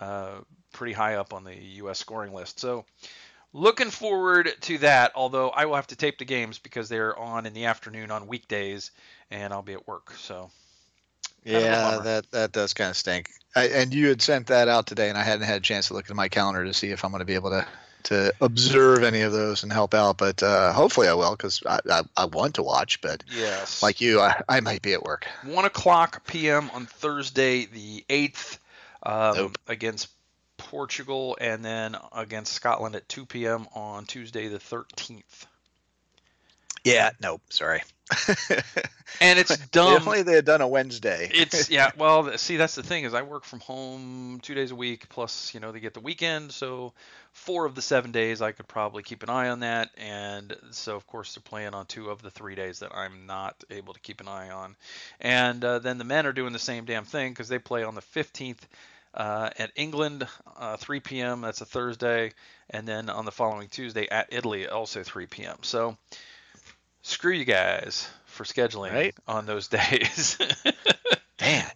uh, 0.00 0.32
pretty 0.72 0.92
high 0.92 1.14
up 1.14 1.32
on 1.32 1.44
the 1.44 1.54
U.S. 1.54 1.98
scoring 1.98 2.32
list. 2.32 2.60
So 2.60 2.84
looking 3.54 3.88
forward 3.88 4.52
to 4.60 4.78
that. 4.78 5.12
Although 5.14 5.48
I 5.48 5.64
will 5.64 5.76
have 5.76 5.86
to 5.86 5.96
tape 5.96 6.18
the 6.18 6.26
games 6.26 6.58
because 6.58 6.90
they're 6.90 7.18
on 7.18 7.46
in 7.46 7.54
the 7.54 7.64
afternoon 7.64 8.10
on 8.10 8.26
weekdays, 8.26 8.90
and 9.30 9.54
I'll 9.54 9.62
be 9.62 9.72
at 9.72 9.88
work. 9.88 10.12
So 10.18 10.50
yeah, 11.44 12.00
that 12.04 12.30
that 12.32 12.52
does 12.52 12.74
kind 12.74 12.90
of 12.90 12.96
stink. 12.96 13.30
I, 13.56 13.68
and 13.68 13.94
you 13.94 14.08
had 14.08 14.20
sent 14.20 14.48
that 14.48 14.68
out 14.68 14.86
today, 14.86 15.08
and 15.08 15.16
I 15.16 15.22
hadn't 15.22 15.46
had 15.46 15.58
a 15.58 15.60
chance 15.60 15.88
to 15.88 15.94
look 15.94 16.10
at 16.10 16.16
my 16.16 16.28
calendar 16.28 16.64
to 16.64 16.74
see 16.74 16.90
if 16.90 17.04
I'm 17.04 17.12
going 17.12 17.20
to 17.20 17.24
be 17.24 17.34
able 17.34 17.50
to 17.50 17.66
to 18.04 18.34
observe 18.40 19.02
any 19.02 19.22
of 19.22 19.32
those 19.32 19.62
and 19.62 19.72
help 19.72 19.94
out. 19.94 20.18
But 20.18 20.42
uh, 20.42 20.72
hopefully, 20.72 21.08
I 21.08 21.14
will 21.14 21.32
because 21.32 21.62
I, 21.66 21.80
I, 21.90 22.02
I 22.16 22.24
want 22.26 22.56
to 22.56 22.62
watch. 22.62 23.00
But 23.00 23.24
yes, 23.30 23.82
like 23.82 24.00
you, 24.00 24.20
I, 24.20 24.40
I 24.48 24.60
might 24.60 24.82
be 24.82 24.92
at 24.92 25.02
work. 25.02 25.26
One 25.44 25.64
o'clock 25.64 26.26
p.m. 26.26 26.70
on 26.74 26.86
Thursday, 26.86 27.66
the 27.66 28.04
eighth, 28.08 28.58
um, 29.02 29.36
nope. 29.36 29.58
against 29.68 30.08
Portugal, 30.64 31.36
and 31.40 31.64
then 31.64 31.96
against 32.12 32.52
Scotland 32.52 32.96
at 32.96 33.08
2 33.08 33.26
p.m. 33.26 33.66
on 33.74 34.04
Tuesday, 34.06 34.48
the 34.48 34.58
13th. 34.58 35.46
Yeah, 36.84 37.10
nope, 37.20 37.40
sorry. 37.48 37.82
and 39.20 39.38
it's 39.38 39.56
dumb. 39.68 39.96
If 39.96 40.06
only 40.06 40.22
they 40.22 40.34
had 40.34 40.44
done 40.44 40.60
a 40.60 40.68
Wednesday. 40.68 41.30
it's 41.32 41.70
yeah. 41.70 41.90
Well, 41.96 42.36
see, 42.36 42.58
that's 42.58 42.74
the 42.74 42.82
thing 42.82 43.04
is 43.04 43.14
I 43.14 43.22
work 43.22 43.44
from 43.44 43.60
home 43.60 44.40
two 44.42 44.54
days 44.54 44.70
a 44.70 44.74
week, 44.74 45.08
plus 45.08 45.54
you 45.54 45.60
know 45.60 45.72
they 45.72 45.80
get 45.80 45.94
the 45.94 46.00
weekend, 46.00 46.52
so 46.52 46.92
four 47.32 47.64
of 47.64 47.74
the 47.74 47.80
seven 47.80 48.12
days 48.12 48.42
I 48.42 48.52
could 48.52 48.68
probably 48.68 49.02
keep 49.02 49.22
an 49.22 49.30
eye 49.30 49.48
on 49.48 49.60
that. 49.60 49.90
And 49.96 50.54
so 50.72 50.94
of 50.94 51.06
course 51.06 51.34
they're 51.34 51.42
playing 51.42 51.72
on 51.72 51.86
two 51.86 52.10
of 52.10 52.20
the 52.20 52.30
three 52.30 52.54
days 52.54 52.80
that 52.80 52.94
I'm 52.94 53.24
not 53.24 53.64
able 53.70 53.94
to 53.94 54.00
keep 54.00 54.20
an 54.20 54.28
eye 54.28 54.50
on. 54.50 54.76
And 55.20 55.64
uh, 55.64 55.78
then 55.78 55.96
the 55.96 56.04
men 56.04 56.26
are 56.26 56.34
doing 56.34 56.52
the 56.52 56.58
same 56.58 56.84
damn 56.84 57.06
thing 57.06 57.32
because 57.32 57.48
they 57.48 57.58
play 57.58 57.82
on 57.82 57.94
the 57.94 58.02
15th. 58.02 58.60
Uh, 59.14 59.48
at 59.58 59.70
England, 59.76 60.26
uh, 60.56 60.76
3 60.76 60.98
p.m. 60.98 61.40
That's 61.40 61.60
a 61.60 61.64
Thursday, 61.64 62.32
and 62.68 62.86
then 62.86 63.08
on 63.08 63.24
the 63.24 63.30
following 63.30 63.68
Tuesday 63.68 64.08
at 64.08 64.26
Italy, 64.32 64.66
also 64.66 65.04
3 65.04 65.26
p.m. 65.26 65.58
So 65.62 65.96
screw 67.02 67.32
you 67.32 67.44
guys 67.44 68.08
for 68.26 68.42
scheduling 68.42 68.92
right? 68.92 69.14
on 69.28 69.46
those 69.46 69.68
days. 69.68 70.36
man, 71.40 71.70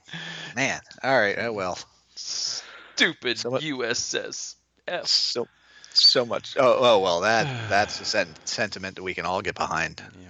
man. 0.57 0.81
All 1.05 1.19
right. 1.19 1.37
Oh 1.39 1.53
well. 1.53 1.79
Stupid 2.17 3.39
so, 3.39 3.53
USS 3.53 4.57
F. 4.89 5.07
So 5.07 5.47
so 5.93 6.27
much. 6.27 6.57
Oh 6.59 6.79
oh 6.81 6.99
well. 6.99 7.21
That 7.21 7.69
that's 7.69 8.01
a 8.01 8.05
sen- 8.05 8.35
sentiment 8.45 8.97
that 8.97 9.05
we 9.05 9.15
can 9.15 9.27
all 9.27 9.43
get 9.43 9.55
behind. 9.55 10.03
Yeah. 10.21 10.29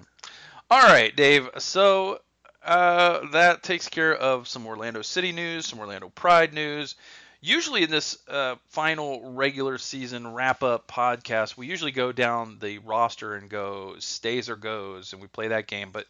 All 0.70 0.82
right, 0.82 1.14
Dave. 1.16 1.48
So 1.56 2.20
uh, 2.64 3.26
that 3.32 3.62
takes 3.62 3.88
care 3.88 4.14
of 4.14 4.48
some 4.48 4.66
Orlando 4.66 5.02
City 5.02 5.32
news, 5.32 5.66
some 5.66 5.78
Orlando 5.78 6.09
Pride 6.09 6.52
news 6.52 6.94
usually 7.40 7.82
in 7.82 7.90
this 7.90 8.18
uh, 8.28 8.56
final 8.68 9.32
regular 9.32 9.78
season 9.78 10.32
wrap 10.34 10.62
up 10.62 10.88
podcast, 10.88 11.56
we 11.56 11.66
usually 11.66 11.92
go 11.92 12.12
down 12.12 12.59
the 12.61 12.78
roster 12.78 13.34
and 13.34 13.48
go 13.48 13.96
stays 13.98 14.48
or 14.48 14.56
goes, 14.56 15.12
and 15.12 15.22
we 15.22 15.28
play 15.28 15.48
that 15.48 15.66
game. 15.66 15.90
But 15.92 16.06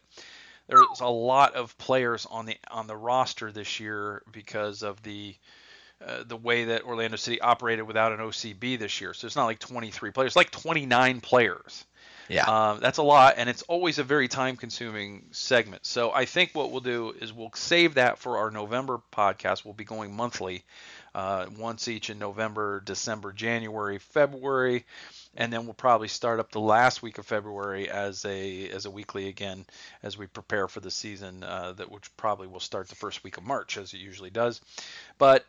there's 0.67 1.01
a 1.01 1.09
lot 1.09 1.55
of 1.55 1.77
players 1.77 2.27
on 2.29 2.45
the 2.45 2.57
on 2.69 2.87
the 2.87 2.95
roster 2.95 3.51
this 3.51 3.79
year 3.79 4.21
because 4.31 4.83
of 4.83 5.01
the 5.03 5.35
uh, 6.05 6.23
the 6.25 6.37
way 6.37 6.65
that 6.65 6.83
Orlando 6.83 7.17
City 7.17 7.41
operated 7.41 7.85
without 7.85 8.13
an 8.13 8.19
OCB 8.19 8.79
this 8.79 9.01
year. 9.01 9.13
So 9.13 9.27
it's 9.27 9.35
not 9.35 9.45
like 9.45 9.59
23 9.59 10.11
players, 10.11 10.29
it's 10.29 10.35
like 10.35 10.51
29 10.51 11.21
players. 11.21 11.85
Yeah. 12.29 12.45
Um, 12.45 12.79
that's 12.79 12.99
a 12.99 13.03
lot, 13.03 13.35
and 13.37 13.49
it's 13.49 13.63
always 13.63 13.97
a 13.97 14.03
very 14.03 14.27
time-consuming 14.27 15.25
segment. 15.31 15.85
So 15.85 16.11
I 16.11 16.25
think 16.25 16.51
what 16.53 16.71
we'll 16.71 16.79
do 16.79 17.13
is 17.19 17.33
we'll 17.33 17.51
save 17.55 17.95
that 17.95 18.19
for 18.19 18.37
our 18.37 18.51
November 18.51 19.01
podcast. 19.11 19.65
We'll 19.65 19.73
be 19.73 19.83
going 19.83 20.15
monthly, 20.15 20.63
uh, 21.15 21.47
once 21.57 21.87
each 21.87 22.11
in 22.11 22.19
November, 22.19 22.81
December, 22.85 23.33
January, 23.33 23.97
February, 23.97 24.85
and 25.35 25.51
then 25.51 25.65
we'll 25.65 25.73
probably 25.73 26.07
start 26.07 26.39
up 26.39 26.51
the 26.51 26.59
last 26.59 27.01
week 27.01 27.17
of 27.17 27.25
February 27.25 27.89
as 27.89 28.23
a 28.25 28.69
as 28.69 28.85
a 28.85 28.91
weekly 28.91 29.27
again 29.27 29.65
as 30.03 30.17
we 30.17 30.27
prepare 30.27 30.67
for 30.67 30.81
the 30.81 30.91
season. 30.91 31.43
Uh, 31.43 31.73
that 31.73 31.89
which 31.89 32.15
probably 32.15 32.47
will 32.47 32.59
start 32.59 32.87
the 32.89 32.95
first 32.95 33.23
week 33.23 33.37
of 33.37 33.43
March 33.43 33.77
as 33.77 33.93
it 33.93 33.97
usually 33.97 34.29
does, 34.29 34.61
but 35.17 35.45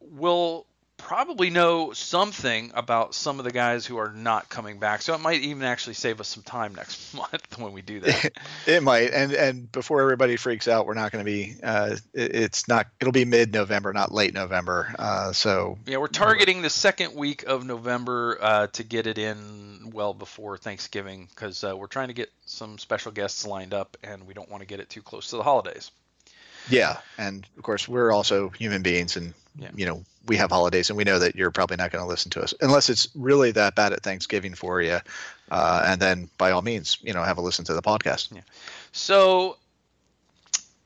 we'll 0.00 0.66
probably 1.04 1.50
know 1.50 1.92
something 1.92 2.72
about 2.74 3.14
some 3.14 3.38
of 3.38 3.44
the 3.44 3.50
guys 3.50 3.84
who 3.84 3.98
are 3.98 4.10
not 4.10 4.48
coming 4.48 4.78
back. 4.78 5.02
So 5.02 5.14
it 5.14 5.20
might 5.20 5.42
even 5.42 5.62
actually 5.62 5.94
save 5.94 6.18
us 6.18 6.28
some 6.28 6.42
time 6.42 6.74
next 6.74 7.12
month 7.14 7.58
when 7.58 7.74
we 7.74 7.82
do 7.82 8.00
that. 8.00 8.32
it 8.66 8.82
might. 8.82 9.12
And 9.12 9.32
and 9.32 9.70
before 9.70 10.00
everybody 10.00 10.36
freaks 10.36 10.66
out, 10.66 10.86
we're 10.86 10.94
not 10.94 11.12
going 11.12 11.24
to 11.24 11.30
be. 11.30 11.56
Uh, 11.62 11.96
it, 12.14 12.34
it's 12.34 12.68
not. 12.68 12.86
It'll 13.00 13.12
be 13.12 13.26
mid 13.26 13.52
November, 13.52 13.92
not 13.92 14.12
late 14.12 14.32
November. 14.32 14.94
Uh, 14.98 15.32
so 15.32 15.78
yeah, 15.86 15.98
we're 15.98 16.06
targeting 16.06 16.62
the 16.62 16.70
second 16.70 17.14
week 17.14 17.44
of 17.46 17.66
November 17.66 18.38
uh, 18.40 18.66
to 18.68 18.82
get 18.82 19.06
it 19.06 19.18
in 19.18 19.90
well 19.92 20.14
before 20.14 20.56
Thanksgiving 20.56 21.28
because 21.28 21.62
uh, 21.64 21.76
we're 21.76 21.86
trying 21.86 22.08
to 22.08 22.14
get 22.14 22.32
some 22.46 22.78
special 22.78 23.12
guests 23.12 23.46
lined 23.46 23.74
up, 23.74 23.98
and 24.02 24.26
we 24.26 24.32
don't 24.32 24.50
want 24.50 24.62
to 24.62 24.66
get 24.66 24.80
it 24.80 24.88
too 24.88 25.02
close 25.02 25.30
to 25.30 25.36
the 25.36 25.42
holidays. 25.42 25.90
Yeah, 26.70 26.96
and 27.18 27.46
of 27.58 27.62
course 27.62 27.86
we're 27.86 28.10
also 28.10 28.48
human 28.48 28.80
beings, 28.80 29.18
and 29.18 29.34
yeah. 29.56 29.70
you 29.74 29.86
know 29.86 30.04
we 30.26 30.36
have 30.36 30.50
holidays, 30.50 30.90
and 30.90 30.96
we 30.96 31.04
know 31.04 31.18
that 31.18 31.36
you're 31.36 31.50
probably 31.50 31.76
not 31.76 31.90
going 31.90 32.02
to 32.02 32.08
listen 32.08 32.30
to 32.32 32.42
us 32.42 32.54
unless 32.60 32.88
it's 32.88 33.08
really 33.14 33.50
that 33.52 33.74
bad 33.74 33.92
at 33.92 34.02
Thanksgiving 34.02 34.54
for 34.54 34.80
you, 34.80 34.98
uh, 35.50 35.82
and 35.86 36.00
then 36.00 36.28
by 36.38 36.50
all 36.50 36.62
means, 36.62 36.98
you 37.02 37.12
know, 37.12 37.22
have 37.22 37.38
a 37.38 37.42
listen 37.42 37.64
to 37.66 37.74
the 37.74 37.82
podcast. 37.82 38.34
Yeah. 38.34 38.40
So 38.92 39.58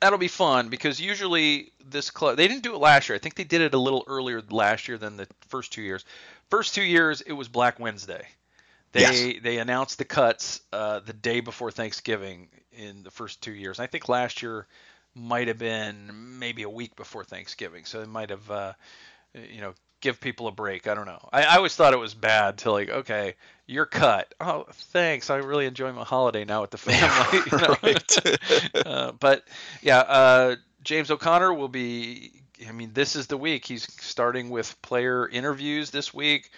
that'll 0.00 0.18
be 0.18 0.28
fun 0.28 0.68
because 0.68 1.00
usually 1.00 1.72
this 1.90 2.10
club 2.10 2.36
they 2.36 2.48
didn't 2.48 2.62
do 2.62 2.74
it 2.74 2.78
last 2.78 3.08
year. 3.08 3.16
I 3.16 3.18
think 3.18 3.34
they 3.34 3.44
did 3.44 3.60
it 3.60 3.74
a 3.74 3.78
little 3.78 4.04
earlier 4.06 4.42
last 4.50 4.88
year 4.88 4.98
than 4.98 5.16
the 5.16 5.26
first 5.48 5.72
two 5.72 5.82
years. 5.82 6.04
First 6.50 6.74
two 6.74 6.82
years 6.82 7.20
it 7.20 7.32
was 7.32 7.48
Black 7.48 7.78
Wednesday. 7.78 8.26
They 8.92 9.00
yes. 9.00 9.42
they 9.42 9.58
announced 9.58 9.98
the 9.98 10.04
cuts 10.04 10.60
uh, 10.72 11.00
the 11.00 11.12
day 11.12 11.40
before 11.40 11.70
Thanksgiving 11.70 12.48
in 12.72 13.02
the 13.02 13.10
first 13.10 13.42
two 13.42 13.52
years. 13.52 13.78
I 13.78 13.86
think 13.86 14.08
last 14.08 14.42
year 14.42 14.66
might 15.18 15.48
have 15.48 15.58
been 15.58 16.38
maybe 16.38 16.62
a 16.62 16.70
week 16.70 16.96
before 16.96 17.24
Thanksgiving, 17.24 17.84
so 17.84 18.00
they 18.00 18.06
might 18.06 18.30
have, 18.30 18.50
uh, 18.50 18.72
you 19.34 19.60
know, 19.60 19.74
give 20.00 20.20
people 20.20 20.46
a 20.46 20.52
break. 20.52 20.86
I 20.86 20.94
don't 20.94 21.06
know. 21.06 21.28
I, 21.32 21.42
I 21.42 21.56
always 21.56 21.74
thought 21.74 21.92
it 21.92 21.98
was 21.98 22.14
bad 22.14 22.58
to 22.58 22.70
like, 22.72 22.88
okay, 22.88 23.34
you're 23.66 23.86
cut. 23.86 24.34
Oh, 24.40 24.66
thanks. 24.72 25.30
I 25.30 25.36
really 25.36 25.66
enjoy 25.66 25.92
my 25.92 26.04
holiday 26.04 26.44
now 26.44 26.62
with 26.62 26.70
the 26.70 26.78
family. 26.78 27.40
you 28.74 28.82
know? 28.84 28.90
uh, 28.90 29.12
but 29.12 29.44
yeah, 29.82 29.98
uh, 29.98 30.56
James 30.82 31.10
O'Connor 31.10 31.52
will 31.54 31.68
be. 31.68 32.32
I 32.66 32.72
mean, 32.72 32.90
this 32.92 33.14
is 33.14 33.28
the 33.28 33.36
week. 33.36 33.64
He's 33.64 33.84
starting 34.02 34.50
with 34.50 34.80
player 34.82 35.28
interviews 35.28 35.90
this 35.90 36.12
week. 36.12 36.50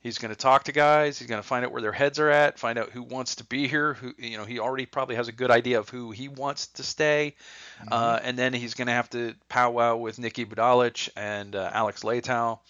He's 0.00 0.18
going 0.18 0.30
to 0.30 0.38
talk 0.38 0.64
to 0.64 0.72
guys. 0.72 1.18
He's 1.18 1.26
going 1.26 1.42
to 1.42 1.46
find 1.46 1.64
out 1.64 1.72
where 1.72 1.82
their 1.82 1.92
heads 1.92 2.20
are 2.20 2.30
at. 2.30 2.58
Find 2.58 2.78
out 2.78 2.90
who 2.90 3.02
wants 3.02 3.36
to 3.36 3.44
be 3.44 3.66
here. 3.66 3.94
Who 3.94 4.14
you 4.16 4.38
know, 4.38 4.44
he 4.44 4.60
already 4.60 4.86
probably 4.86 5.16
has 5.16 5.26
a 5.26 5.32
good 5.32 5.50
idea 5.50 5.80
of 5.80 5.88
who 5.88 6.12
he 6.12 6.28
wants 6.28 6.68
to 6.68 6.84
stay. 6.84 7.34
Mm-hmm. 7.80 7.88
Uh, 7.90 8.20
and 8.22 8.38
then 8.38 8.52
he's 8.52 8.74
going 8.74 8.86
to 8.86 8.92
have 8.92 9.10
to 9.10 9.34
powwow 9.48 9.96
with 9.96 10.18
Niki 10.18 10.46
Budalich 10.46 11.08
and 11.16 11.56
uh, 11.56 11.70
Alex 11.72 12.04
Leitao 12.04 12.60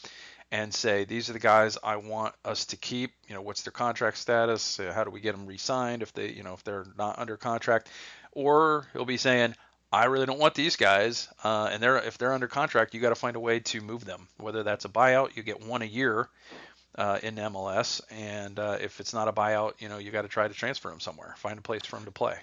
and 0.51 0.73
say 0.73 1.05
these 1.05 1.29
are 1.29 1.35
the 1.35 1.39
guys 1.39 1.77
I 1.83 1.97
want 1.97 2.35
us 2.47 2.67
to 2.67 2.77
keep. 2.77 3.13
You 3.29 3.35
know, 3.35 3.43
what's 3.43 3.63
their 3.63 3.73
contract 3.73 4.17
status? 4.17 4.81
Uh, 4.81 4.93
how 4.95 5.05
do 5.05 5.11
we 5.11 5.21
get 5.21 5.33
them 5.37 5.47
re-signed 5.47 6.03
if 6.03 6.15
they, 6.15 6.31
you 6.31 6.43
know, 6.43 6.55
if 6.55 6.65
they're 6.65 6.87
not 6.97 7.19
under 7.19 7.37
contract? 7.37 7.91
Or 8.33 8.87
he'll 8.95 9.05
be 9.05 9.19
saying, 9.19 9.55
I 9.93 10.07
really 10.07 10.27
don't 10.27 10.39
want 10.39 10.55
these 10.55 10.77
guys, 10.77 11.29
uh, 11.43 11.71
and 11.73 11.83
they're 11.83 11.97
if 11.97 12.19
they're 12.19 12.35
under 12.35 12.47
contract, 12.47 12.93
you 12.93 13.01
got 13.01 13.09
to 13.09 13.15
find 13.15 13.37
a 13.37 13.41
way 13.41 13.61
to 13.61 13.81
move 13.81 14.05
them. 14.05 14.29
Whether 14.37 14.63
that's 14.63 14.85
a 14.85 14.89
buyout, 14.89 15.35
you 15.35 15.43
get 15.43 15.67
one 15.67 15.81
a 15.81 15.87
year 15.87 16.29
uh, 16.99 17.21
in 17.23 17.37
MLS, 17.37 18.03
and 18.11 18.59
uh, 18.59 18.77
if 18.81 19.01
it's 19.01 19.15
not 19.15 19.29
a 19.29 19.33
buyout, 19.33 19.75
you 19.79 19.89
know 19.89 19.99
you 19.99 20.11
got 20.11 20.23
to 20.23 20.29
try 20.29 20.47
to 20.47 20.53
transfer 20.53 20.91
him 20.91 21.01
somewhere, 21.01 21.35
find 21.39 21.59
a 21.59 21.63
place 21.63 21.87
for 21.87 21.97
him 21.97 22.05
to 22.05 22.11
play. 22.11 22.37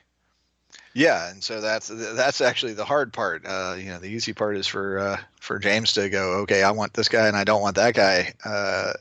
Yeah, 0.93 1.29
and 1.29 1.43
so 1.43 1.59
that's 1.59 1.89
that's 1.89 2.39
actually 2.39 2.73
the 2.73 2.85
hard 2.85 3.11
part. 3.11 3.45
Uh, 3.45 3.75
you 3.77 3.87
know, 3.87 3.99
the 3.99 4.07
easy 4.07 4.33
part 4.33 4.55
is 4.55 4.65
for 4.65 4.97
uh, 4.97 5.17
for 5.41 5.59
James 5.59 5.91
to 5.93 6.09
go, 6.09 6.39
okay, 6.43 6.63
I 6.63 6.71
want 6.71 6.93
this 6.93 7.09
guy 7.09 7.27
and 7.27 7.35
I 7.35 7.43
don't 7.43 7.61
want 7.61 7.75
that 7.75 7.93
guy. 7.93 8.33
Uh, 8.43 8.93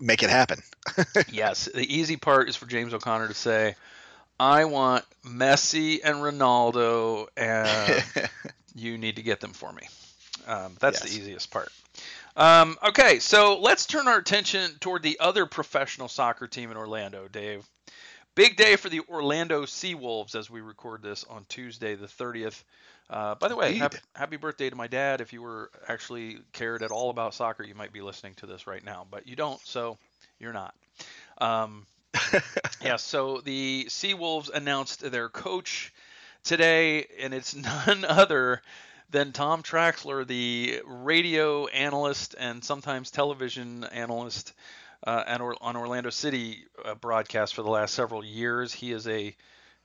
make 0.00 0.22
it 0.22 0.30
happen. 0.30 0.62
yes, 1.30 1.66
the 1.66 1.94
easy 1.94 2.16
part 2.16 2.48
is 2.48 2.56
for 2.56 2.66
James 2.66 2.94
O'Connor 2.94 3.28
to 3.28 3.34
say, 3.34 3.74
I 4.40 4.64
want 4.64 5.04
Messi 5.22 6.00
and 6.02 6.16
Ronaldo, 6.16 7.28
and 7.36 8.04
you 8.74 8.96
need 8.96 9.16
to 9.16 9.22
get 9.22 9.40
them 9.40 9.52
for 9.52 9.70
me. 9.70 9.82
Um, 10.46 10.76
that's 10.80 11.04
yes. 11.04 11.12
the 11.12 11.20
easiest 11.20 11.50
part. 11.50 11.70
Um, 12.36 12.76
okay, 12.88 13.20
so 13.20 13.60
let's 13.60 13.86
turn 13.86 14.08
our 14.08 14.18
attention 14.18 14.72
toward 14.80 15.02
the 15.02 15.20
other 15.20 15.46
professional 15.46 16.08
soccer 16.08 16.48
team 16.48 16.70
in 16.70 16.76
Orlando, 16.76 17.28
Dave. 17.28 17.64
Big 18.34 18.56
day 18.56 18.74
for 18.74 18.88
the 18.88 19.00
Orlando 19.08 19.62
Seawolves 19.62 20.34
as 20.34 20.50
we 20.50 20.60
record 20.60 21.02
this 21.02 21.24
on 21.24 21.46
Tuesday, 21.48 21.94
the 21.94 22.06
30th. 22.06 22.64
Uh, 23.08 23.36
by 23.36 23.46
the 23.46 23.54
way, 23.54 23.74
happy, 23.74 23.98
happy, 24.16 24.36
birthday 24.36 24.68
to 24.68 24.74
my 24.74 24.88
dad. 24.88 25.20
If 25.20 25.32
you 25.32 25.42
were 25.42 25.70
actually 25.86 26.38
cared 26.52 26.82
at 26.82 26.90
all 26.90 27.10
about 27.10 27.34
soccer, 27.34 27.62
you 27.62 27.76
might 27.76 27.92
be 27.92 28.00
listening 28.00 28.34
to 28.36 28.46
this 28.46 28.66
right 28.66 28.84
now, 28.84 29.06
but 29.08 29.28
you 29.28 29.36
don't, 29.36 29.60
so 29.64 29.98
you're 30.40 30.52
not. 30.52 30.74
Um, 31.38 31.86
yeah, 32.82 32.96
so 32.96 33.40
the 33.44 33.86
Seawolves 33.88 34.50
announced 34.50 35.08
their 35.08 35.28
coach 35.28 35.92
today, 36.42 37.06
and 37.20 37.32
it's 37.32 37.54
none 37.86 38.04
other 38.04 38.62
than 39.10 39.32
Tom 39.32 39.62
Traxler, 39.62 40.26
the 40.26 40.82
radio 40.86 41.66
analyst 41.66 42.34
and 42.38 42.64
sometimes 42.64 43.10
television 43.10 43.84
analyst 43.84 44.52
uh, 45.06 45.38
on 45.60 45.76
Orlando 45.76 46.10
City 46.10 46.64
uh, 46.84 46.94
broadcast 46.94 47.54
for 47.54 47.62
the 47.62 47.70
last 47.70 47.94
several 47.94 48.24
years. 48.24 48.72
He 48.72 48.92
is 48.92 49.06
a 49.06 49.36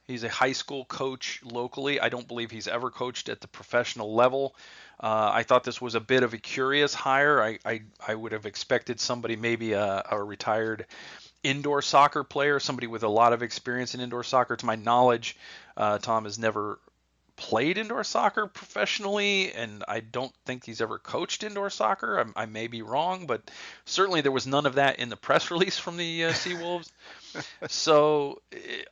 he's 0.07 0.23
a 0.23 0.29
high 0.29 0.53
school 0.53 0.85
coach 0.85 1.41
locally. 1.43 1.99
I 1.99 2.09
don't 2.09 2.27
believe 2.27 2.51
he's 2.51 2.67
ever 2.67 2.89
coached 2.89 3.29
at 3.29 3.41
the 3.41 3.47
professional 3.47 4.15
level. 4.15 4.55
Uh, 4.99 5.29
I 5.33 5.43
thought 5.43 5.63
this 5.63 5.81
was 5.81 5.95
a 5.95 5.99
bit 5.99 6.23
of 6.23 6.33
a 6.33 6.37
curious 6.37 6.93
hire. 6.93 7.41
I 7.41 7.59
I, 7.65 7.81
I 8.07 8.15
would 8.15 8.31
have 8.31 8.45
expected 8.45 8.99
somebody 8.99 9.35
maybe 9.35 9.73
a, 9.73 10.03
a 10.09 10.23
retired 10.23 10.85
indoor 11.43 11.81
soccer 11.81 12.23
player, 12.23 12.59
somebody 12.59 12.87
with 12.87 13.03
a 13.03 13.09
lot 13.09 13.33
of 13.33 13.43
experience 13.43 13.93
in 13.93 14.01
indoor 14.01 14.23
soccer. 14.23 14.55
To 14.55 14.65
my 14.65 14.75
knowledge, 14.75 15.37
uh, 15.77 15.97
Tom 15.97 16.23
has 16.23 16.39
never 16.39 16.79
played 17.39 17.77
indoor 17.77 18.03
soccer 18.03 18.47
professionally, 18.47 19.53
and 19.53 19.85
I 19.87 20.01
don't 20.01 20.33
think 20.45 20.65
he's 20.65 20.81
ever 20.81 20.99
coached 20.99 21.45
indoor 21.45 21.69
soccer. 21.69 22.19
I, 22.19 22.43
I 22.43 22.45
may 22.45 22.67
be 22.67 22.81
wrong, 22.81 23.27
but 23.27 23.49
certainly 23.85 24.19
there 24.19 24.31
was 24.33 24.45
none 24.45 24.65
of 24.65 24.75
that 24.75 24.99
in 24.99 25.07
the 25.07 25.15
press 25.15 25.49
release 25.51 25.79
from 25.79 25.95
the 25.95 26.25
uh, 26.25 26.31
Seawolves. 26.31 26.91
so 27.69 28.41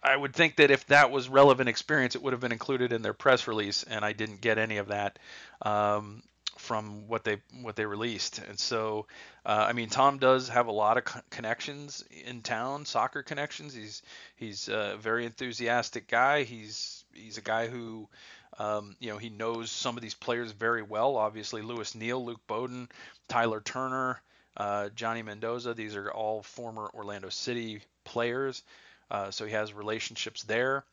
I 0.02 0.16
would 0.16 0.34
think 0.34 0.56
that 0.56 0.72
if 0.72 0.86
that 0.88 1.12
was 1.12 1.28
relevant 1.28 1.68
experience, 1.68 2.16
it 2.16 2.24
would 2.24 2.32
have 2.32 2.40
been 2.40 2.54
included 2.54 2.94
in 2.94 3.02
their 3.02 3.14
press 3.14 3.50
release, 3.50 3.84
and 3.84 4.06
I 4.06 4.14
didn't 4.14 4.40
get 4.40 4.58
any 4.58 4.78
of 4.78 4.88
that. 4.88 5.20
Um, 5.62 6.24
from 6.56 7.08
what 7.08 7.24
they 7.24 7.38
what 7.62 7.76
they 7.76 7.86
released. 7.86 8.40
And 8.40 8.60
so, 8.60 9.06
uh, 9.46 9.68
I 9.70 9.74
mean, 9.74 9.90
Tom 9.90 10.18
does 10.18 10.50
have 10.50 10.68
a 10.68 10.72
lot 10.72 10.98
of 10.98 11.06
co- 11.06 11.22
connections 11.30 12.04
in 12.26 12.42
town, 12.42 12.86
soccer 12.86 13.22
connections. 13.22 13.76
He's 13.76 14.02
he's 14.36 14.68
a 14.68 14.98
very 15.00 15.26
enthusiastic 15.26 16.08
guy. 16.08 16.44
He's 16.44 17.06
he's 17.14 17.38
a 17.38 17.42
guy 17.42 17.68
who 17.68 18.10
um, 18.58 18.96
you 19.00 19.10
know, 19.10 19.18
he 19.18 19.30
knows 19.30 19.72
some 19.72 19.98
of 19.98 20.02
these 20.02 20.16
players 20.16 20.52
very 20.52 20.82
well. 20.82 21.16
Obviously, 21.16 21.62
Lewis 21.62 21.96
Neal, 21.96 22.24
Luke 22.24 22.42
Boden, 22.48 22.90
Tyler 23.28 23.62
Turner, 23.62 24.22
uh, 24.56 24.90
Johnny 24.96 25.22
Mendoza. 25.22 25.74
These 25.74 25.96
are 25.96 26.12
all 26.12 26.42
former 26.42 26.90
Orlando 26.94 27.30
City 27.30 27.82
players. 28.04 28.64
Uh, 29.10 29.32
so 29.32 29.46
he 29.46 29.54
has 29.54 29.74
relationships 29.74 30.44
there. 30.44 30.84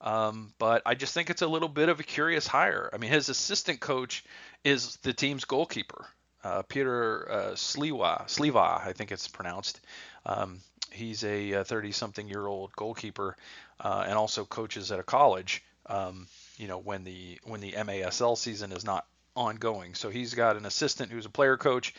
Um, 0.00 0.52
but 0.58 0.82
I 0.84 0.94
just 0.94 1.14
think 1.14 1.30
it's 1.30 1.42
a 1.42 1.46
little 1.46 1.68
bit 1.68 1.88
of 1.88 2.00
a 2.00 2.02
curious 2.02 2.46
hire. 2.46 2.90
I 2.92 2.98
mean, 2.98 3.12
his 3.12 3.28
assistant 3.28 3.78
coach 3.78 4.24
is 4.64 4.96
the 4.96 5.12
team's 5.12 5.44
goalkeeper, 5.44 6.06
uh, 6.42 6.62
Peter 6.62 7.30
uh, 7.30 7.50
Sliwa, 7.52 8.26
Sliva, 8.26 8.84
I 8.84 8.92
think 8.94 9.12
it's 9.12 9.28
pronounced. 9.28 9.80
Um, 10.26 10.58
he's 10.90 11.22
a 11.22 11.52
30-something 11.52 12.26
year 12.28 12.46
old 12.46 12.72
goalkeeper 12.72 13.36
uh, 13.78 14.04
and 14.06 14.18
also 14.18 14.44
coaches 14.44 14.90
at 14.90 14.98
a 14.98 15.04
college. 15.04 15.62
Um, 15.86 16.26
you 16.56 16.68
know 16.68 16.78
when 16.78 17.04
the 17.04 17.38
when 17.44 17.60
the 17.60 17.72
MASL 17.72 18.36
season 18.36 18.72
is 18.72 18.84
not 18.84 19.06
ongoing. 19.34 19.94
So 19.94 20.10
he's 20.10 20.34
got 20.34 20.56
an 20.56 20.66
assistant 20.66 21.10
who's 21.10 21.26
a 21.26 21.30
player 21.30 21.56
coach, 21.56 21.94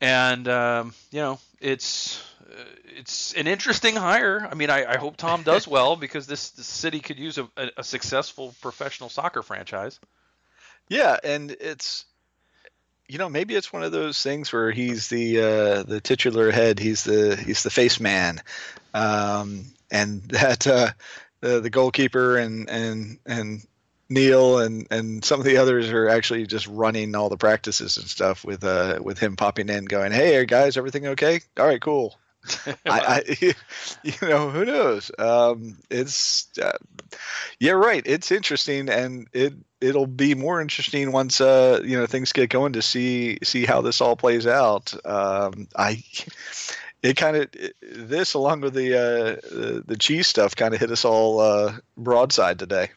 and 0.00 0.46
um, 0.48 0.94
you 1.10 1.20
know 1.20 1.38
it's 1.60 2.22
uh, 2.42 2.64
it's 2.96 3.32
an 3.34 3.46
interesting 3.46 3.96
hire. 3.96 4.46
I 4.50 4.54
mean, 4.54 4.70
I, 4.70 4.84
I 4.84 4.96
hope 4.96 5.16
Tom 5.16 5.42
does 5.42 5.66
well 5.68 5.96
because 5.96 6.26
this, 6.26 6.50
this 6.50 6.66
city 6.66 7.00
could 7.00 7.18
use 7.18 7.38
a, 7.38 7.48
a, 7.56 7.70
a 7.78 7.84
successful 7.84 8.54
professional 8.60 9.08
soccer 9.08 9.42
franchise. 9.42 9.98
Yeah, 10.88 11.16
and 11.22 11.52
it's 11.60 12.04
you 13.10 13.18
know, 13.18 13.28
maybe 13.28 13.56
it's 13.56 13.72
one 13.72 13.82
of 13.82 13.90
those 13.90 14.22
things 14.22 14.52
where 14.52 14.70
he's 14.70 15.08
the 15.08 15.40
uh, 15.40 15.82
the 15.82 16.00
titular 16.00 16.52
head. 16.52 16.78
He's 16.78 17.02
the 17.02 17.36
he's 17.36 17.64
the 17.64 17.70
face 17.70 17.98
man, 17.98 18.40
um, 18.94 19.64
and 19.90 20.22
that 20.30 20.66
uh, 20.66 20.90
the 21.40 21.60
the 21.60 21.70
goalkeeper 21.70 22.36
and 22.36 22.68
and 22.68 23.18
and 23.26 23.66
Neal 24.08 24.58
and 24.58 24.88
and 24.90 25.24
some 25.24 25.38
of 25.38 25.46
the 25.46 25.58
others 25.58 25.88
are 25.90 26.08
actually 26.08 26.44
just 26.46 26.66
running 26.66 27.14
all 27.14 27.28
the 27.28 27.36
practices 27.36 27.96
and 27.96 28.06
stuff 28.08 28.44
with 28.44 28.64
uh 28.64 28.98
with 29.00 29.20
him 29.20 29.36
popping 29.36 29.68
in, 29.68 29.84
going, 29.84 30.10
"Hey 30.10 30.44
guys, 30.46 30.76
everything 30.76 31.06
okay? 31.08 31.40
All 31.56 31.66
right, 31.66 31.80
cool." 31.80 32.18
I, 32.66 32.74
I, 32.86 33.54
you 34.02 34.12
know, 34.22 34.50
who 34.50 34.64
knows? 34.64 35.12
Um, 35.16 35.76
it's 35.90 36.48
uh, 36.60 36.76
yeah, 37.60 37.72
right. 37.72 38.02
It's 38.04 38.32
interesting, 38.32 38.88
and 38.88 39.28
it 39.32 39.54
it'll 39.80 40.08
be 40.08 40.34
more 40.34 40.60
interesting 40.60 41.12
once 41.12 41.40
uh 41.40 41.80
you 41.84 41.96
know 41.96 42.06
things 42.06 42.32
get 42.32 42.50
going 42.50 42.72
to 42.72 42.82
see 42.82 43.38
see 43.44 43.64
how 43.64 43.80
this 43.80 44.00
all 44.00 44.16
plays 44.16 44.46
out. 44.46 44.92
Um, 45.06 45.68
I 45.76 46.02
it 47.02 47.16
kind 47.16 47.36
of 47.36 47.48
this 47.80 48.34
along 48.34 48.60
with 48.60 48.74
the 48.74 48.94
uh 48.94 49.82
the, 49.86 49.96
cheese 49.96 50.26
stuff 50.26 50.54
kind 50.54 50.74
of 50.74 50.80
hit 50.80 50.90
us 50.90 51.04
all 51.04 51.40
uh 51.40 51.72
broadside 51.96 52.58
today. 52.58 52.90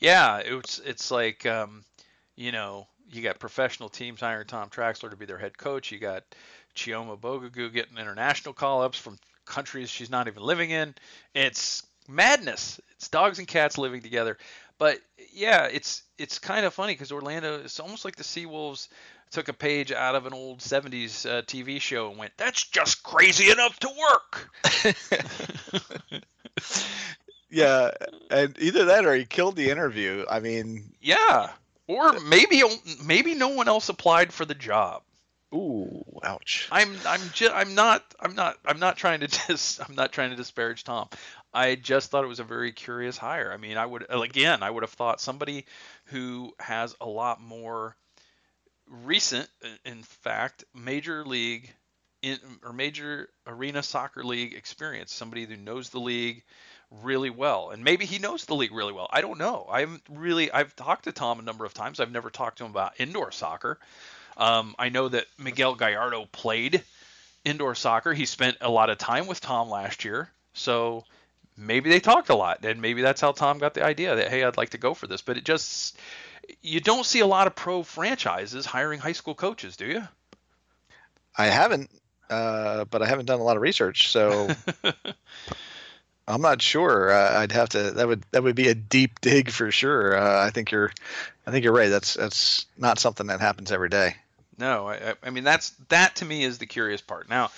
Yeah, 0.00 0.38
it's 0.38 0.78
it's 0.80 1.10
like 1.10 1.46
um, 1.46 1.84
you 2.36 2.52
know 2.52 2.86
you 3.10 3.22
got 3.22 3.38
professional 3.38 3.88
teams 3.88 4.20
hiring 4.20 4.46
Tom 4.46 4.68
Traxler 4.68 5.10
to 5.10 5.16
be 5.16 5.26
their 5.26 5.38
head 5.38 5.56
coach. 5.56 5.90
You 5.90 5.98
got 5.98 6.24
Chioma 6.74 7.18
Ubogagu 7.18 7.72
getting 7.72 7.96
international 7.96 8.54
call-ups 8.54 8.98
from 8.98 9.18
countries 9.44 9.90
she's 9.90 10.10
not 10.10 10.28
even 10.28 10.42
living 10.42 10.70
in. 10.70 10.94
It's 11.34 11.82
madness. 12.06 12.80
It's 12.92 13.08
dogs 13.08 13.38
and 13.38 13.48
cats 13.48 13.78
living 13.78 14.02
together. 14.02 14.38
But 14.78 15.00
yeah, 15.32 15.64
it's 15.64 16.02
it's 16.18 16.38
kind 16.38 16.64
of 16.64 16.74
funny 16.74 16.92
because 16.92 17.10
Orlando. 17.10 17.60
It's 17.60 17.80
almost 17.80 18.04
like 18.04 18.16
the 18.16 18.22
Seawolves 18.22 18.88
took 19.30 19.48
a 19.48 19.52
page 19.52 19.92
out 19.92 20.14
of 20.14 20.26
an 20.26 20.32
old 20.32 20.58
70s 20.58 21.28
uh, 21.28 21.42
TV 21.42 21.80
show 21.80 22.10
and 22.10 22.18
went, 22.18 22.32
"That's 22.36 22.64
just 22.64 23.02
crazy 23.02 23.50
enough 23.50 23.78
to 23.80 23.88
work." 23.88 24.50
yeah, 27.50 27.90
and 28.30 28.56
either 28.60 28.86
that 28.86 29.06
or 29.06 29.14
he 29.14 29.24
killed 29.24 29.56
the 29.56 29.70
interview. 29.70 30.24
I 30.30 30.40
mean, 30.40 30.92
yeah, 31.00 31.50
or 31.86 32.12
maybe 32.20 32.62
maybe 33.04 33.34
no 33.34 33.48
one 33.48 33.68
else 33.68 33.88
applied 33.88 34.32
for 34.32 34.44
the 34.44 34.54
job. 34.54 35.02
Ooh, 35.54 36.04
ouch. 36.22 36.68
I'm 36.70 36.94
I'm 37.06 37.20
just 37.32 37.54
I'm 37.54 37.74
not 37.74 38.04
I'm 38.20 38.34
not 38.34 38.58
I'm 38.66 38.78
not 38.78 38.98
trying 38.98 39.20
to 39.20 39.26
dis 39.48 39.80
I'm 39.80 39.94
not 39.94 40.12
trying 40.12 40.30
to 40.30 40.36
disparage 40.36 40.84
Tom. 40.84 41.08
I 41.54 41.74
just 41.74 42.10
thought 42.10 42.24
it 42.24 42.28
was 42.28 42.40
a 42.40 42.44
very 42.44 42.72
curious 42.72 43.16
hire. 43.16 43.50
I 43.50 43.56
mean, 43.56 43.78
I 43.78 43.86
would 43.86 44.06
again, 44.10 44.62
I 44.62 44.70
would 44.70 44.82
have 44.82 44.90
thought 44.90 45.20
somebody 45.20 45.64
who 46.06 46.52
has 46.58 46.94
a 47.00 47.06
lot 47.06 47.40
more 47.40 47.96
recent 48.90 49.48
in 49.84 50.02
fact, 50.02 50.64
major 50.74 51.24
league 51.24 51.72
in, 52.22 52.38
or 52.64 52.72
major 52.72 53.28
arena 53.46 53.82
soccer 53.82 54.24
league 54.24 54.54
experience, 54.54 55.12
somebody 55.12 55.44
who 55.44 55.56
knows 55.56 55.90
the 55.90 56.00
league 56.00 56.42
really 56.90 57.30
well. 57.30 57.70
And 57.70 57.84
maybe 57.84 58.06
he 58.06 58.18
knows 58.18 58.44
the 58.44 58.54
league 58.54 58.72
really 58.72 58.92
well. 58.92 59.08
I 59.10 59.20
don't 59.20 59.38
know. 59.38 59.66
I 59.70 59.80
haven't 59.80 60.02
really 60.10 60.50
I've 60.50 60.74
talked 60.74 61.04
to 61.04 61.12
Tom 61.12 61.38
a 61.38 61.42
number 61.42 61.64
of 61.64 61.74
times. 61.74 62.00
I've 62.00 62.12
never 62.12 62.30
talked 62.30 62.58
to 62.58 62.64
him 62.64 62.70
about 62.70 62.98
indoor 62.98 63.30
soccer. 63.30 63.78
Um, 64.36 64.74
I 64.78 64.88
know 64.88 65.08
that 65.08 65.26
Miguel 65.36 65.74
Gallardo 65.74 66.26
played 66.30 66.82
indoor 67.44 67.74
soccer. 67.74 68.12
He 68.12 68.24
spent 68.24 68.56
a 68.60 68.70
lot 68.70 68.90
of 68.90 68.98
time 68.98 69.26
with 69.26 69.40
Tom 69.40 69.68
last 69.68 70.04
year, 70.04 70.30
so 70.52 71.04
maybe 71.58 71.90
they 71.90 72.00
talked 72.00 72.30
a 72.30 72.34
lot, 72.34 72.64
and 72.64 72.80
maybe 72.80 73.02
that's 73.02 73.20
how 73.20 73.32
Tom 73.32 73.58
got 73.58 73.74
the 73.74 73.84
idea 73.84 74.14
that 74.16 74.28
hey, 74.28 74.44
I'd 74.44 74.56
like 74.56 74.70
to 74.70 74.78
go 74.78 74.94
for 74.94 75.06
this. 75.06 75.20
But 75.20 75.36
it 75.36 75.44
just 75.44 75.98
you 76.62 76.80
don't 76.80 77.04
see 77.04 77.20
a 77.20 77.26
lot 77.26 77.46
of 77.46 77.54
pro 77.54 77.82
franchises 77.82 78.64
hiring 78.64 79.00
high 79.00 79.12
school 79.12 79.34
coaches, 79.34 79.76
do 79.76 79.86
you? 79.86 80.02
I 81.36 81.46
haven't, 81.46 81.90
uh, 82.30 82.84
but 82.84 83.02
I 83.02 83.06
haven't 83.06 83.26
done 83.26 83.40
a 83.40 83.44
lot 83.44 83.56
of 83.56 83.62
research, 83.62 84.10
so 84.10 84.48
I'm 86.28 86.40
not 86.40 86.62
sure. 86.62 87.10
Uh, 87.10 87.40
I'd 87.40 87.52
have 87.52 87.70
to. 87.70 87.90
That 87.92 88.08
would 88.08 88.24
that 88.30 88.42
would 88.42 88.56
be 88.56 88.68
a 88.68 88.74
deep 88.74 89.20
dig 89.20 89.50
for 89.50 89.70
sure. 89.70 90.16
Uh, 90.16 90.44
I 90.44 90.50
think 90.50 90.70
you're, 90.70 90.92
I 91.46 91.50
think 91.50 91.64
you're 91.64 91.74
right. 91.74 91.90
That's 91.90 92.14
that's 92.14 92.66
not 92.76 92.98
something 92.98 93.26
that 93.26 93.40
happens 93.40 93.72
every 93.72 93.88
day. 93.88 94.16
No, 94.58 94.88
I, 94.88 95.14
I 95.22 95.30
mean 95.30 95.44
that's 95.44 95.70
that 95.88 96.16
to 96.16 96.24
me 96.24 96.42
is 96.42 96.58
the 96.58 96.66
curious 96.66 97.00
part. 97.00 97.28
Now, 97.28 97.50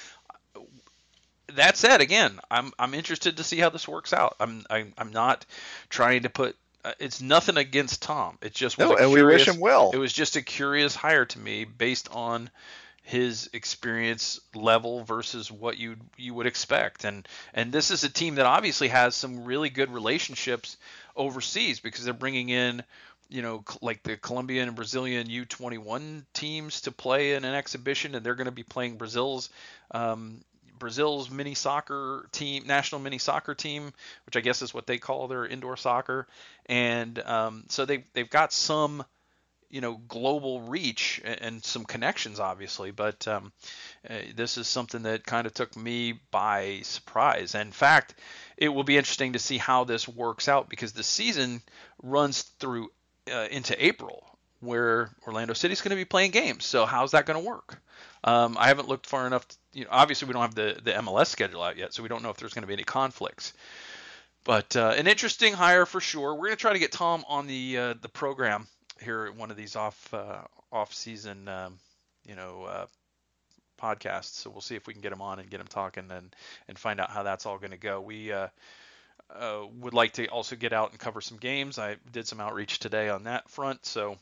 that 1.56 1.76
said, 1.76 2.00
again, 2.00 2.40
I'm 2.50 2.72
I'm 2.78 2.94
interested 2.94 3.36
to 3.36 3.44
see 3.44 3.58
how 3.58 3.70
this 3.70 3.86
works 3.86 4.12
out. 4.12 4.36
I'm 4.40 4.64
I'm, 4.70 4.92
I'm 4.98 5.10
not 5.10 5.44
trying 5.88 6.22
to 6.22 6.30
put. 6.30 6.56
Uh, 6.84 6.92
it's 6.98 7.20
nothing 7.20 7.56
against 7.56 8.02
Tom. 8.02 8.38
It's 8.40 8.58
just 8.58 8.78
no, 8.78 8.96
and 8.96 9.10
curious, 9.10 9.14
we 9.14 9.22
wish 9.22 9.48
him 9.48 9.60
well. 9.60 9.90
It 9.92 9.98
was 9.98 10.12
just 10.12 10.36
a 10.36 10.42
curious 10.42 10.94
hire 10.94 11.26
to 11.26 11.38
me 11.38 11.64
based 11.64 12.08
on 12.10 12.50
his 13.02 13.50
experience 13.52 14.40
level 14.54 15.02
versus 15.04 15.50
what 15.50 15.78
you 15.78 15.96
you 16.16 16.32
would 16.34 16.46
expect. 16.46 17.04
And 17.04 17.26
and 17.52 17.72
this 17.72 17.90
is 17.90 18.04
a 18.04 18.08
team 18.08 18.36
that 18.36 18.46
obviously 18.46 18.88
has 18.88 19.14
some 19.14 19.44
really 19.44 19.68
good 19.68 19.92
relationships 19.92 20.76
overseas 21.16 21.80
because 21.80 22.04
they're 22.04 22.14
bringing 22.14 22.48
in 22.48 22.82
you 23.30 23.42
know, 23.42 23.64
like 23.80 24.02
the 24.02 24.16
Colombian 24.16 24.66
and 24.66 24.76
Brazilian 24.76 25.28
U21 25.28 26.24
teams 26.34 26.82
to 26.82 26.92
play 26.92 27.34
in 27.34 27.44
an 27.44 27.54
exhibition, 27.54 28.14
and 28.14 28.26
they're 28.26 28.34
going 28.34 28.46
to 28.46 28.50
be 28.50 28.64
playing 28.64 28.96
Brazil's 28.96 29.50
um, 29.92 30.40
Brazil's 30.80 31.30
mini 31.30 31.54
soccer 31.54 32.28
team, 32.32 32.64
national 32.66 33.00
mini 33.00 33.18
soccer 33.18 33.54
team, 33.54 33.92
which 34.26 34.36
I 34.36 34.40
guess 34.40 34.62
is 34.62 34.74
what 34.74 34.88
they 34.88 34.98
call 34.98 35.28
their 35.28 35.46
indoor 35.46 35.76
soccer, 35.76 36.26
and 36.66 37.16
um, 37.20 37.64
so 37.68 37.84
they 37.84 38.04
they've 38.14 38.28
got 38.28 38.52
some 38.52 39.04
you 39.70 39.80
know 39.80 40.00
global 40.08 40.62
reach 40.62 41.22
and 41.24 41.62
some 41.62 41.84
connections 41.84 42.40
obviously 42.40 42.90
but 42.90 43.28
um, 43.28 43.52
uh, 44.10 44.16
this 44.34 44.58
is 44.58 44.66
something 44.66 45.02
that 45.02 45.24
kind 45.24 45.46
of 45.46 45.54
took 45.54 45.76
me 45.76 46.18
by 46.32 46.80
surprise 46.82 47.54
in 47.54 47.70
fact 47.70 48.16
it 48.60 48.68
will 48.68 48.82
be 48.84 48.96
interesting 48.96 49.32
to 49.32 49.38
see 49.38 49.58
how 49.58 49.84
this 49.84 50.08
works 50.08 50.48
out 50.48 50.68
because 50.68 50.92
the 50.92 51.04
season 51.04 51.62
runs 52.02 52.42
through 52.42 52.90
uh, 53.32 53.48
into 53.50 53.84
April, 53.84 54.24
where 54.60 55.10
Orlando 55.26 55.54
City's 55.54 55.80
going 55.80 55.90
to 55.90 55.96
be 55.96 56.04
playing 56.04 56.30
games. 56.30 56.64
So 56.64 56.86
how's 56.86 57.12
that 57.12 57.26
going 57.26 57.42
to 57.42 57.48
work? 57.48 57.80
Um, 58.22 58.56
I 58.58 58.68
haven't 58.68 58.88
looked 58.88 59.06
far 59.06 59.26
enough. 59.26 59.46
To, 59.48 59.56
you 59.72 59.84
know, 59.84 59.90
obviously 59.92 60.28
we 60.28 60.34
don't 60.34 60.42
have 60.42 60.54
the 60.54 60.78
the 60.82 60.92
MLS 60.92 61.26
schedule 61.26 61.62
out 61.62 61.76
yet, 61.76 61.94
so 61.94 62.02
we 62.02 62.08
don't 62.08 62.22
know 62.22 62.30
if 62.30 62.36
there's 62.36 62.54
going 62.54 62.62
to 62.62 62.68
be 62.68 62.74
any 62.74 62.84
conflicts. 62.84 63.52
But 64.44 64.74
uh, 64.76 64.94
an 64.96 65.06
interesting 65.06 65.52
hire 65.52 65.86
for 65.86 66.00
sure. 66.00 66.34
We're 66.34 66.46
going 66.46 66.56
to 66.56 66.56
try 66.56 66.72
to 66.72 66.78
get 66.78 66.92
Tom 66.92 67.24
on 67.28 67.46
the 67.46 67.78
uh, 67.78 67.94
the 68.00 68.08
program 68.08 68.66
here 69.02 69.26
at 69.26 69.36
one 69.36 69.50
of 69.50 69.56
these 69.56 69.76
off 69.76 70.12
uh, 70.14 70.42
off 70.72 70.94
season, 70.94 71.48
um, 71.48 71.78
you 72.26 72.36
know, 72.36 72.64
uh, 72.64 72.86
podcasts. 73.80 74.34
So 74.34 74.50
we'll 74.50 74.60
see 74.60 74.76
if 74.76 74.86
we 74.86 74.92
can 74.92 75.02
get 75.02 75.12
him 75.12 75.22
on 75.22 75.38
and 75.38 75.50
get 75.50 75.60
him 75.60 75.66
talking 75.66 76.10
and 76.10 76.34
and 76.68 76.78
find 76.78 77.00
out 77.00 77.10
how 77.10 77.22
that's 77.22 77.46
all 77.46 77.58
going 77.58 77.72
to 77.72 77.76
go. 77.76 78.00
We 78.00 78.32
uh, 78.32 78.48
uh, 79.34 79.62
would 79.80 79.94
like 79.94 80.12
to 80.14 80.26
also 80.28 80.56
get 80.56 80.72
out 80.72 80.90
and 80.90 80.98
cover 80.98 81.20
some 81.20 81.38
games. 81.38 81.78
I 81.78 81.96
did 82.12 82.26
some 82.26 82.40
outreach 82.40 82.78
today 82.78 83.08
on 83.08 83.24
that 83.24 83.48
front, 83.50 83.84
so 83.84 84.16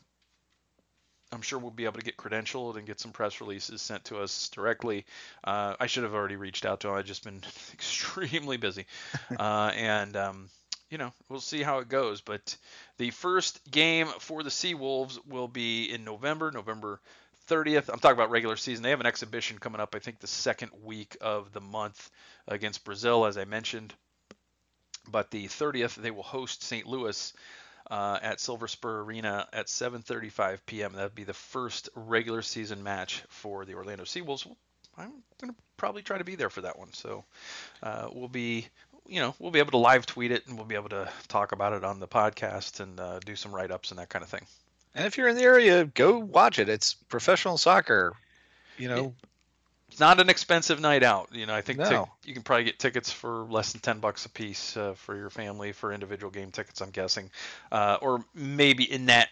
I'm 1.31 1.41
sure 1.41 1.59
we'll 1.59 1.71
be 1.71 1.85
able 1.85 1.99
to 1.99 2.05
get 2.05 2.17
credentialed 2.17 2.77
and 2.77 2.87
get 2.87 2.99
some 2.99 3.11
press 3.11 3.39
releases 3.39 3.81
sent 3.81 4.05
to 4.05 4.17
us 4.17 4.49
directly. 4.49 5.05
Uh, 5.43 5.75
I 5.79 5.87
should 5.87 6.03
have 6.03 6.13
already 6.13 6.35
reached 6.35 6.65
out 6.65 6.79
to 6.81 6.89
him. 6.89 6.95
I've 6.95 7.05
just 7.05 7.23
been 7.23 7.41
extremely 7.73 8.57
busy, 8.57 8.85
uh, 9.39 9.71
and 9.75 10.15
um, 10.17 10.49
you 10.89 10.97
know 10.97 11.13
we'll 11.29 11.39
see 11.39 11.61
how 11.61 11.79
it 11.79 11.89
goes. 11.89 12.21
But 12.21 12.57
the 12.97 13.11
first 13.11 13.59
game 13.69 14.07
for 14.19 14.43
the 14.43 14.49
Seawolves 14.49 15.19
will 15.27 15.47
be 15.47 15.91
in 15.91 16.03
November, 16.03 16.51
November 16.51 16.99
30th. 17.49 17.89
I'm 17.89 17.99
talking 17.99 18.17
about 18.17 18.31
regular 18.31 18.55
season. 18.55 18.83
They 18.83 18.91
have 18.91 18.99
an 18.99 19.05
exhibition 19.05 19.57
coming 19.57 19.81
up. 19.81 19.95
I 19.95 19.99
think 19.99 20.19
the 20.19 20.27
second 20.27 20.71
week 20.83 21.17
of 21.21 21.51
the 21.51 21.61
month 21.61 22.09
against 22.47 22.83
Brazil, 22.83 23.25
as 23.25 23.37
I 23.37 23.45
mentioned. 23.45 23.93
But 25.07 25.31
the 25.31 25.45
30th, 25.45 25.95
they 25.95 26.11
will 26.11 26.23
host 26.23 26.61
St. 26.61 26.85
Louis 26.85 27.33
uh, 27.89 28.19
at 28.21 28.39
Silver 28.39 28.67
Spur 28.67 29.01
Arena 29.01 29.47
at 29.51 29.67
7:35 29.67 30.59
p.m. 30.65 30.93
That'd 30.93 31.15
be 31.15 31.23
the 31.23 31.33
first 31.33 31.89
regular 31.95 32.41
season 32.41 32.83
match 32.83 33.23
for 33.29 33.65
the 33.65 33.73
Orlando 33.75 34.03
Seawolves. 34.03 34.47
I'm 34.97 35.11
gonna 35.39 35.55
probably 35.77 36.01
try 36.01 36.17
to 36.17 36.23
be 36.23 36.35
there 36.35 36.49
for 36.49 36.61
that 36.61 36.77
one. 36.77 36.93
So 36.93 37.23
uh, 37.81 38.09
we'll 38.11 38.27
be, 38.27 38.67
you 39.07 39.19
know, 39.21 39.33
we'll 39.39 39.51
be 39.51 39.59
able 39.59 39.71
to 39.71 39.77
live 39.77 40.05
tweet 40.05 40.31
it 40.31 40.45
and 40.47 40.57
we'll 40.57 40.65
be 40.65 40.75
able 40.75 40.89
to 40.89 41.09
talk 41.27 41.51
about 41.51 41.73
it 41.73 41.83
on 41.83 41.99
the 41.99 42.07
podcast 42.07 42.79
and 42.79 42.99
uh, 42.99 43.19
do 43.19 43.35
some 43.35 43.53
write 43.53 43.71
ups 43.71 43.91
and 43.91 43.99
that 43.99 44.09
kind 44.09 44.23
of 44.23 44.29
thing. 44.29 44.45
And 44.95 45.05
if 45.05 45.17
you're 45.17 45.27
in 45.27 45.35
the 45.35 45.43
area, 45.43 45.85
go 45.85 46.19
watch 46.19 46.59
it. 46.59 46.67
It's 46.67 46.93
professional 46.93 47.57
soccer. 47.57 48.13
You 48.77 48.89
know, 48.89 49.13
it's 49.91 49.99
not 49.99 50.19
an 50.19 50.29
expensive 50.29 50.79
night 50.79 51.03
out. 51.03 51.29
You 51.31 51.45
know, 51.45 51.55
I 51.55 51.61
think 51.61 51.79
no. 51.79 52.09
you 52.23 52.33
can 52.33 52.43
probably 52.43 52.65
get 52.65 52.79
tickets 52.79 53.11
for 53.11 53.43
less 53.49 53.71
than 53.71 53.81
ten 53.81 53.99
bucks 53.99 54.25
a 54.25 54.29
piece 54.29 54.77
uh, 54.77 54.93
for 54.93 55.15
your 55.15 55.29
family 55.29 55.71
for 55.71 55.91
individual 55.91 56.31
game 56.31 56.51
tickets. 56.51 56.81
I'm 56.81 56.91
guessing, 56.91 57.29
uh, 57.71 57.97
or 58.01 58.23
maybe 58.33 58.83
in 58.89 59.07
that 59.07 59.29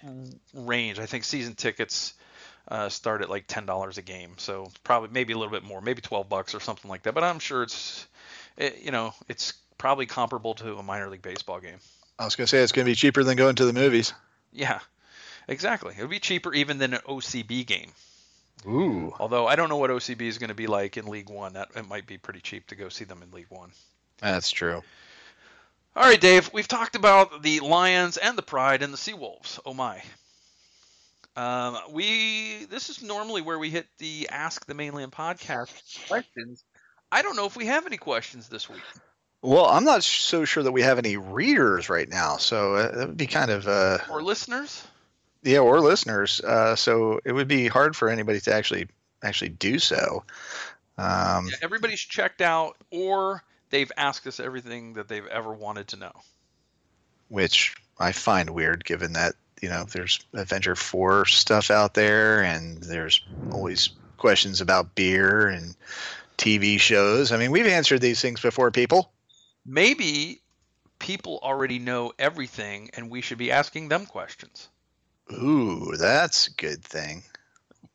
range. 0.53 0.99
I 0.99 1.05
think 1.05 1.23
season 1.23 1.55
tickets 1.55 2.13
uh, 2.67 2.89
start 2.89 3.21
at 3.21 3.29
like 3.29 3.45
ten 3.47 3.65
dollars 3.65 3.97
a 3.97 4.01
game, 4.01 4.31
so 4.37 4.71
probably 4.83 5.09
maybe 5.11 5.33
a 5.33 5.37
little 5.37 5.51
bit 5.51 5.63
more, 5.63 5.81
maybe 5.81 6.01
twelve 6.01 6.27
bucks 6.27 6.55
or 6.55 6.59
something 6.59 6.89
like 6.89 7.03
that. 7.03 7.13
But 7.13 7.23
I'm 7.23 7.39
sure 7.39 7.63
it's, 7.63 8.07
it, 8.57 8.81
you 8.83 8.91
know, 8.91 9.13
it's 9.29 9.53
probably 9.77 10.05
comparable 10.05 10.55
to 10.55 10.77
a 10.77 10.83
minor 10.83 11.09
league 11.09 11.21
baseball 11.21 11.59
game. 11.59 11.79
I 12.19 12.25
was 12.25 12.35
gonna 12.35 12.47
say 12.47 12.59
it's 12.59 12.71
gonna 12.71 12.85
be 12.85 12.95
cheaper 12.95 13.23
than 13.23 13.37
going 13.37 13.55
to 13.55 13.65
the 13.65 13.73
movies. 13.73 14.13
Yeah, 14.51 14.79
exactly. 15.47 15.93
It 15.97 16.01
would 16.01 16.09
be 16.09 16.19
cheaper 16.19 16.53
even 16.53 16.77
than 16.77 16.93
an 16.93 17.01
OCB 17.07 17.65
game. 17.65 17.91
Ooh. 18.65 19.13
Although 19.19 19.47
I 19.47 19.55
don't 19.55 19.69
know 19.69 19.77
what 19.77 19.89
OCB 19.89 20.21
is 20.21 20.37
going 20.37 20.49
to 20.49 20.55
be 20.55 20.67
like 20.67 20.97
in 20.97 21.05
League 21.05 21.29
One. 21.29 21.53
That 21.53 21.69
it 21.75 21.87
might 21.87 22.07
be 22.07 22.17
pretty 22.17 22.39
cheap 22.39 22.67
to 22.67 22.75
go 22.75 22.89
see 22.89 23.05
them 23.05 23.21
in 23.21 23.31
League 23.31 23.49
One. 23.49 23.71
That's 24.19 24.49
true. 24.51 24.83
All 25.95 26.03
right, 26.03 26.19
Dave. 26.19 26.51
We've 26.53 26.67
talked 26.67 26.95
about 26.95 27.41
the 27.43 27.59
Lions 27.59 28.17
and 28.17 28.37
the 28.37 28.43
Pride 28.43 28.83
and 28.83 28.93
the 28.93 28.97
Seawolves. 28.97 29.59
Oh 29.65 29.73
my. 29.73 30.01
Um, 31.35 31.77
we 31.91 32.65
this 32.65 32.89
is 32.89 33.03
normally 33.03 33.41
where 33.41 33.59
we 33.59 33.69
hit 33.69 33.85
the 33.99 34.27
Ask 34.31 34.65
the 34.65 34.73
Mane 34.73 34.93
Land 34.93 35.11
podcast 35.11 36.07
questions. 36.07 36.63
I 37.11 37.21
don't 37.21 37.35
know 37.35 37.45
if 37.45 37.55
we 37.55 37.67
have 37.67 37.85
any 37.85 37.97
questions 37.97 38.49
this 38.49 38.67
week. 38.67 38.81
Well, 39.43 39.65
I'm 39.65 39.83
not 39.83 40.03
so 40.03 40.45
sure 40.45 40.63
that 40.63 40.71
we 40.71 40.81
have 40.81 40.97
any 40.97 41.15
readers 41.15 41.89
right 41.89 42.09
now, 42.09 42.37
so 42.37 42.75
uh, 42.75 42.95
that 42.95 43.07
would 43.09 43.17
be 43.17 43.27
kind 43.27 43.51
of 43.51 43.67
uh, 43.67 43.99
or 44.09 44.23
listeners. 44.23 44.85
Yeah, 45.47 45.59
or 45.59 45.79
listeners. 45.79 46.41
Uh, 46.41 46.75
so 46.75 47.21
it 47.23 47.31
would 47.31 47.47
be 47.47 47.67
hard 47.67 47.95
for 47.95 48.09
anybody 48.09 48.41
to 48.41 48.53
actually 48.53 48.89
actually 49.23 49.49
do 49.49 49.79
so. 49.79 50.25
Um, 50.97 51.47
yeah, 51.47 51.55
everybody's 51.61 52.01
checked 52.01 52.41
out, 52.41 52.75
or 52.91 53.41
they've 53.69 53.91
asked 53.95 54.27
us 54.27 54.41
everything 54.41 54.95
that 54.95 55.07
they've 55.07 55.25
ever 55.25 55.53
wanted 55.53 55.87
to 55.89 55.95
know. 55.95 56.11
Which 57.29 57.75
I 57.97 58.11
find 58.11 58.49
weird, 58.49 58.83
given 58.83 59.13
that 59.13 59.35
you 59.61 59.69
know 59.69 59.85
there's 59.85 60.19
Avenger 60.33 60.75
Four 60.75 61.25
stuff 61.25 61.71
out 61.71 61.93
there, 61.93 62.43
and 62.43 62.83
there's 62.83 63.25
always 63.53 63.91
questions 64.17 64.59
about 64.59 64.95
beer 64.95 65.47
and 65.47 65.75
TV 66.37 66.77
shows. 66.77 67.31
I 67.31 67.37
mean, 67.37 67.51
we've 67.51 67.67
answered 67.67 68.01
these 68.01 68.19
things 68.19 68.41
before, 68.41 68.69
people. 68.71 69.13
Maybe 69.65 70.41
people 70.99 71.39
already 71.41 71.79
know 71.79 72.11
everything, 72.19 72.89
and 72.95 73.09
we 73.09 73.21
should 73.21 73.37
be 73.37 73.49
asking 73.49 73.87
them 73.87 74.05
questions. 74.05 74.67
Ooh, 75.31 75.93
that's 75.97 76.47
a 76.47 76.53
good 76.53 76.83
thing. 76.83 77.23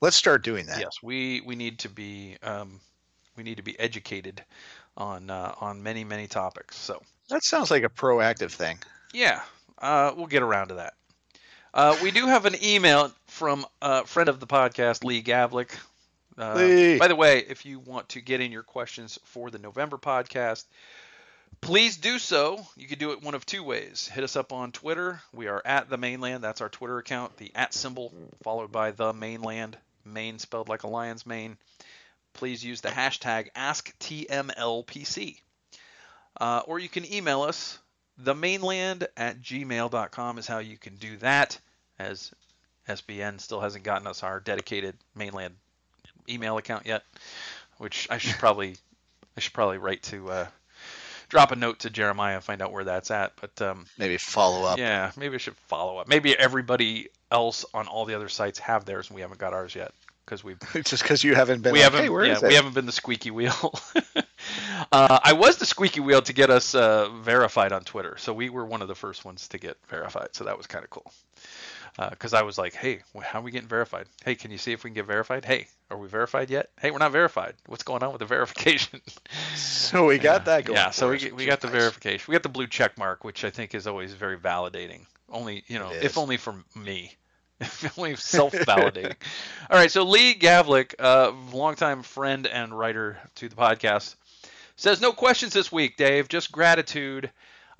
Let's 0.00 0.16
start 0.16 0.42
doing 0.42 0.66
that. 0.66 0.80
Yes, 0.80 0.96
we 1.02 1.40
we 1.42 1.54
need 1.54 1.80
to 1.80 1.88
be 1.88 2.36
um, 2.42 2.80
we 3.36 3.42
need 3.42 3.56
to 3.56 3.62
be 3.62 3.78
educated 3.78 4.42
on 4.96 5.30
uh, 5.30 5.54
on 5.60 5.82
many 5.82 6.04
many 6.04 6.26
topics. 6.26 6.76
So 6.76 7.00
that 7.28 7.44
sounds 7.44 7.70
like 7.70 7.84
a 7.84 7.88
proactive 7.88 8.50
thing. 8.50 8.78
Yeah, 9.12 9.42
uh, 9.78 10.12
we'll 10.16 10.26
get 10.26 10.42
around 10.42 10.68
to 10.68 10.74
that. 10.74 10.94
Uh, 11.74 11.96
we 12.02 12.10
do 12.10 12.26
have 12.26 12.44
an 12.44 12.54
email 12.62 13.12
from 13.26 13.64
a 13.80 14.04
friend 14.04 14.28
of 14.28 14.40
the 14.40 14.46
podcast, 14.46 15.04
Lee 15.04 15.22
Gavlik. 15.22 15.70
Uh, 16.36 16.54
Lee. 16.54 16.98
By 16.98 17.08
the 17.08 17.16
way, 17.16 17.38
if 17.48 17.64
you 17.64 17.78
want 17.78 18.10
to 18.10 18.20
get 18.20 18.40
in 18.40 18.52
your 18.52 18.62
questions 18.62 19.18
for 19.24 19.50
the 19.50 19.58
November 19.58 19.96
podcast, 19.96 20.66
please 21.60 21.96
do 21.96 22.18
so. 22.18 22.64
You 22.76 22.88
can 22.88 22.98
do 22.98 23.12
it 23.12 23.22
one 23.22 23.34
of 23.34 23.46
two 23.46 23.62
ways. 23.62 24.08
Hit 24.08 24.24
us 24.24 24.36
up 24.36 24.52
on 24.52 24.72
Twitter. 24.72 25.20
We 25.32 25.48
are 25.48 25.62
at 25.64 25.88
the 25.88 25.96
Mane 25.96 26.20
Land. 26.20 26.42
That's 26.42 26.60
our 26.60 26.68
Twitter 26.68 26.98
account. 26.98 27.36
The 27.36 27.52
at 27.54 27.74
symbol 27.74 28.12
followed 28.42 28.72
by 28.72 28.92
the 28.92 29.12
mainland. 29.12 29.76
Mane 30.04 30.38
spelled 30.38 30.68
like 30.68 30.82
a 30.82 30.88
lion's 30.88 31.26
mane. 31.26 31.56
Please 32.34 32.64
use 32.64 32.80
the 32.80 32.88
hashtag 32.88 33.52
AskTMLPC. 33.52 35.40
Uh, 36.40 36.62
or 36.66 36.78
you 36.78 36.88
can 36.88 37.10
email 37.12 37.42
us. 37.42 37.78
The 38.18 38.34
Mane 38.34 38.62
Land 38.62 39.08
at 39.16 39.40
gmail.com 39.40 40.38
is 40.38 40.46
how 40.46 40.58
you 40.58 40.76
can 40.76 40.96
do 40.96 41.16
that, 41.18 41.58
as 41.98 42.32
SBN 42.88 43.40
still 43.40 43.60
hasn't 43.60 43.84
gotten 43.84 44.06
us 44.06 44.22
our 44.22 44.40
dedicated 44.40 44.96
Mane 45.14 45.32
Land 45.32 45.54
email 46.28 46.56
account 46.58 46.86
yet, 46.86 47.04
which 47.78 48.08
I 48.10 48.18
should 48.18 48.38
probably 48.38 48.76
I 49.36 49.40
should 49.40 49.52
probably 49.52 49.78
write 49.78 50.02
to 50.04 50.30
uh, 50.30 50.46
drop 51.32 51.50
a 51.50 51.56
note 51.56 51.78
to 51.78 51.88
Jeremiah 51.88 52.34
and 52.34 52.44
find 52.44 52.60
out 52.60 52.72
where 52.72 52.84
that's 52.84 53.10
at. 53.10 53.32
But 53.40 53.62
um, 53.62 53.86
maybe 53.96 54.18
follow 54.18 54.66
up. 54.66 54.78
Yeah, 54.78 55.10
maybe 55.16 55.36
I 55.36 55.38
should 55.38 55.56
follow 55.66 55.96
up. 55.96 56.06
Maybe 56.06 56.38
everybody 56.38 57.08
else 57.30 57.64
on 57.72 57.88
all 57.88 58.04
the 58.04 58.14
other 58.14 58.28
sites 58.28 58.58
have 58.58 58.84
theirs 58.84 59.08
and 59.08 59.14
we 59.14 59.22
haven't 59.22 59.40
got 59.40 59.54
ours 59.54 59.74
yet 59.74 59.92
because 60.26 60.44
we've 60.44 60.58
just 60.84 61.02
because 61.02 61.24
you 61.24 61.34
haven't 61.34 61.62
been. 61.62 61.72
We 61.72 61.78
like, 61.82 61.92
haven't. 61.92 62.22
Hey, 62.22 62.28
yeah, 62.28 62.46
we 62.46 62.54
haven't 62.54 62.74
been 62.74 62.84
the 62.84 62.92
squeaky 62.92 63.30
wheel. 63.30 63.54
uh, 64.92 65.18
I 65.24 65.32
was 65.32 65.56
the 65.56 65.64
squeaky 65.64 66.00
wheel 66.00 66.20
to 66.20 66.34
get 66.34 66.50
us 66.50 66.74
uh, 66.74 67.08
verified 67.08 67.72
on 67.72 67.82
Twitter, 67.82 68.16
so 68.18 68.34
we 68.34 68.50
were 68.50 68.66
one 68.66 68.82
of 68.82 68.88
the 68.88 68.94
first 68.94 69.24
ones 69.24 69.48
to 69.48 69.58
get 69.58 69.78
verified. 69.88 70.28
So 70.32 70.44
that 70.44 70.58
was 70.58 70.66
kind 70.66 70.84
of 70.84 70.90
cool. 70.90 71.10
Because 71.96 72.32
uh, 72.32 72.38
I 72.38 72.42
was 72.42 72.56
like, 72.56 72.74
"Hey, 72.74 73.00
how 73.22 73.40
are 73.40 73.42
we 73.42 73.50
getting 73.50 73.68
verified? 73.68 74.06
Hey, 74.24 74.34
can 74.34 74.50
you 74.50 74.58
see 74.58 74.72
if 74.72 74.82
we 74.82 74.90
can 74.90 74.94
get 74.94 75.06
verified? 75.06 75.44
Hey, 75.44 75.66
are 75.90 75.98
we 75.98 76.08
verified 76.08 76.48
yet? 76.48 76.70
Hey, 76.80 76.90
we're 76.90 76.98
not 76.98 77.12
verified. 77.12 77.54
What's 77.66 77.82
going 77.82 78.02
on 78.02 78.12
with 78.12 78.20
the 78.20 78.26
verification?" 78.36 79.00
So 79.54 80.06
we 80.06 80.18
got 80.18 80.46
that 80.46 80.64
going. 80.64 80.76
yeah, 80.76 80.90
so 80.90 81.10
we, 81.10 81.32
we 81.32 81.44
got 81.44 81.60
the 81.60 81.66
nice. 81.66 81.76
verification. 81.76 82.24
We 82.28 82.32
got 82.32 82.42
the 82.42 82.48
blue 82.48 82.66
check 82.66 82.96
mark, 82.96 83.24
which 83.24 83.44
I 83.44 83.50
think 83.50 83.74
is 83.74 83.86
always 83.86 84.14
very 84.14 84.38
validating. 84.38 85.06
Only 85.28 85.64
you 85.66 85.78
know, 85.78 85.90
if 85.92 86.16
only 86.18 86.36
for 86.36 86.54
me. 86.74 87.16
If 87.60 87.96
only 87.96 88.16
self-validating. 88.16 89.14
All 89.70 89.78
right, 89.78 89.90
so 89.90 90.02
Lee 90.02 90.34
Gavlik, 90.34 90.96
uh, 90.98 91.30
longtime 91.52 92.02
friend 92.02 92.48
and 92.48 92.76
writer 92.76 93.18
to 93.36 93.48
the 93.48 93.54
podcast, 93.54 94.16
says 94.74 95.00
no 95.00 95.12
questions 95.12 95.52
this 95.52 95.70
week, 95.70 95.96
Dave. 95.96 96.28
Just 96.28 96.50
gratitude. 96.50 97.30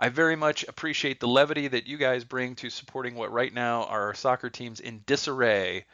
I 0.03 0.09
very 0.09 0.35
much 0.35 0.65
appreciate 0.67 1.21
the 1.21 1.29
levity 1.29 1.69
that 1.69 1.87
you 1.87 1.97
guys 1.97 2.25
bring 2.25 2.57
to 2.57 2.71
supporting 2.71 3.15
what 3.15 3.31
right 3.31 3.55
now 3.55 3.85
are 3.85 4.07
our 4.07 4.15
soccer 4.15 4.51
teams 4.51 4.81
in 4.81 5.05
disarray, 5.07 5.85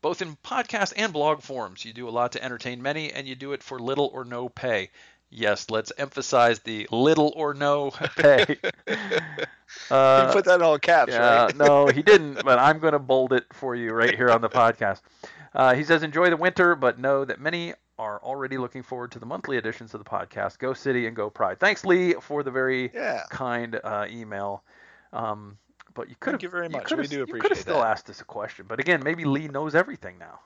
both 0.00 0.22
in 0.22 0.36
podcast 0.36 0.92
and 0.96 1.12
blog 1.12 1.42
forms. 1.42 1.84
You 1.84 1.92
do 1.92 2.08
a 2.08 2.10
lot 2.10 2.30
to 2.32 2.44
entertain 2.44 2.80
many, 2.80 3.12
and 3.12 3.26
you 3.26 3.34
do 3.34 3.54
it 3.54 3.64
for 3.64 3.80
little 3.80 4.08
or 4.14 4.24
no 4.24 4.48
pay. 4.48 4.90
Yes, 5.30 5.68
let's 5.68 5.90
emphasize 5.98 6.60
the 6.60 6.86
little 6.92 7.32
or 7.34 7.54
no 7.54 7.90
pay. 8.16 8.56
Uh, 9.90 10.26
you 10.28 10.32
put 10.32 10.44
that 10.44 10.54
in 10.54 10.62
all 10.62 10.78
caps, 10.78 11.12
yeah, 11.12 11.46
right? 11.46 11.56
no, 11.56 11.88
he 11.88 12.00
didn't, 12.04 12.44
but 12.44 12.58
I'm 12.58 12.78
going 12.78 12.92
to 12.92 13.00
bold 13.00 13.32
it 13.32 13.44
for 13.52 13.74
you 13.74 13.92
right 13.92 14.14
here 14.14 14.30
on 14.30 14.40
the 14.40 14.48
podcast. 14.48 15.00
Uh, 15.52 15.74
he 15.74 15.82
says, 15.82 16.04
enjoy 16.04 16.30
the 16.30 16.36
winter, 16.36 16.76
but 16.76 17.00
know 17.00 17.24
that 17.24 17.40
many 17.40 17.74
are 17.98 18.20
already 18.22 18.58
looking 18.58 18.82
forward 18.82 19.10
to 19.12 19.18
the 19.18 19.26
monthly 19.26 19.56
editions 19.56 19.94
of 19.94 20.02
the 20.04 20.08
podcast. 20.08 20.58
Go 20.58 20.74
City 20.74 21.06
and 21.06 21.16
Go 21.16 21.30
Pride. 21.30 21.58
Thanks, 21.58 21.84
Lee, 21.84 22.14
for 22.14 22.42
the 22.42 22.50
very 22.50 22.90
Yeah. 22.92 23.22
kind 23.30 23.80
uh, 23.82 24.06
email. 24.10 24.62
Um, 25.12 25.56
but 25.94 26.08
you 26.10 26.16
could 26.20 26.34
have 26.34 26.42
you 26.42 26.48
very 26.50 26.68
much. 26.68 26.84
could 26.84 26.98
We 26.98 27.06
do 27.06 27.20
You 27.20 27.26
could 27.26 27.50
have 27.52 27.58
still 27.58 27.80
that. 27.80 27.86
asked 27.86 28.10
us 28.10 28.20
a 28.20 28.24
question, 28.24 28.66
but 28.68 28.80
again, 28.80 29.02
maybe 29.02 29.24
Lee 29.24 29.48
knows 29.48 29.74
everything 29.74 30.18
now. 30.18 30.40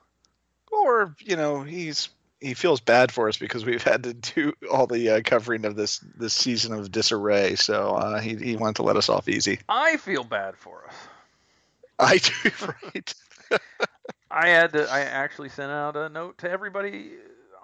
Or 0.71 1.15
you 1.19 1.35
know, 1.35 1.63
he's 1.63 2.09
he 2.41 2.55
feels 2.55 2.81
bad 2.81 3.11
for 3.11 3.29
us 3.29 3.37
because 3.37 3.65
we've 3.65 3.83
had 3.83 4.05
to 4.05 4.15
do 4.15 4.53
all 4.71 4.87
the 4.87 5.11
uh, 5.11 5.21
covering 5.25 5.65
of 5.65 5.75
this 5.75 5.99
this 5.99 6.33
season 6.35 6.73
of 6.73 6.93
disarray. 6.93 7.57
So 7.57 7.97
uh, 7.97 8.21
he 8.21 8.37
he 8.37 8.57
wanted 8.57 8.77
to 8.77 8.83
let 8.85 8.97
us 8.97 9.09
off 9.09 9.29
easy. 9.29 9.59
I 9.69 9.97
feel 9.97 10.23
bad 10.23 10.57
for 10.57 10.85
us. 10.87 10.95
I 11.99 12.19
do 12.19 12.51
right. 12.95 13.15
I 14.31 14.49
had 14.51 14.73
to. 14.75 14.89
I 14.89 15.01
actually 15.01 15.49
sent 15.49 15.73
out 15.73 15.97
a 15.97 16.09
note 16.09 16.39
to 16.39 16.51
everybody 16.51 17.11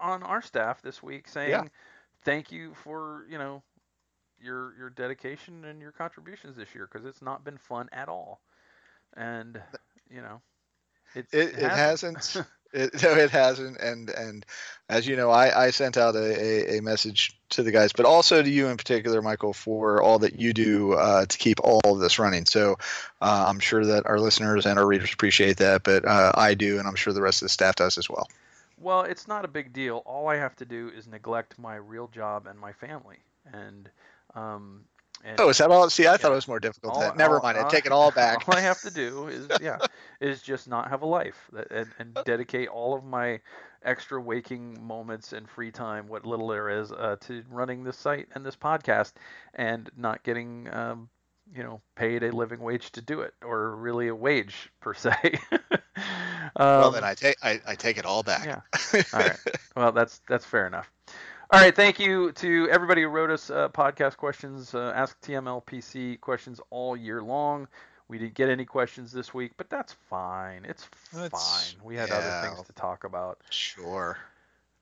on 0.00 0.22
our 0.22 0.42
staff 0.42 0.82
this 0.82 1.02
week 1.02 1.28
saying, 1.28 1.50
Yeah. 1.50 1.64
"Thank 2.24 2.52
you 2.52 2.74
for 2.74 3.26
you 3.28 3.38
know 3.38 3.62
your 4.40 4.74
your 4.76 4.90
dedication 4.90 5.64
and 5.64 5.80
your 5.80 5.92
contributions 5.92 6.56
this 6.56 6.74
year 6.74 6.88
because 6.90 7.06
it's 7.06 7.22
not 7.22 7.44
been 7.44 7.58
fun 7.58 7.88
at 7.92 8.08
all." 8.08 8.40
And 9.16 9.60
you 10.10 10.20
know, 10.20 10.40
it's, 11.14 11.32
It, 11.32 11.54
it 11.58 11.70
hasn't. 11.70 12.36
It, 12.72 13.00
no, 13.02 13.14
it 13.14 13.30
hasn't. 13.30 13.78
And 13.78 14.10
and 14.10 14.44
as 14.88 15.06
you 15.06 15.16
know, 15.16 15.30
I, 15.30 15.66
I 15.66 15.70
sent 15.70 15.96
out 15.96 16.14
a, 16.14 16.18
a, 16.18 16.78
a 16.78 16.82
message 16.82 17.38
to 17.50 17.62
the 17.62 17.70
guys, 17.70 17.92
but 17.92 18.04
also 18.04 18.42
to 18.42 18.50
you 18.50 18.66
in 18.66 18.76
particular, 18.76 19.22
Michael, 19.22 19.52
for 19.52 20.02
all 20.02 20.18
that 20.18 20.38
you 20.38 20.52
do 20.52 20.92
uh, 20.92 21.24
to 21.24 21.38
keep 21.38 21.58
all 21.62 21.80
of 21.84 22.00
this 22.00 22.18
running. 22.18 22.44
So 22.44 22.76
uh, 23.22 23.46
I'm 23.48 23.60
sure 23.60 23.86
that 23.86 24.06
our 24.06 24.18
listeners 24.18 24.66
and 24.66 24.78
our 24.78 24.86
readers 24.86 25.12
appreciate 25.12 25.58
that, 25.58 25.84
but 25.84 26.04
uh, 26.04 26.32
I 26.34 26.54
do, 26.54 26.78
and 26.78 26.86
I'm 26.86 26.96
sure 26.96 27.12
the 27.12 27.22
rest 27.22 27.40
of 27.40 27.46
the 27.46 27.50
staff 27.50 27.76
does 27.76 27.98
as 27.98 28.10
well. 28.10 28.28
Well, 28.78 29.02
it's 29.02 29.26
not 29.26 29.44
a 29.44 29.48
big 29.48 29.72
deal. 29.72 30.02
All 30.06 30.28
I 30.28 30.36
have 30.36 30.54
to 30.56 30.64
do 30.64 30.90
is 30.94 31.06
neglect 31.06 31.58
my 31.58 31.76
real 31.76 32.08
job 32.08 32.46
and 32.46 32.58
my 32.58 32.72
family. 32.72 33.18
And 33.52 33.88
um, 34.34 34.84
and 35.24 35.40
Oh, 35.40 35.48
is 35.48 35.58
that 35.58 35.70
all? 35.70 35.88
See, 35.88 36.06
I 36.06 36.16
thought 36.16 36.30
it 36.32 36.34
was 36.34 36.48
more 36.48 36.60
difficult. 36.60 36.94
All- 36.94 37.00
than 37.00 37.08
that. 37.10 37.16
Never 37.18 37.36
all- 37.36 37.42
mind. 37.42 37.58
I 37.58 37.68
take 37.68 37.86
it 37.86 37.92
all 37.92 38.10
back. 38.14 38.48
All 38.48 38.54
I 38.56 38.60
have 38.60 38.80
to 38.82 38.90
do 38.90 39.26
is 39.28 39.48
yeah, 39.60 39.78
is 40.20 40.42
just 40.42 40.68
not 40.68 40.90
have 40.90 41.02
a 41.02 41.06
life 41.06 41.50
and, 41.70 41.88
and 41.98 42.18
dedicate 42.24 42.68
all 42.68 42.94
of 42.94 43.04
my 43.04 43.40
extra 43.82 44.20
waking 44.20 44.84
moments 44.84 45.32
and 45.32 45.48
free 45.48 45.70
time, 45.70 46.08
what 46.08 46.26
little 46.26 46.48
there 46.48 46.68
is, 46.68 46.92
uh, 46.92 47.16
to 47.20 47.42
running 47.50 47.84
this 47.84 47.96
site 47.96 48.28
and 48.34 48.44
this 48.44 48.56
podcast, 48.56 49.12
and 49.54 49.88
not 49.96 50.22
getting 50.22 50.68
um, 50.72 51.08
you 51.54 51.62
know 51.62 51.80
paid 51.94 52.22
a 52.22 52.30
living 52.32 52.60
wage 52.60 52.90
to 52.92 53.00
do 53.02 53.20
it, 53.20 53.34
or 53.44 53.76
really 53.76 54.08
a 54.08 54.14
wage 54.14 54.70
per 54.80 54.94
se. 54.94 55.12
well, 56.58 56.88
Um, 56.88 56.92
then 56.94 57.04
I 57.04 57.14
take 57.14 57.36
I, 57.42 57.60
I 57.66 57.74
take 57.74 57.98
it 57.98 58.04
all 58.06 58.22
back. 58.22 58.44
yeah. 58.46 58.60
All 59.12 59.20
right. 59.20 59.38
Well, 59.76 59.92
that's 59.92 60.20
that's 60.28 60.44
fair 60.44 60.66
enough. 60.66 60.90
All 61.50 61.60
right. 61.60 61.74
Thank 61.74 61.98
you 62.00 62.32
to 62.32 62.68
everybody 62.70 63.02
who 63.02 63.08
wrote 63.08 63.30
us 63.30 63.50
uh, 63.50 63.68
podcast 63.68 64.16
questions. 64.16 64.74
Uh, 64.74 64.92
Ask 64.94 65.20
TMLPC 65.20 66.20
questions 66.20 66.60
all 66.70 66.96
year 66.96 67.22
long. 67.22 67.68
We 68.08 68.18
didn't 68.18 68.34
get 68.34 68.48
any 68.48 68.64
questions 68.64 69.10
this 69.12 69.34
week, 69.34 69.52
but 69.56 69.68
that's 69.68 69.92
fine. 70.08 70.64
It's 70.64 70.88
That's- 71.12 71.30
fine. 71.72 71.84
We 71.84 71.96
had 71.96 72.08
yeah. 72.08 72.16
other 72.16 72.48
things 72.48 72.66
to 72.66 72.72
talk 72.72 73.04
about. 73.04 73.38
Sure. 73.50 74.16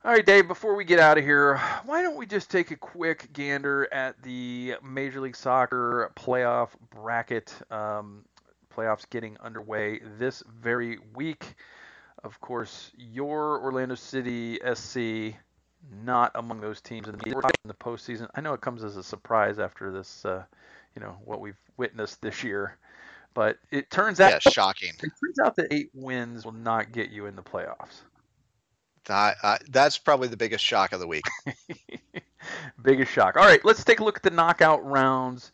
All 0.05 0.11
right, 0.11 0.27
Dave, 0.27 0.49
before 0.49 0.75
we 0.75 0.85
get 0.85 1.01
out 1.01 1.17
of 1.17 1.25
here, 1.25 1.57
why 1.87 2.03
don't 2.03 2.17
we 2.17 2.27
just 2.27 2.51
take 2.51 2.71
a 2.71 2.77
quick 2.77 3.33
gander 3.33 3.89
at 3.91 4.23
the 4.23 4.75
Major 4.83 5.23
League 5.23 5.35
Soccer 5.35 6.13
playoff 6.15 6.69
bracket? 6.91 7.55
Um, 7.71 8.27
playoffs 8.71 9.09
getting 9.09 9.39
underway 9.41 10.01
this 10.19 10.43
very 10.61 10.99
week. 11.15 11.55
Of 12.23 12.39
course, 12.43 12.91
your 12.99 13.63
Orlando 13.63 13.95
City 13.95 14.61
SC 14.75 15.35
not 16.05 16.33
among 16.35 16.61
those 16.61 16.83
teams 16.83 17.09
in 17.09 17.17
the, 17.17 17.31
in 17.31 17.69
the 17.69 17.73
postseason. 17.73 18.29
I 18.35 18.43
know 18.43 18.53
it 18.53 18.61
comes 18.61 18.85
as 18.85 18.99
a 18.99 19.03
surprise 19.03 19.59
after 19.59 19.91
this, 19.91 20.27
uh, 20.27 20.45
you 20.95 21.01
know, 21.01 21.17
what 21.25 21.41
we've 21.41 21.57
witnessed 21.79 22.21
this 22.21 22.45
year. 22.45 22.77
But 23.33 23.57
it 23.71 23.91
turns 23.91 24.21
out, 24.21 24.33
yeah, 24.33 24.51
shocking. 24.51 24.93
It 25.03 25.13
turns 25.19 25.39
out 25.43 25.57
that 25.57 25.73
eight 25.73 25.89
wins 25.95 26.45
will 26.45 26.53
not 26.53 26.93
get 26.93 27.09
you 27.09 27.25
in 27.25 27.37
the 27.37 27.43
playoffs. 27.43 28.03
I, 29.11 29.59
that's 29.69 29.99
probably 29.99 30.29
the 30.29 30.37
biggest 30.37 30.65
shock 30.65 30.93
of 30.93 31.01
the 31.01 31.07
week. 31.07 31.25
biggest 32.83 33.13
shock. 33.13 33.37
All 33.37 33.45
right, 33.45 33.65
let's 33.65 33.85
take 33.85 34.01
a 34.01 34.05
look 34.05 34.17
at 34.17 34.23
the 34.23 34.31
knockout 34.31 34.85
rounds, 34.85 35.53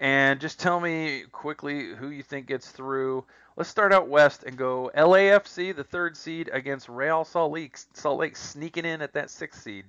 and 0.00 0.40
just 0.40 0.60
tell 0.60 0.80
me 0.80 1.24
quickly 1.32 1.94
who 1.94 2.10
you 2.10 2.22
think 2.22 2.46
gets 2.46 2.70
through. 2.70 3.24
Let's 3.56 3.70
start 3.70 3.92
out 3.92 4.08
west 4.08 4.44
and 4.44 4.56
go 4.56 4.90
LAFC, 4.96 5.74
the 5.74 5.82
third 5.82 6.16
seed, 6.16 6.48
against 6.52 6.88
Real 6.88 7.24
Salt 7.24 7.52
Lake. 7.52 7.76
Salt 7.94 8.20
Lake 8.20 8.36
sneaking 8.36 8.84
in 8.84 9.02
at 9.02 9.14
that 9.14 9.30
sixth 9.30 9.62
seed. 9.62 9.84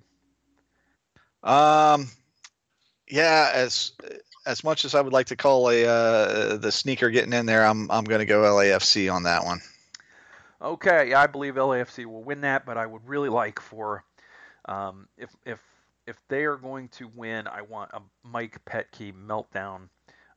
Um, 1.43 2.09
yeah, 3.07 3.51
as 3.53 3.91
as 4.45 4.63
much 4.63 4.85
as 4.85 4.95
I 4.95 5.01
would 5.01 5.13
like 5.13 5.27
to 5.27 5.35
call 5.35 5.69
a 5.69 5.85
uh, 5.85 6.57
the 6.57 6.71
sneaker 6.71 7.09
getting 7.09 7.33
in 7.33 7.45
there, 7.45 7.65
I'm 7.65 7.91
I'm 7.91 8.03
going 8.03 8.19
to 8.19 8.25
go 8.25 8.41
LAFC 8.41 9.13
on 9.13 9.23
that 9.23 9.45
one. 9.45 9.61
Okay, 10.61 11.13
I 11.13 11.27
believe 11.27 11.55
LAFC 11.55 12.05
will 12.05 12.23
win 12.23 12.41
that, 12.41 12.65
but 12.65 12.77
I 12.77 12.85
would 12.85 13.07
really 13.07 13.29
like 13.29 13.59
for 13.59 14.03
um, 14.65 15.07
if 15.17 15.29
if 15.45 15.59
if 16.05 16.17
they 16.27 16.43
are 16.45 16.57
going 16.57 16.89
to 16.89 17.07
win, 17.15 17.47
I 17.47 17.61
want 17.61 17.91
a 17.93 18.01
Mike 18.23 18.59
Petke 18.65 19.13
meltdown 19.13 19.89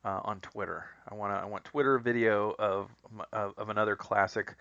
uh, 0.05 0.21
on 0.23 0.39
Twitter. 0.39 0.85
I 1.09 1.15
want 1.15 1.33
I 1.33 1.45
want 1.45 1.65
Twitter 1.65 1.97
video 1.99 2.55
of, 2.59 2.89
of, 3.31 3.53
of 3.57 3.69
another 3.69 3.95
classic 3.95 4.55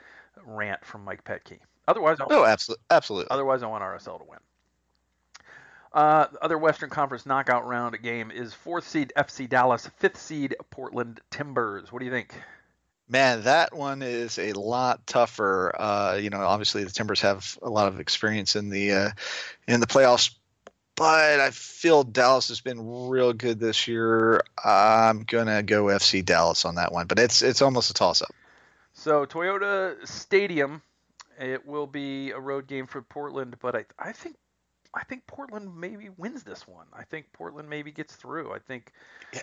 rant 0.44 0.84
from 0.84 1.04
Mike 1.04 1.24
Petke. 1.24 1.58
Otherwise, 1.86 2.18
I'll, 2.20 2.28
oh, 2.30 2.44
absolutely, 2.44 2.84
absolutely. 2.90 3.30
Otherwise, 3.30 3.62
I 3.62 3.66
want 3.66 3.82
RSL 3.82 4.18
to 4.18 4.24
win. 4.24 4.38
Uh, 5.92 6.26
other 6.40 6.56
Western 6.56 6.88
Conference 6.88 7.26
knockout 7.26 7.66
round 7.66 8.00
game 8.02 8.30
is 8.30 8.54
fourth 8.54 8.88
seed 8.88 9.12
FC 9.16 9.48
Dallas, 9.48 9.88
fifth 9.98 10.16
seed 10.16 10.56
Portland 10.70 11.20
Timbers. 11.30 11.92
What 11.92 11.98
do 11.98 12.06
you 12.06 12.12
think? 12.12 12.34
Man, 13.08 13.42
that 13.42 13.74
one 13.74 14.02
is 14.02 14.38
a 14.38 14.52
lot 14.52 15.06
tougher. 15.06 15.74
Uh, 15.78 16.18
you 16.20 16.30
know, 16.30 16.40
obviously 16.40 16.84
the 16.84 16.90
Timbers 16.90 17.20
have 17.20 17.58
a 17.62 17.68
lot 17.68 17.88
of 17.88 18.00
experience 18.00 18.56
in 18.56 18.70
the 18.70 18.92
uh, 18.92 19.10
in 19.68 19.80
the 19.80 19.86
playoffs, 19.86 20.34
but 20.94 21.40
I 21.40 21.50
feel 21.50 22.04
Dallas 22.04 22.48
has 22.48 22.60
been 22.60 23.08
real 23.08 23.32
good 23.32 23.58
this 23.58 23.86
year. 23.88 24.42
I'm 24.64 25.24
gonna 25.24 25.62
go 25.62 25.84
FC 25.86 26.24
Dallas 26.24 26.64
on 26.64 26.76
that 26.76 26.92
one, 26.92 27.06
but 27.06 27.18
it's 27.18 27.42
it's 27.42 27.60
almost 27.60 27.90
a 27.90 27.94
toss 27.94 28.22
up. 28.22 28.32
So 28.94 29.26
Toyota 29.26 30.06
Stadium, 30.06 30.82
it 31.40 31.66
will 31.66 31.86
be 31.86 32.30
a 32.30 32.38
road 32.38 32.66
game 32.66 32.86
for 32.86 33.02
Portland, 33.02 33.56
but 33.60 33.74
I 33.74 33.84
I 33.98 34.12
think 34.12 34.36
I 34.94 35.04
think 35.04 35.26
Portland 35.26 35.74
maybe 35.74 36.10
wins 36.16 36.42
this 36.42 36.68
one. 36.68 36.86
I 36.92 37.04
think 37.04 37.32
Portland 37.32 37.68
maybe 37.68 37.90
gets 37.90 38.14
through. 38.14 38.52
I 38.52 38.58
think 38.58 38.92
yeah. 39.32 39.42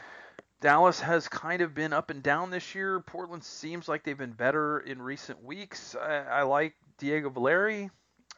Dallas 0.62 1.00
has 1.00 1.28
kind 1.28 1.62
of 1.62 1.74
been 1.74 1.94
up 1.94 2.10
and 2.10 2.22
down 2.22 2.52
this 2.52 2.76
year. 2.76 3.00
Portland 3.00 3.44
seems 3.44 3.88
like 3.88 4.04
they've 4.04 4.18
been 4.18 4.34
better 4.34 4.80
in 4.80 5.02
recent 5.02 5.44
weeks. 5.44 5.96
I, 5.96 6.18
I 6.18 6.42
like 6.44 6.76
Diego 6.98 7.30
Valeri 7.30 7.90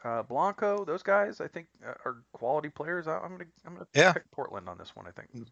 uh, 0.03 0.23
Blanco, 0.23 0.85
those 0.85 1.03
guys, 1.03 1.41
I 1.41 1.47
think 1.47 1.67
uh, 1.85 1.93
are 2.05 2.23
quality 2.33 2.69
players. 2.69 3.07
I, 3.07 3.17
am 3.17 3.31
gonna 3.31 3.45
I'm 3.65 3.73
gonna 3.73 3.87
yeah. 3.93 4.13
pick 4.13 4.29
Portland 4.31 4.67
on 4.67 4.77
this 4.77 4.95
one. 4.95 5.05
I 5.07 5.11
think. 5.11 5.47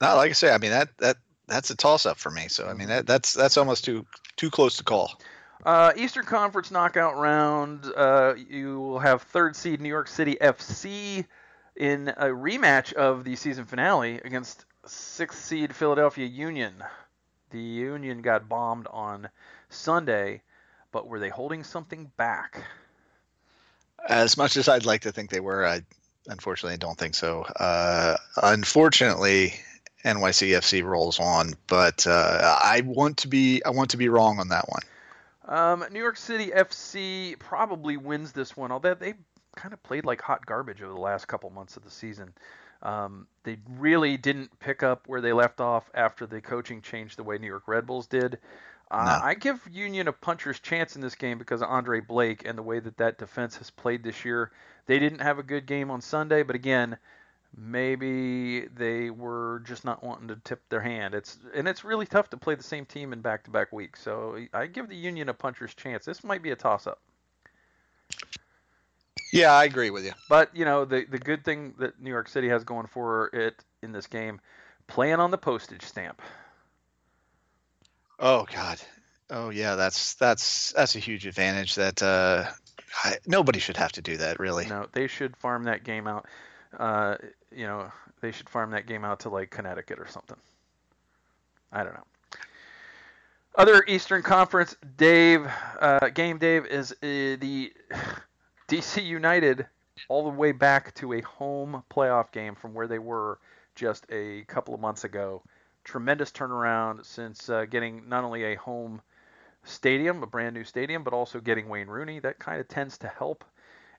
Not 0.00 0.16
like 0.16 0.30
I 0.30 0.32
say, 0.32 0.52
I 0.52 0.58
mean 0.58 0.70
that 0.70 0.88
that 0.98 1.16
that's 1.46 1.70
a 1.70 1.76
toss 1.76 2.06
up 2.06 2.18
for 2.18 2.30
me. 2.30 2.48
So 2.48 2.66
I 2.66 2.74
mean 2.74 2.88
that 2.88 3.06
that's 3.06 3.32
that's 3.32 3.56
almost 3.56 3.84
too 3.84 4.06
too 4.36 4.50
close 4.50 4.78
to 4.78 4.84
call. 4.84 5.20
Uh, 5.64 5.92
Eastern 5.96 6.24
Conference 6.24 6.70
knockout 6.70 7.18
round. 7.18 7.84
Uh, 7.94 8.34
you 8.48 8.80
will 8.80 8.98
have 8.98 9.22
third 9.22 9.54
seed 9.54 9.80
New 9.80 9.90
York 9.90 10.08
City 10.08 10.36
FC 10.40 11.26
in 11.76 12.08
a 12.08 12.26
rematch 12.26 12.94
of 12.94 13.24
the 13.24 13.36
season 13.36 13.66
finale 13.66 14.20
against 14.24 14.64
sixth 14.86 15.44
seed 15.44 15.74
Philadelphia 15.74 16.26
Union. 16.26 16.82
The 17.50 17.60
Union 17.60 18.22
got 18.22 18.48
bombed 18.48 18.86
on 18.90 19.28
Sunday, 19.68 20.42
but 20.92 21.06
were 21.06 21.18
they 21.18 21.28
holding 21.28 21.64
something 21.64 22.10
back? 22.16 22.62
As 24.08 24.36
much 24.36 24.56
as 24.56 24.68
I'd 24.68 24.86
like 24.86 25.02
to 25.02 25.12
think 25.12 25.30
they 25.30 25.40
were, 25.40 25.66
I 25.66 25.82
unfortunately 26.28 26.78
don't 26.78 26.96
think 26.96 27.14
so. 27.14 27.42
Uh, 27.42 28.16
unfortunately, 28.42 29.54
NYCFC 30.04 30.82
rolls 30.84 31.20
on, 31.20 31.54
but 31.66 32.06
uh, 32.06 32.58
I 32.62 32.82
want 32.84 33.18
to 33.18 33.28
be 33.28 33.62
I 33.64 33.70
want 33.70 33.90
to 33.90 33.96
be 33.96 34.08
wrong 34.08 34.38
on 34.38 34.48
that 34.48 34.66
one. 34.68 34.82
Um, 35.46 35.84
New 35.90 35.98
York 35.98 36.16
City 36.16 36.52
FC 36.54 37.38
probably 37.38 37.96
wins 37.96 38.32
this 38.32 38.56
one, 38.56 38.70
although 38.70 38.94
they 38.94 39.14
kind 39.56 39.74
of 39.74 39.82
played 39.82 40.04
like 40.04 40.20
hot 40.20 40.46
garbage 40.46 40.80
over 40.80 40.92
the 40.92 41.00
last 41.00 41.26
couple 41.26 41.50
months 41.50 41.76
of 41.76 41.84
the 41.84 41.90
season. 41.90 42.32
Um, 42.82 43.26
they 43.42 43.58
really 43.78 44.16
didn't 44.16 44.58
pick 44.58 44.82
up 44.82 45.06
where 45.06 45.20
they 45.20 45.32
left 45.32 45.60
off 45.60 45.90
after 45.94 46.26
the 46.26 46.40
coaching 46.40 46.82
changed 46.82 47.18
the 47.18 47.22
way 47.22 47.38
New 47.38 47.46
York 47.46 47.66
Red 47.66 47.86
Bulls 47.86 48.06
did. 48.06 48.38
Uh, 48.90 49.18
no. 49.20 49.26
I 49.26 49.34
give 49.34 49.60
Union 49.70 50.08
a 50.08 50.12
puncher's 50.12 50.58
chance 50.58 50.96
in 50.96 51.02
this 51.02 51.14
game 51.14 51.38
because 51.38 51.62
of 51.62 51.68
Andre 51.68 52.00
Blake 52.00 52.44
and 52.44 52.58
the 52.58 52.62
way 52.62 52.80
that 52.80 52.96
that 52.96 53.18
defense 53.18 53.56
has 53.56 53.70
played 53.70 54.02
this 54.02 54.24
year. 54.24 54.50
They 54.86 54.98
didn't 54.98 55.20
have 55.20 55.38
a 55.38 55.44
good 55.44 55.66
game 55.66 55.90
on 55.90 56.00
Sunday, 56.00 56.42
but 56.42 56.56
again, 56.56 56.96
maybe 57.56 58.66
they 58.66 59.10
were 59.10 59.62
just 59.64 59.84
not 59.84 60.02
wanting 60.02 60.28
to 60.28 60.36
tip 60.42 60.60
their 60.68 60.80
hand. 60.80 61.14
It's 61.14 61.38
and 61.54 61.68
it's 61.68 61.84
really 61.84 62.06
tough 62.06 62.30
to 62.30 62.36
play 62.36 62.56
the 62.56 62.62
same 62.62 62.84
team 62.84 63.12
in 63.12 63.20
back-to-back 63.20 63.72
weeks. 63.72 64.02
So 64.02 64.38
I 64.52 64.66
give 64.66 64.88
the 64.88 64.96
Union 64.96 65.28
a 65.28 65.34
puncher's 65.34 65.74
chance. 65.74 66.04
This 66.04 66.24
might 66.24 66.42
be 66.42 66.50
a 66.50 66.56
toss-up. 66.56 67.00
Yeah, 69.32 69.52
I 69.52 69.64
agree 69.64 69.90
with 69.90 70.04
you. 70.04 70.12
But 70.28 70.54
you 70.54 70.64
know, 70.64 70.84
the 70.84 71.04
the 71.04 71.18
good 71.18 71.44
thing 71.44 71.74
that 71.78 72.00
New 72.00 72.10
York 72.10 72.28
City 72.28 72.48
has 72.48 72.64
going 72.64 72.86
for 72.86 73.28
it 73.32 73.62
in 73.82 73.92
this 73.92 74.06
game, 74.06 74.40
playing 74.86 75.20
on 75.20 75.30
the 75.30 75.38
postage 75.38 75.82
stamp. 75.82 76.20
Oh 78.18 78.46
God. 78.52 78.80
Oh 79.30 79.50
yeah, 79.50 79.76
that's 79.76 80.14
that's 80.14 80.72
that's 80.72 80.96
a 80.96 80.98
huge 80.98 81.26
advantage. 81.26 81.76
That 81.76 82.02
uh, 82.02 82.46
I, 83.04 83.16
nobody 83.26 83.60
should 83.60 83.76
have 83.76 83.92
to 83.92 84.02
do 84.02 84.16
that, 84.16 84.40
really. 84.40 84.66
No, 84.66 84.86
they 84.92 85.06
should 85.06 85.36
farm 85.36 85.64
that 85.64 85.84
game 85.84 86.08
out. 86.08 86.26
Uh, 86.76 87.16
you 87.54 87.66
know, 87.66 87.90
they 88.20 88.32
should 88.32 88.48
farm 88.48 88.72
that 88.72 88.86
game 88.86 89.04
out 89.04 89.20
to 89.20 89.28
like 89.28 89.50
Connecticut 89.50 89.98
or 89.98 90.08
something. 90.08 90.36
I 91.72 91.84
don't 91.84 91.94
know. 91.94 92.04
Other 93.56 93.84
Eastern 93.86 94.22
Conference, 94.22 94.76
Dave, 94.96 95.46
uh, 95.80 96.08
game 96.08 96.38
Dave 96.38 96.66
is 96.66 96.92
uh, 96.92 96.96
the 97.02 97.72
DC 98.70 99.04
United 99.04 99.66
all 100.08 100.24
the 100.24 100.30
way 100.30 100.52
back 100.52 100.94
to 100.94 101.12
a 101.12 101.20
home 101.22 101.82
playoff 101.90 102.30
game 102.32 102.54
from 102.54 102.72
where 102.72 102.86
they 102.86 102.98
were 102.98 103.38
just 103.74 104.06
a 104.10 104.44
couple 104.48 104.74
of 104.74 104.80
months 104.80 105.04
ago 105.04 105.42
tremendous 105.84 106.30
turnaround 106.30 107.04
since 107.04 107.48
uh, 107.48 107.64
getting 107.64 108.08
not 108.08 108.24
only 108.24 108.44
a 108.44 108.54
home 108.54 109.00
stadium, 109.64 110.22
a 110.22 110.26
brand 110.26 110.54
new 110.54 110.64
stadium, 110.64 111.02
but 111.02 111.12
also 111.12 111.40
getting 111.40 111.68
Wayne 111.68 111.88
Rooney. 111.88 112.20
That 112.20 112.38
kind 112.38 112.60
of 112.60 112.68
tends 112.68 112.98
to 112.98 113.08
help. 113.08 113.44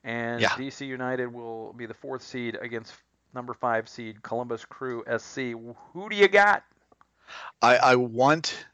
And 0.04 0.42
yeah. 0.42 0.50
DC 0.50 0.88
United 0.88 1.28
will 1.28 1.74
be 1.74 1.86
the 1.86 1.94
fourth 1.94 2.24
seed 2.24 2.58
against 2.62 2.94
number 3.34 3.54
five 3.54 3.88
seed 3.88 4.24
Columbus 4.24 4.66
Crew 4.66 5.04
SC. 5.18 5.54
Who 5.94 6.10
do 6.10 6.16
you 6.16 6.28
got? 6.28 6.64
I, 7.62 7.78
I 7.78 7.96
want 7.96 8.66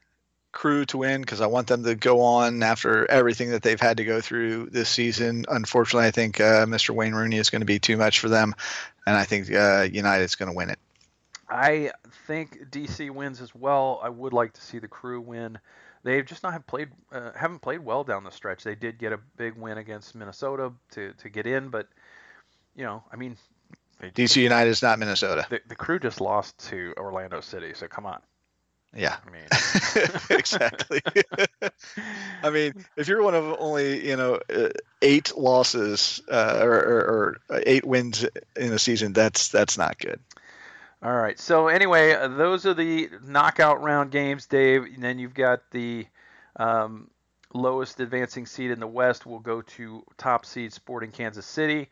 Crew 0.52 0.86
to 0.86 0.98
win 0.98 1.22
because 1.22 1.42
I 1.42 1.48
want 1.48 1.68
them 1.68 1.84
to 1.84 1.96
go 1.96 2.22
on 2.22 2.64
after 2.64 3.10
everything 3.10 3.52
that 3.52 3.62
they've 3.62 3.80
had 3.80 3.98
to 3.98 4.06
go 4.06 4.22
through 4.22 4.70
this 4.72 4.90
season. 4.90 5.46
Unfortunately, 5.48 6.08
I 6.08 6.12
think 6.12 6.40
uh, 6.40 6.66
Mr. 6.66 6.92
Wayne 6.92 7.14
Rooney 7.14 7.38
is 7.38 7.50
going 7.50 7.62
to 7.62 7.66
be 7.66 7.80
too 7.80 7.98
much 7.98 8.20
for 8.20 8.30
them, 8.30 8.56
and 9.06 9.16
I 9.16 9.24
think 9.24 9.52
uh, 9.52 9.88
United's 9.92 10.36
going 10.36 10.50
to 10.50 10.56
win 10.56 10.70
it. 10.70 10.80
I 11.50 11.92
think 12.28 12.70
DC 12.72 13.10
wins 13.10 13.42
as 13.42 13.56
well. 13.56 14.00
I 14.04 14.10
would 14.10 14.34
like 14.34 14.54
to 14.54 14.62
see 14.62 14.80
the 14.80 14.88
crew 14.88 15.22
win. 15.22 15.60
They've 16.04 16.26
just 16.26 16.44
not 16.44 16.54
have 16.54 16.66
played 16.68 16.90
uh, 17.12 17.32
haven't 17.36 17.60
played 17.60 17.80
well 17.80 18.04
down 18.04 18.24
the 18.24 18.32
stretch. 18.32 18.64
They 18.64 18.76
did 18.76 18.98
get 18.98 19.14
a 19.14 19.20
big 19.38 19.56
win 19.56 19.78
against 19.78 20.16
Minnesota 20.16 20.72
to, 20.92 21.14
to 21.14 21.30
get 21.30 21.48
in, 21.48 21.70
but 21.70 21.88
you 22.76 22.84
know, 22.84 23.04
I 23.12 23.16
mean, 23.16 23.38
DC 24.02 24.42
United 24.42 24.70
is 24.70 24.82
not 24.82 25.00
Minnesota. 25.00 25.46
The, 25.50 25.62
the 25.68 25.76
crew 25.76 26.00
just 26.00 26.22
lost 26.22 26.58
to 26.70 26.94
Orlando 26.98 27.42
City, 27.42 27.74
so 27.74 27.88
come 27.88 28.06
on. 28.06 28.22
Yeah, 28.96 29.18
I 29.26 29.30
mean, 29.30 30.10
exactly. 30.30 31.02
I 32.44 32.50
mean, 32.50 32.74
if 32.96 33.08
you're 33.08 33.22
one 33.22 33.36
of 33.36 33.56
only 33.60 34.08
you 34.08 34.16
know 34.16 34.40
uh, 34.54 34.70
eight 35.02 35.38
losses 35.38 36.22
uh, 36.32 36.60
or, 36.62 36.74
or, 36.74 37.38
or, 37.50 37.62
eight 37.66 37.86
wins 37.86 38.26
in 38.56 38.74
a 38.74 38.80
season, 38.80 39.14
that's 39.14 39.50
that's 39.50 39.78
not 39.78 40.00
good. 40.00 40.20
All 41.04 41.16
right. 41.16 41.40
So 41.40 41.68
anyway, 41.68 42.14
uh, 42.14 42.28
those 42.28 42.66
are 42.66 42.74
the 42.74 43.10
knockout 43.24 43.84
round 43.84 44.12
games, 44.12 44.48
Dave. 44.48 44.84
And 44.84 45.04
then 45.04 45.20
you've 45.20 45.36
got 45.36 45.70
the 45.72 46.08
um, 46.56 47.10
lowest 47.54 48.00
advancing 48.00 48.48
seed 48.48 48.72
in 48.72 48.80
the 48.80 48.88
West 48.88 49.26
will 49.26 49.40
go 49.40 49.62
to 49.62 50.04
top 50.18 50.46
seed 50.46 50.74
Sporting 50.74 51.12
Kansas 51.12 51.46
City. 51.46 51.90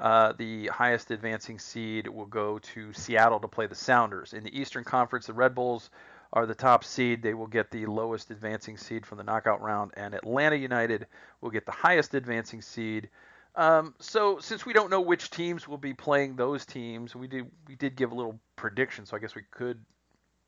Uh, 0.00 0.32
the 0.38 0.68
highest 0.68 1.10
advancing 1.10 1.58
seed 1.58 2.08
will 2.08 2.26
go 2.26 2.58
to 2.58 2.92
Seattle 2.92 3.40
to 3.40 3.48
play 3.48 3.66
the 3.66 3.74
Sounders. 3.74 4.32
In 4.32 4.44
the 4.44 4.58
Eastern 4.58 4.84
Conference, 4.84 5.26
the 5.26 5.32
Red 5.32 5.54
Bulls 5.54 5.90
are 6.32 6.46
the 6.46 6.54
top 6.54 6.84
seed. 6.84 7.22
They 7.22 7.34
will 7.34 7.46
get 7.46 7.70
the 7.70 7.86
lowest 7.86 8.30
advancing 8.30 8.76
seed 8.76 9.06
from 9.06 9.18
the 9.18 9.24
knockout 9.24 9.60
round, 9.62 9.92
and 9.96 10.14
Atlanta 10.14 10.56
United 10.56 11.06
will 11.40 11.50
get 11.50 11.66
the 11.66 11.72
highest 11.72 12.14
advancing 12.14 12.62
seed. 12.62 13.08
Um, 13.54 13.94
so 13.98 14.38
since 14.38 14.64
we 14.64 14.72
don't 14.72 14.90
know 14.90 15.00
which 15.00 15.30
teams 15.30 15.66
will 15.66 15.78
be 15.78 15.94
playing 15.94 16.36
those 16.36 16.64
teams, 16.64 17.16
we 17.16 17.26
did 17.26 17.50
we 17.66 17.74
did 17.74 17.96
give 17.96 18.12
a 18.12 18.14
little 18.14 18.38
prediction, 18.56 19.06
so 19.06 19.16
I 19.16 19.20
guess 19.20 19.34
we 19.34 19.42
could 19.50 19.84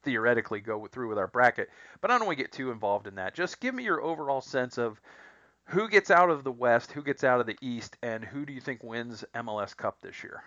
theoretically 0.03 0.61
go 0.61 0.87
through 0.87 1.09
with 1.09 1.19
our 1.19 1.27
bracket. 1.27 1.69
But 2.01 2.11
I 2.11 2.19
don't 2.19 2.27
want 2.27 2.39
to 2.39 2.45
get 2.45 2.53
too 2.53 2.71
involved 2.71 3.07
in 3.07 3.17
that. 3.17 3.35
Just 3.35 3.61
give 3.61 3.75
me 3.75 3.85
your 3.85 4.01
overall 4.01 4.41
sense 4.41 4.79
of 4.79 5.01
who 5.65 5.89
gets 5.89 6.11
out 6.11 6.31
of 6.31 6.45
the 6.45 6.53
West, 6.53 6.93
who 6.93 7.03
gets 7.03 7.25
out 7.25 7.41
of 7.41 7.47
the 7.47 7.57
East, 7.61 7.97
and 8.03 8.25
who 8.25 8.45
do 8.45 8.53
you 8.53 8.61
think 8.61 8.83
wins 8.83 9.25
MLS 9.35 9.77
Cup 9.77 10.01
this 10.01 10.23
year? 10.23 10.43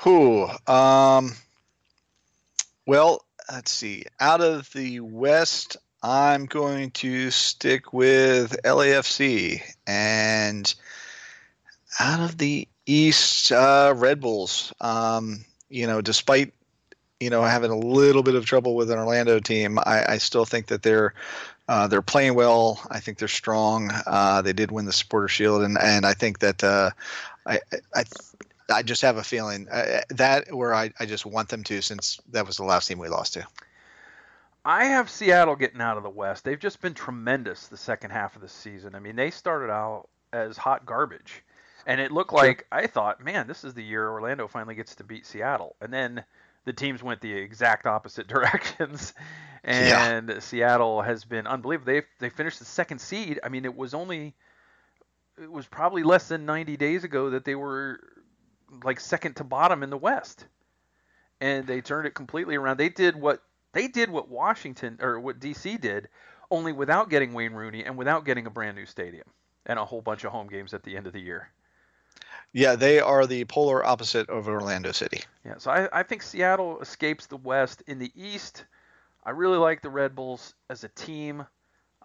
Who? 0.00 0.48
Um, 0.66 1.32
well, 2.86 3.24
let's 3.50 3.70
see. 3.70 4.04
Out 4.20 4.40
of 4.40 4.70
the 4.72 5.00
West, 5.00 5.76
I'm 6.02 6.46
going 6.46 6.90
to 6.92 7.30
stick 7.30 7.92
with 7.92 8.56
LAFC, 8.64 9.62
and 9.86 10.74
out 11.98 12.20
of 12.20 12.38
the 12.38 12.68
East, 12.86 13.50
uh, 13.52 13.94
Red 13.96 14.20
Bulls. 14.20 14.72
Um, 14.80 15.44
you 15.68 15.86
know, 15.86 16.00
despite 16.00 16.52
you 17.20 17.30
know 17.30 17.42
having 17.42 17.70
a 17.70 17.78
little 17.78 18.22
bit 18.22 18.34
of 18.34 18.44
trouble 18.44 18.74
with 18.74 18.90
an 18.90 18.98
Orlando 18.98 19.40
team, 19.40 19.78
I, 19.78 20.04
I 20.08 20.18
still 20.18 20.44
think 20.44 20.66
that 20.66 20.82
they're 20.82 21.14
uh, 21.68 21.88
they're 21.88 22.02
playing 22.02 22.34
well. 22.34 22.80
I 22.90 23.00
think 23.00 23.18
they're 23.18 23.28
strong. 23.28 23.90
Uh, 24.06 24.42
they 24.42 24.52
did 24.52 24.70
win 24.70 24.84
the 24.84 24.92
Supporter 24.92 25.28
Shield, 25.28 25.62
and 25.62 25.78
and 25.80 26.06
I 26.06 26.14
think 26.14 26.40
that 26.40 26.62
uh, 26.62 26.90
I 27.46 27.60
I 27.94 28.04
I 28.68 28.82
just 28.82 29.02
have 29.02 29.16
a 29.16 29.22
feeling 29.22 29.68
uh, 29.68 30.00
that 30.10 30.52
where 30.54 30.74
I, 30.74 30.92
I 30.98 31.06
just 31.06 31.24
want 31.24 31.48
them 31.48 31.62
to 31.64 31.80
since 31.82 32.18
that 32.30 32.46
was 32.46 32.56
the 32.56 32.64
last 32.64 32.88
team 32.88 32.98
we 32.98 33.08
lost 33.08 33.34
to. 33.34 33.46
I 34.64 34.86
have 34.86 35.08
Seattle 35.08 35.54
getting 35.54 35.80
out 35.80 35.96
of 35.96 36.02
the 36.02 36.10
West. 36.10 36.44
They've 36.44 36.58
just 36.58 36.80
been 36.80 36.94
tremendous 36.94 37.68
the 37.68 37.76
second 37.76 38.10
half 38.10 38.34
of 38.34 38.42
the 38.42 38.48
season. 38.48 38.96
I 38.96 38.98
mean, 38.98 39.14
they 39.14 39.30
started 39.30 39.70
out 39.70 40.08
as 40.32 40.56
hot 40.56 40.84
garbage, 40.84 41.44
and 41.86 42.00
it 42.00 42.10
looked 42.10 42.32
like 42.32 42.66
I 42.72 42.88
thought, 42.88 43.22
man, 43.22 43.46
this 43.46 43.62
is 43.62 43.74
the 43.74 43.84
year 43.84 44.10
Orlando 44.10 44.48
finally 44.48 44.74
gets 44.74 44.96
to 44.96 45.04
beat 45.04 45.24
Seattle, 45.24 45.76
and 45.80 45.92
then 45.92 46.24
the 46.64 46.72
teams 46.72 47.00
went 47.00 47.20
the 47.20 47.32
exact 47.32 47.86
opposite 47.86 48.26
directions, 48.28 49.14
and 49.62 50.28
yeah. 50.28 50.38
Seattle 50.40 51.00
has 51.00 51.24
been 51.24 51.46
unbelievable. 51.46 51.92
They 51.92 52.02
they 52.18 52.30
finished 52.30 52.58
the 52.58 52.64
second 52.64 53.00
seed. 53.00 53.38
I 53.44 53.48
mean, 53.48 53.64
it 53.64 53.76
was 53.76 53.94
only 53.94 54.34
it 55.40 55.50
was 55.50 55.66
probably 55.66 56.02
less 56.02 56.28
than 56.28 56.46
90 56.46 56.76
days 56.76 57.04
ago 57.04 57.30
that 57.30 57.44
they 57.44 57.54
were 57.54 58.00
like 58.84 59.00
second 59.00 59.36
to 59.36 59.44
bottom 59.44 59.82
in 59.82 59.90
the 59.90 59.96
West, 59.96 60.46
and 61.40 61.66
they 61.66 61.80
turned 61.80 62.06
it 62.06 62.14
completely 62.14 62.56
around. 62.56 62.78
They 62.78 62.88
did 62.88 63.16
what 63.16 63.42
they 63.72 63.88
did 63.88 64.10
what 64.10 64.28
Washington 64.28 64.98
or 65.00 65.20
what 65.20 65.38
DC 65.38 65.80
did, 65.80 66.08
only 66.50 66.72
without 66.72 67.10
getting 67.10 67.32
Wayne 67.32 67.52
Rooney 67.52 67.84
and 67.84 67.96
without 67.96 68.24
getting 68.24 68.46
a 68.46 68.50
brand 68.50 68.76
new 68.76 68.86
stadium 68.86 69.26
and 69.66 69.78
a 69.78 69.84
whole 69.84 70.00
bunch 70.00 70.24
of 70.24 70.32
home 70.32 70.48
games 70.48 70.74
at 70.74 70.82
the 70.82 70.96
end 70.96 71.06
of 71.06 71.12
the 71.12 71.20
year. 71.20 71.50
Yeah, 72.52 72.76
they 72.76 73.00
are 73.00 73.26
the 73.26 73.44
polar 73.44 73.84
opposite 73.84 74.30
of 74.30 74.48
Orlando 74.48 74.92
City. 74.92 75.22
Yeah, 75.44 75.58
so 75.58 75.70
I, 75.70 76.00
I 76.00 76.02
think 76.02 76.22
Seattle 76.22 76.80
escapes 76.80 77.26
the 77.26 77.36
West. 77.36 77.82
In 77.86 77.98
the 77.98 78.10
East, 78.14 78.64
I 79.24 79.30
really 79.30 79.58
like 79.58 79.82
the 79.82 79.90
Red 79.90 80.14
Bulls 80.14 80.54
as 80.70 80.84
a 80.84 80.88
team. 80.88 81.44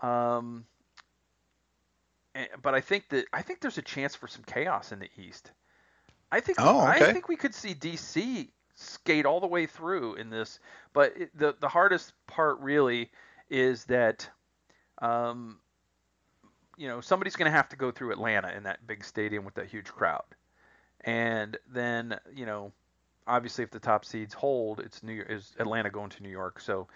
Um, 0.02 0.66
but 2.62 2.74
I 2.74 2.82
think 2.82 3.10
that 3.10 3.26
I 3.32 3.42
think 3.42 3.62
there's 3.62 3.78
a 3.78 3.84
chance 3.84 4.16
for 4.16 4.28
some 4.28 4.44
chaos 4.44 4.92
in 4.92 5.00
the 5.00 5.10
East. 5.18 5.52
I 6.32 6.40
think 6.40 6.58
oh, 6.62 6.88
okay. 6.88 7.06
I 7.06 7.14
think 7.14 7.28
we 7.28 7.36
could 7.36 7.54
see 7.54 7.74
DC 7.74 8.48
skate 8.76 9.26
all 9.26 9.40
the 9.40 9.48
way 9.48 9.66
through 9.66 10.16
in 10.16 10.30
this, 10.30 10.60
but 10.94 11.14
it, 11.18 11.38
the 11.38 11.56
the 11.60 11.68
hardest 11.68 12.14
part 12.28 12.60
really 12.60 13.12
is 13.50 13.86
that 13.86 14.30
um, 15.02 15.60
you 16.78 16.88
know 16.88 17.02
somebody's 17.02 17.36
going 17.36 17.52
to 17.52 17.56
have 17.56 17.70
to 17.70 17.76
go 17.76 17.92
through 17.92 18.12
Atlanta 18.12 18.50
in 18.56 18.64
that 18.64 18.86
big 18.88 19.04
stadium 19.04 19.44
with 19.44 19.56
that 19.56 19.68
huge 19.68 19.88
crowd, 19.88 20.24
and 21.02 21.58
then 21.72 22.18
you 22.34 22.46
know 22.46 22.72
obviously 23.28 23.64
if 23.64 23.72
the 23.72 23.80
top 23.80 24.06
seeds 24.06 24.34
hold, 24.34 24.80
it's 24.80 25.04
New 25.04 25.24
is 25.28 25.54
Atlanta 25.60 25.90
going 25.90 26.10
to 26.12 26.24
New 26.24 26.30
York, 26.30 26.60
so 26.60 26.88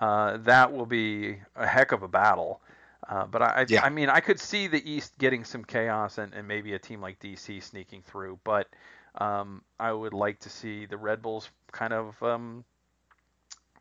uh, 0.00 0.36
that 0.38 0.72
will 0.72 0.86
be 0.86 1.36
a 1.56 1.66
heck 1.66 1.92
of 1.92 2.02
a 2.02 2.08
battle. 2.08 2.60
Uh, 3.08 3.26
but 3.26 3.42
I, 3.42 3.66
yeah. 3.68 3.82
I 3.82 3.88
mean, 3.88 4.08
I 4.08 4.20
could 4.20 4.38
see 4.38 4.66
the 4.66 4.90
East 4.90 5.16
getting 5.18 5.44
some 5.44 5.64
chaos 5.64 6.18
and, 6.18 6.34
and 6.34 6.46
maybe 6.46 6.74
a 6.74 6.78
team 6.78 7.00
like 7.00 7.18
DC 7.20 7.62
sneaking 7.62 8.02
through. 8.02 8.38
But 8.44 8.68
um, 9.16 9.62
I 9.78 9.92
would 9.92 10.12
like 10.12 10.40
to 10.40 10.50
see 10.50 10.86
the 10.86 10.96
Red 10.96 11.22
Bulls 11.22 11.48
kind 11.72 11.92
of 11.92 12.22
um, 12.22 12.64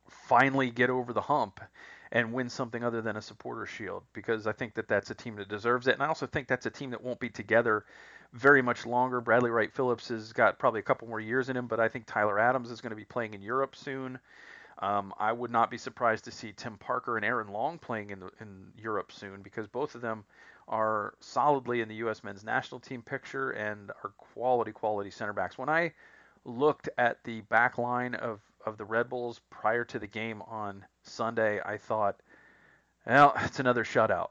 finally 0.10 0.72
get 0.72 0.90
over 0.90 1.14
the 1.14 1.22
hump 1.22 1.60
and 2.12 2.34
win 2.34 2.50
something 2.50 2.84
other 2.84 3.02
than 3.02 3.18
a 3.18 3.22
supporter 3.22 3.66
shield 3.66 4.04
because 4.14 4.48
I 4.48 4.52
think 4.52 4.74
that 4.76 4.88
that's 4.88 5.12
a 5.12 5.16
team 5.16 5.36
that 5.36 5.48
deserves 5.48 5.88
it. 5.88 5.94
And 5.94 6.02
I 6.02 6.08
also 6.08 6.26
think 6.26 6.48
that's 6.48 6.66
a 6.66 6.72
team 6.72 6.90
that 6.92 7.04
won't 7.04 7.20
be 7.20 7.30
together 7.30 7.86
very 8.34 8.62
much 8.62 8.86
longer. 8.86 9.22
Bradley 9.22 9.52
Wright 9.52 9.72
Phillips 9.72 10.08
has 10.10 10.34
got 10.34 10.58
probably 10.60 10.80
a 10.80 10.84
couple 10.84 11.08
more 11.08 11.20
years 11.20 11.50
in 11.50 11.58
him, 11.58 11.68
but 11.68 11.80
I 11.80 11.88
think 11.88 12.06
Tyler 12.08 12.40
Adams 12.40 12.72
is 12.72 12.82
going 12.82 12.92
to 12.92 12.96
be 12.96 13.06
playing 13.06 13.34
in 13.34 13.42
Europe 13.42 13.76
soon. 13.76 14.20
Um, 14.82 15.14
I 15.20 15.32
would 15.32 15.52
not 15.52 15.70
be 15.70 15.78
surprised 15.78 16.26
to 16.26 16.32
see 16.32 16.54
Tim 16.56 16.78
Parker 16.78 17.18
and 17.18 17.26
Aaron 17.26 17.50
Long 17.50 17.78
playing 17.78 18.12
in, 18.12 18.20
the, 18.20 18.32
in 18.40 18.72
Europe 18.78 19.12
soon 19.12 19.42
because 19.42 19.68
both 19.68 19.94
of 19.94 20.02
them 20.02 20.24
are 20.70 21.16
solidly 21.20 21.82
in 21.82 21.90
the 21.90 21.96
U.S. 21.96 22.24
men's 22.24 22.44
national 22.44 22.80
team 22.80 23.02
picture 23.02 23.52
and 23.52 23.92
are 24.04 24.14
quality, 24.18 24.72
quality 24.72 25.10
center 25.10 25.34
backs. 25.34 25.58
When 25.58 25.68
I 25.68 25.92
looked 26.46 26.88
at 26.98 27.24
the 27.24 27.42
back 27.42 27.78
line 27.78 28.16
of, 28.16 28.40
of 28.66 28.78
the 28.78 28.86
Red 28.86 29.10
Bulls 29.10 29.42
prior 29.50 29.84
to 29.86 30.00
the 30.00 30.08
game 30.08 30.42
on 30.44 30.86
Sunday, 31.04 31.60
I 31.66 31.78
thought, 31.78 32.22
well, 33.06 33.34
it's 33.44 33.60
another 33.60 33.84
shutout. 33.84 34.30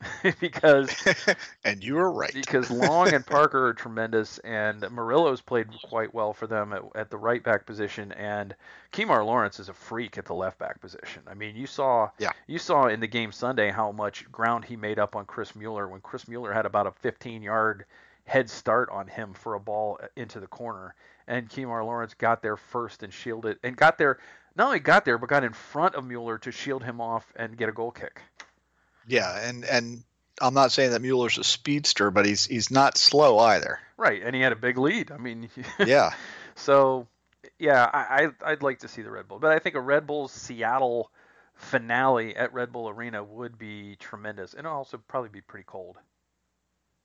because 0.40 0.90
and 1.64 1.82
you 1.82 1.94
were 1.94 2.12
right 2.12 2.32
because 2.32 2.70
Long 2.70 3.12
and 3.12 3.26
Parker 3.26 3.66
are 3.66 3.74
tremendous 3.74 4.38
and 4.38 4.80
Murillo's 4.92 5.40
played 5.40 5.68
quite 5.82 6.14
well 6.14 6.32
for 6.32 6.46
them 6.46 6.72
at, 6.72 6.82
at, 6.94 7.10
the 7.10 7.16
right 7.16 7.42
back 7.42 7.66
position 7.66 8.12
and 8.12 8.54
Kemar 8.92 9.26
Lawrence 9.26 9.58
is 9.58 9.68
a 9.68 9.72
freak 9.72 10.16
at 10.16 10.24
the 10.24 10.34
left 10.34 10.58
back 10.58 10.80
position. 10.80 11.22
I 11.26 11.34
mean, 11.34 11.56
you 11.56 11.66
saw 11.66 12.10
yeah. 12.18 12.30
you 12.46 12.58
saw 12.58 12.86
in 12.86 13.00
the 13.00 13.06
game 13.08 13.32
Sunday 13.32 13.70
how 13.70 13.90
much 13.90 14.30
ground 14.30 14.64
he 14.64 14.76
made 14.76 14.98
up 15.00 15.16
on 15.16 15.26
Chris 15.26 15.56
Mueller 15.56 15.88
when 15.88 16.00
Chris 16.00 16.28
Mueller 16.28 16.52
had 16.52 16.66
about 16.66 16.86
a 16.86 16.92
15 16.92 17.42
yard 17.42 17.84
head 18.24 18.48
start 18.48 18.88
on 18.90 19.08
him 19.08 19.32
for 19.32 19.54
a 19.54 19.60
ball 19.60 19.98
uh, 20.02 20.06
into 20.16 20.38
the 20.38 20.46
corner 20.46 20.94
and 21.26 21.48
Kemar 21.48 21.84
Lawrence 21.84 22.14
got 22.14 22.40
there 22.40 22.56
first 22.56 23.02
and 23.02 23.12
shielded 23.12 23.58
and 23.64 23.76
got 23.76 23.98
there 23.98 24.18
not 24.54 24.66
only 24.66 24.80
got 24.80 25.04
there 25.04 25.18
but 25.18 25.28
got 25.28 25.44
in 25.44 25.52
front 25.52 25.96
of 25.96 26.04
Mueller 26.04 26.38
to 26.38 26.52
shield 26.52 26.84
him 26.84 27.00
off 27.00 27.32
and 27.34 27.56
get 27.56 27.68
a 27.68 27.72
goal 27.72 27.90
kick. 27.90 28.20
Yeah, 29.08 29.48
and 29.48 29.64
and 29.64 30.04
I'm 30.40 30.54
not 30.54 30.72
saying 30.72 30.92
that 30.92 31.02
Mueller's 31.02 31.38
a 31.38 31.44
speedster, 31.44 32.10
but 32.10 32.26
he's 32.26 32.46
he's 32.46 32.70
not 32.70 32.96
slow 32.96 33.38
either. 33.38 33.80
Right, 33.96 34.22
and 34.22 34.34
he 34.34 34.40
had 34.40 34.52
a 34.52 34.56
big 34.56 34.78
lead. 34.78 35.10
I 35.10 35.16
mean, 35.16 35.48
yeah. 35.84 36.10
So, 36.54 37.08
yeah, 37.58 37.88
I 37.92 38.28
I'd 38.44 38.62
like 38.62 38.80
to 38.80 38.88
see 38.88 39.02
the 39.02 39.10
Red 39.10 39.28
Bull, 39.28 39.38
but 39.38 39.50
I 39.50 39.58
think 39.58 39.74
a 39.74 39.80
Red 39.80 40.06
Bull 40.06 40.28
Seattle 40.28 41.10
finale 41.54 42.36
at 42.36 42.52
Red 42.52 42.72
Bull 42.72 42.88
Arena 42.88 43.24
would 43.24 43.58
be 43.58 43.96
tremendous, 43.96 44.54
and 44.54 44.66
also 44.66 44.98
probably 45.08 45.30
be 45.30 45.40
pretty 45.40 45.64
cold. 45.66 45.96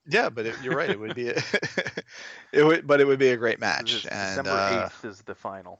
Yeah, 0.06 0.30
but 0.30 0.45
it, 0.45 0.56
you're 0.62 0.76
right. 0.76 0.89
It 0.89 0.99
would 0.99 1.16
be, 1.16 1.30
a, 1.30 1.41
it 2.51 2.64
would, 2.64 2.86
but 2.86 2.99
it 2.99 3.08
would 3.08 3.20
be 3.20 3.30
a 3.30 3.38
great 3.38 3.60
match. 3.60 4.06
and 4.06 4.36
December 4.36 4.84
eighth 4.84 5.06
uh, 5.06 5.08
is 5.08 5.22
the 5.22 5.36
final. 5.36 5.80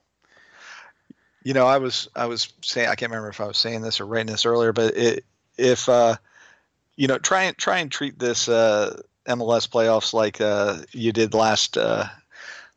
You 1.42 1.52
know, 1.52 1.66
I 1.66 1.76
was 1.76 2.08
I 2.16 2.24
was 2.24 2.50
saying 2.62 2.88
I 2.88 2.94
can't 2.94 3.10
remember 3.10 3.28
if 3.28 3.40
I 3.40 3.46
was 3.46 3.58
saying 3.58 3.82
this 3.82 4.00
or 4.00 4.06
writing 4.06 4.32
this 4.32 4.46
earlier, 4.46 4.72
but 4.72 4.96
it 4.96 5.24
if 5.56 5.88
uh, 5.88 6.16
you 6.96 7.08
know 7.08 7.18
try 7.18 7.44
and 7.44 7.56
try 7.56 7.78
and 7.78 7.90
treat 7.90 8.18
this 8.18 8.48
uh, 8.48 9.00
MLS 9.26 9.68
playoffs 9.68 10.12
like 10.12 10.40
uh, 10.40 10.78
you 10.92 11.12
did 11.12 11.34
last 11.34 11.76
uh, 11.76 12.06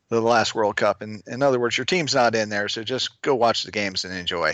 the 0.10 0.22
last 0.22 0.56
World 0.56 0.76
Cup. 0.76 1.02
And 1.02 1.22
in 1.28 1.42
other 1.44 1.60
words, 1.60 1.78
your 1.78 1.86
team's 1.86 2.16
not 2.16 2.36
in 2.36 2.50
there, 2.50 2.70
so 2.70 2.84
just 2.84 3.22
go 3.22 3.36
watch 3.36 3.64
the 3.64 3.72
games 3.72 4.06
and 4.06 4.14
enjoy. 4.14 4.54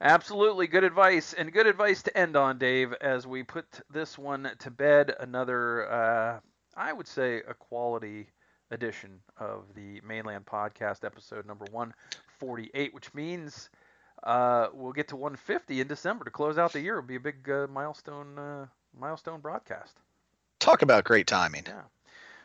Absolutely, 0.00 0.66
good 0.66 0.84
advice 0.84 1.32
and 1.32 1.52
good 1.52 1.66
advice 1.66 2.02
to 2.02 2.16
end 2.16 2.36
on, 2.36 2.58
Dave. 2.58 2.92
As 3.00 3.26
we 3.26 3.42
put 3.42 3.66
this 3.90 4.18
one 4.18 4.50
to 4.58 4.70
bed, 4.70 5.14
another 5.20 5.90
uh, 5.90 6.40
I 6.76 6.92
would 6.92 7.08
say 7.08 7.38
a 7.48 7.54
quality 7.54 8.28
edition 8.70 9.20
of 9.38 9.64
the 9.74 10.00
Mane 10.06 10.24
Land 10.26 10.44
Podcast, 10.44 11.04
episode 11.04 11.46
number 11.46 11.64
148, 11.70 12.92
which 12.92 13.14
means 13.14 13.70
uh, 14.26 14.68
we'll 14.74 14.92
get 14.92 15.08
to 15.08 15.16
150 15.16 15.80
in 15.80 15.86
December 15.86 16.24
to 16.24 16.30
close 16.30 16.58
out 16.58 16.72
the 16.72 16.80
year. 16.80 16.98
It'll 16.98 17.06
be 17.06 17.14
a 17.14 17.20
big 17.20 17.48
uh, 17.48 17.68
milestone 17.72 18.36
uh, 18.36 18.66
milestone 18.98 19.40
broadcast. 19.40 19.96
Talk 20.58 20.82
about 20.82 21.04
great 21.04 21.28
timing. 21.28 21.62
Yeah. 21.66 21.82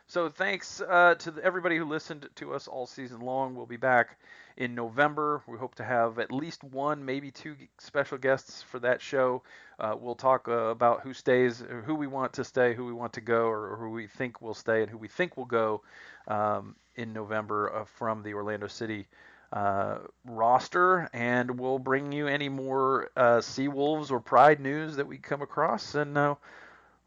So 0.06 0.30
thanks 0.30 0.82
uh, 0.82 1.16
to 1.16 1.34
everybody 1.42 1.78
who 1.78 1.86
listened 1.86 2.30
to 2.36 2.54
us 2.54 2.68
all 2.68 2.86
season 2.86 3.22
long. 3.22 3.56
We'll 3.56 3.66
be 3.66 3.78
back 3.78 4.20
in 4.58 4.76
November. 4.76 5.42
We 5.48 5.58
hope 5.58 5.76
to 5.76 5.84
have 5.84 6.20
at 6.20 6.32
least 6.32 6.64
one, 6.64 7.04
maybe 7.04 7.32
two 7.32 7.56
special 7.80 8.20
guests 8.20 8.62
for 8.62 8.78
that 8.80 9.02
show. 9.02 9.42
Uh, 9.80 9.96
we'll 9.98 10.14
talk 10.14 10.48
uh, 10.48 10.52
about 10.52 11.02
who 11.02 11.14
stays, 11.14 11.64
who 11.86 11.96
we 11.96 12.06
want 12.06 12.34
to 12.34 12.44
stay, 12.44 12.76
who 12.76 12.86
we 12.86 12.94
want 12.94 13.14
to 13.14 13.22
go, 13.22 13.46
or, 13.46 13.72
or 13.72 13.78
who 13.78 13.90
we 13.90 14.06
think 14.06 14.42
will 14.42 14.54
stay, 14.54 14.82
and 14.82 14.92
who 14.92 14.98
we 14.98 15.08
think 15.08 15.36
will 15.36 15.46
go 15.46 15.82
um, 16.28 16.76
in 16.96 17.14
November 17.14 17.86
from 17.96 18.22
the 18.22 18.34
Orlando 18.34 18.68
City 18.68 19.08
uh, 19.52 19.98
roster, 20.26 21.10
and 21.14 21.60
we'll 21.60 21.80
bring 21.80 22.12
you 22.12 22.28
any 22.28 22.50
more 22.50 23.10
uh, 23.16 23.40
Seawolves 23.40 24.12
or 24.12 24.20
Pride 24.20 24.60
news 24.60 24.96
that 24.96 25.08
we 25.08 25.18
come 25.18 25.42
across, 25.42 25.96
and 25.96 26.18
uh, 26.18 26.36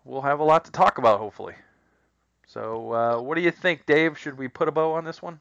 we'll 0.04 0.22
have 0.22 0.40
a 0.40 0.44
lot 0.44 0.64
to 0.66 0.70
talk 0.70 0.98
about, 0.98 1.18
hopefully. 1.18 1.54
So, 2.46 2.92
uh, 2.92 3.20
what 3.20 3.36
do 3.36 3.40
you 3.40 3.50
think, 3.50 3.86
Dave? 3.86 4.18
Should 4.18 4.38
we 4.38 4.48
put 4.48 4.68
a 4.68 4.72
bow 4.72 4.92
on 4.92 5.04
this 5.04 5.22
one? 5.22 5.40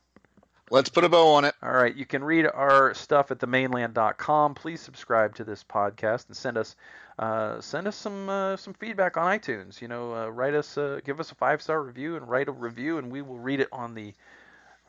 Let's 0.71 0.89
put 0.89 1.03
a 1.03 1.09
bow 1.09 1.33
on 1.33 1.45
it. 1.45 1.53
All 1.61 1.73
right. 1.73 1.95
You 1.95 2.05
can 2.05 2.23
read 2.23 2.47
our 2.47 2.93
stuff 2.93 3.29
at 3.31 3.39
themaneland.com. 3.39 4.55
Please 4.55 4.81
subscribe 4.81 5.35
to 5.35 5.43
this 5.43 5.63
podcast 5.63 6.27
and 6.27 6.37
send 6.37 6.57
us 6.57 6.75
uh, 7.19 7.61
send 7.61 7.87
us 7.87 7.95
some 7.95 8.29
uh, 8.29 8.57
some 8.57 8.73
feedback 8.73 9.17
on 9.17 9.39
iTunes. 9.39 9.81
You 9.81 9.87
know, 9.87 10.15
uh, 10.15 10.29
write 10.29 10.55
us, 10.55 10.77
uh, 10.77 10.99
give 11.03 11.19
us 11.19 11.31
a 11.31 11.35
five 11.35 11.61
star 11.61 11.83
review, 11.83 12.15
and 12.15 12.27
write 12.27 12.47
a 12.47 12.51
review, 12.51 12.97
and 12.97 13.11
we 13.11 13.21
will 13.21 13.37
read 13.37 13.59
it 13.59 13.67
on 13.71 13.93
the 13.93 14.13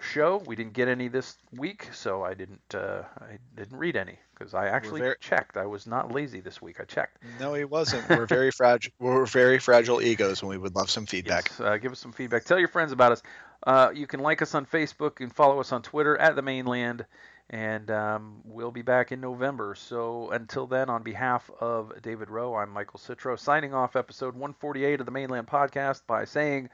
show. 0.05 0.43
We 0.47 0.55
didn't 0.57 0.75
get 0.75 0.89
any 0.89 1.09
this 1.09 1.37
week, 1.53 1.89
so 1.93 2.23
I 2.23 2.35
didn't 2.35 2.75
uh, 2.75 3.03
I 3.19 3.39
didn't 3.57 3.77
read 3.77 3.97
any 3.97 4.19
because 4.37 4.55
I 4.55 4.69
actually 4.69 5.01
very- 5.01 5.17
checked. 5.21 5.57
I 5.57 5.67
was 5.67 5.87
not 5.87 6.13
lazy 6.13 6.41
this 6.41 6.61
week. 6.63 6.81
I 6.81 6.85
checked. 6.85 7.19
No, 7.41 7.55
he 7.55 7.65
wasn't. 7.65 8.09
We're 8.11 8.27
very 8.27 8.51
fragile. 8.51 8.93
We're 8.99 9.27
very 9.27 9.59
fragile 9.59 10.01
egos, 10.03 10.43
and 10.43 10.49
we 10.49 10.59
would 10.59 10.75
love 10.75 10.91
some 10.91 11.07
feedback. 11.07 11.49
Yes, 11.51 11.61
uh, 11.61 11.77
give 11.79 11.93
us 11.93 11.99
some 11.99 12.13
feedback. 12.13 12.45
Tell 12.45 12.59
your 12.59 12.69
friends 12.69 12.93
about 12.93 13.13
us. 13.13 13.23
Uh, 13.67 13.91
you 13.95 14.07
can 14.07 14.21
like 14.21 14.43
us 14.43 14.55
on 14.55 14.67
Facebook 14.67 15.21
and 15.21 15.35
follow 15.35 15.59
us 15.61 15.73
on 15.73 15.83
Twitter 15.83 16.17
at 16.19 16.37
the 16.37 16.43
Mane 16.43 16.67
Land. 16.67 17.07
And 17.51 17.91
um, 17.91 18.41
we'll 18.45 18.71
be 18.71 18.81
back 18.83 19.13
in 19.13 19.21
November. 19.21 19.75
So 19.75 20.31
until 20.31 20.67
then, 20.67 20.89
on 20.89 21.03
behalf 21.03 21.51
of 21.61 21.93
David 22.01 22.31
Rowe, 22.31 22.55
I'm 22.55 22.71
Michael 22.71 22.99
Citro, 22.99 23.39
signing 23.39 23.75
off 23.75 23.97
episode 23.97 24.35
148 24.35 25.01
of 25.01 25.07
the 25.07 25.13
Mane 25.13 25.29
Land 25.29 25.47
Podcast 25.47 26.03
by 26.07 26.25
saying, 26.25 26.71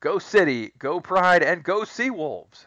Go 0.00 0.18
City, 0.18 0.72
Go 0.78 1.00
Pride, 1.00 1.42
and 1.42 1.62
Go 1.62 1.80
SeaWolves. 1.80 2.66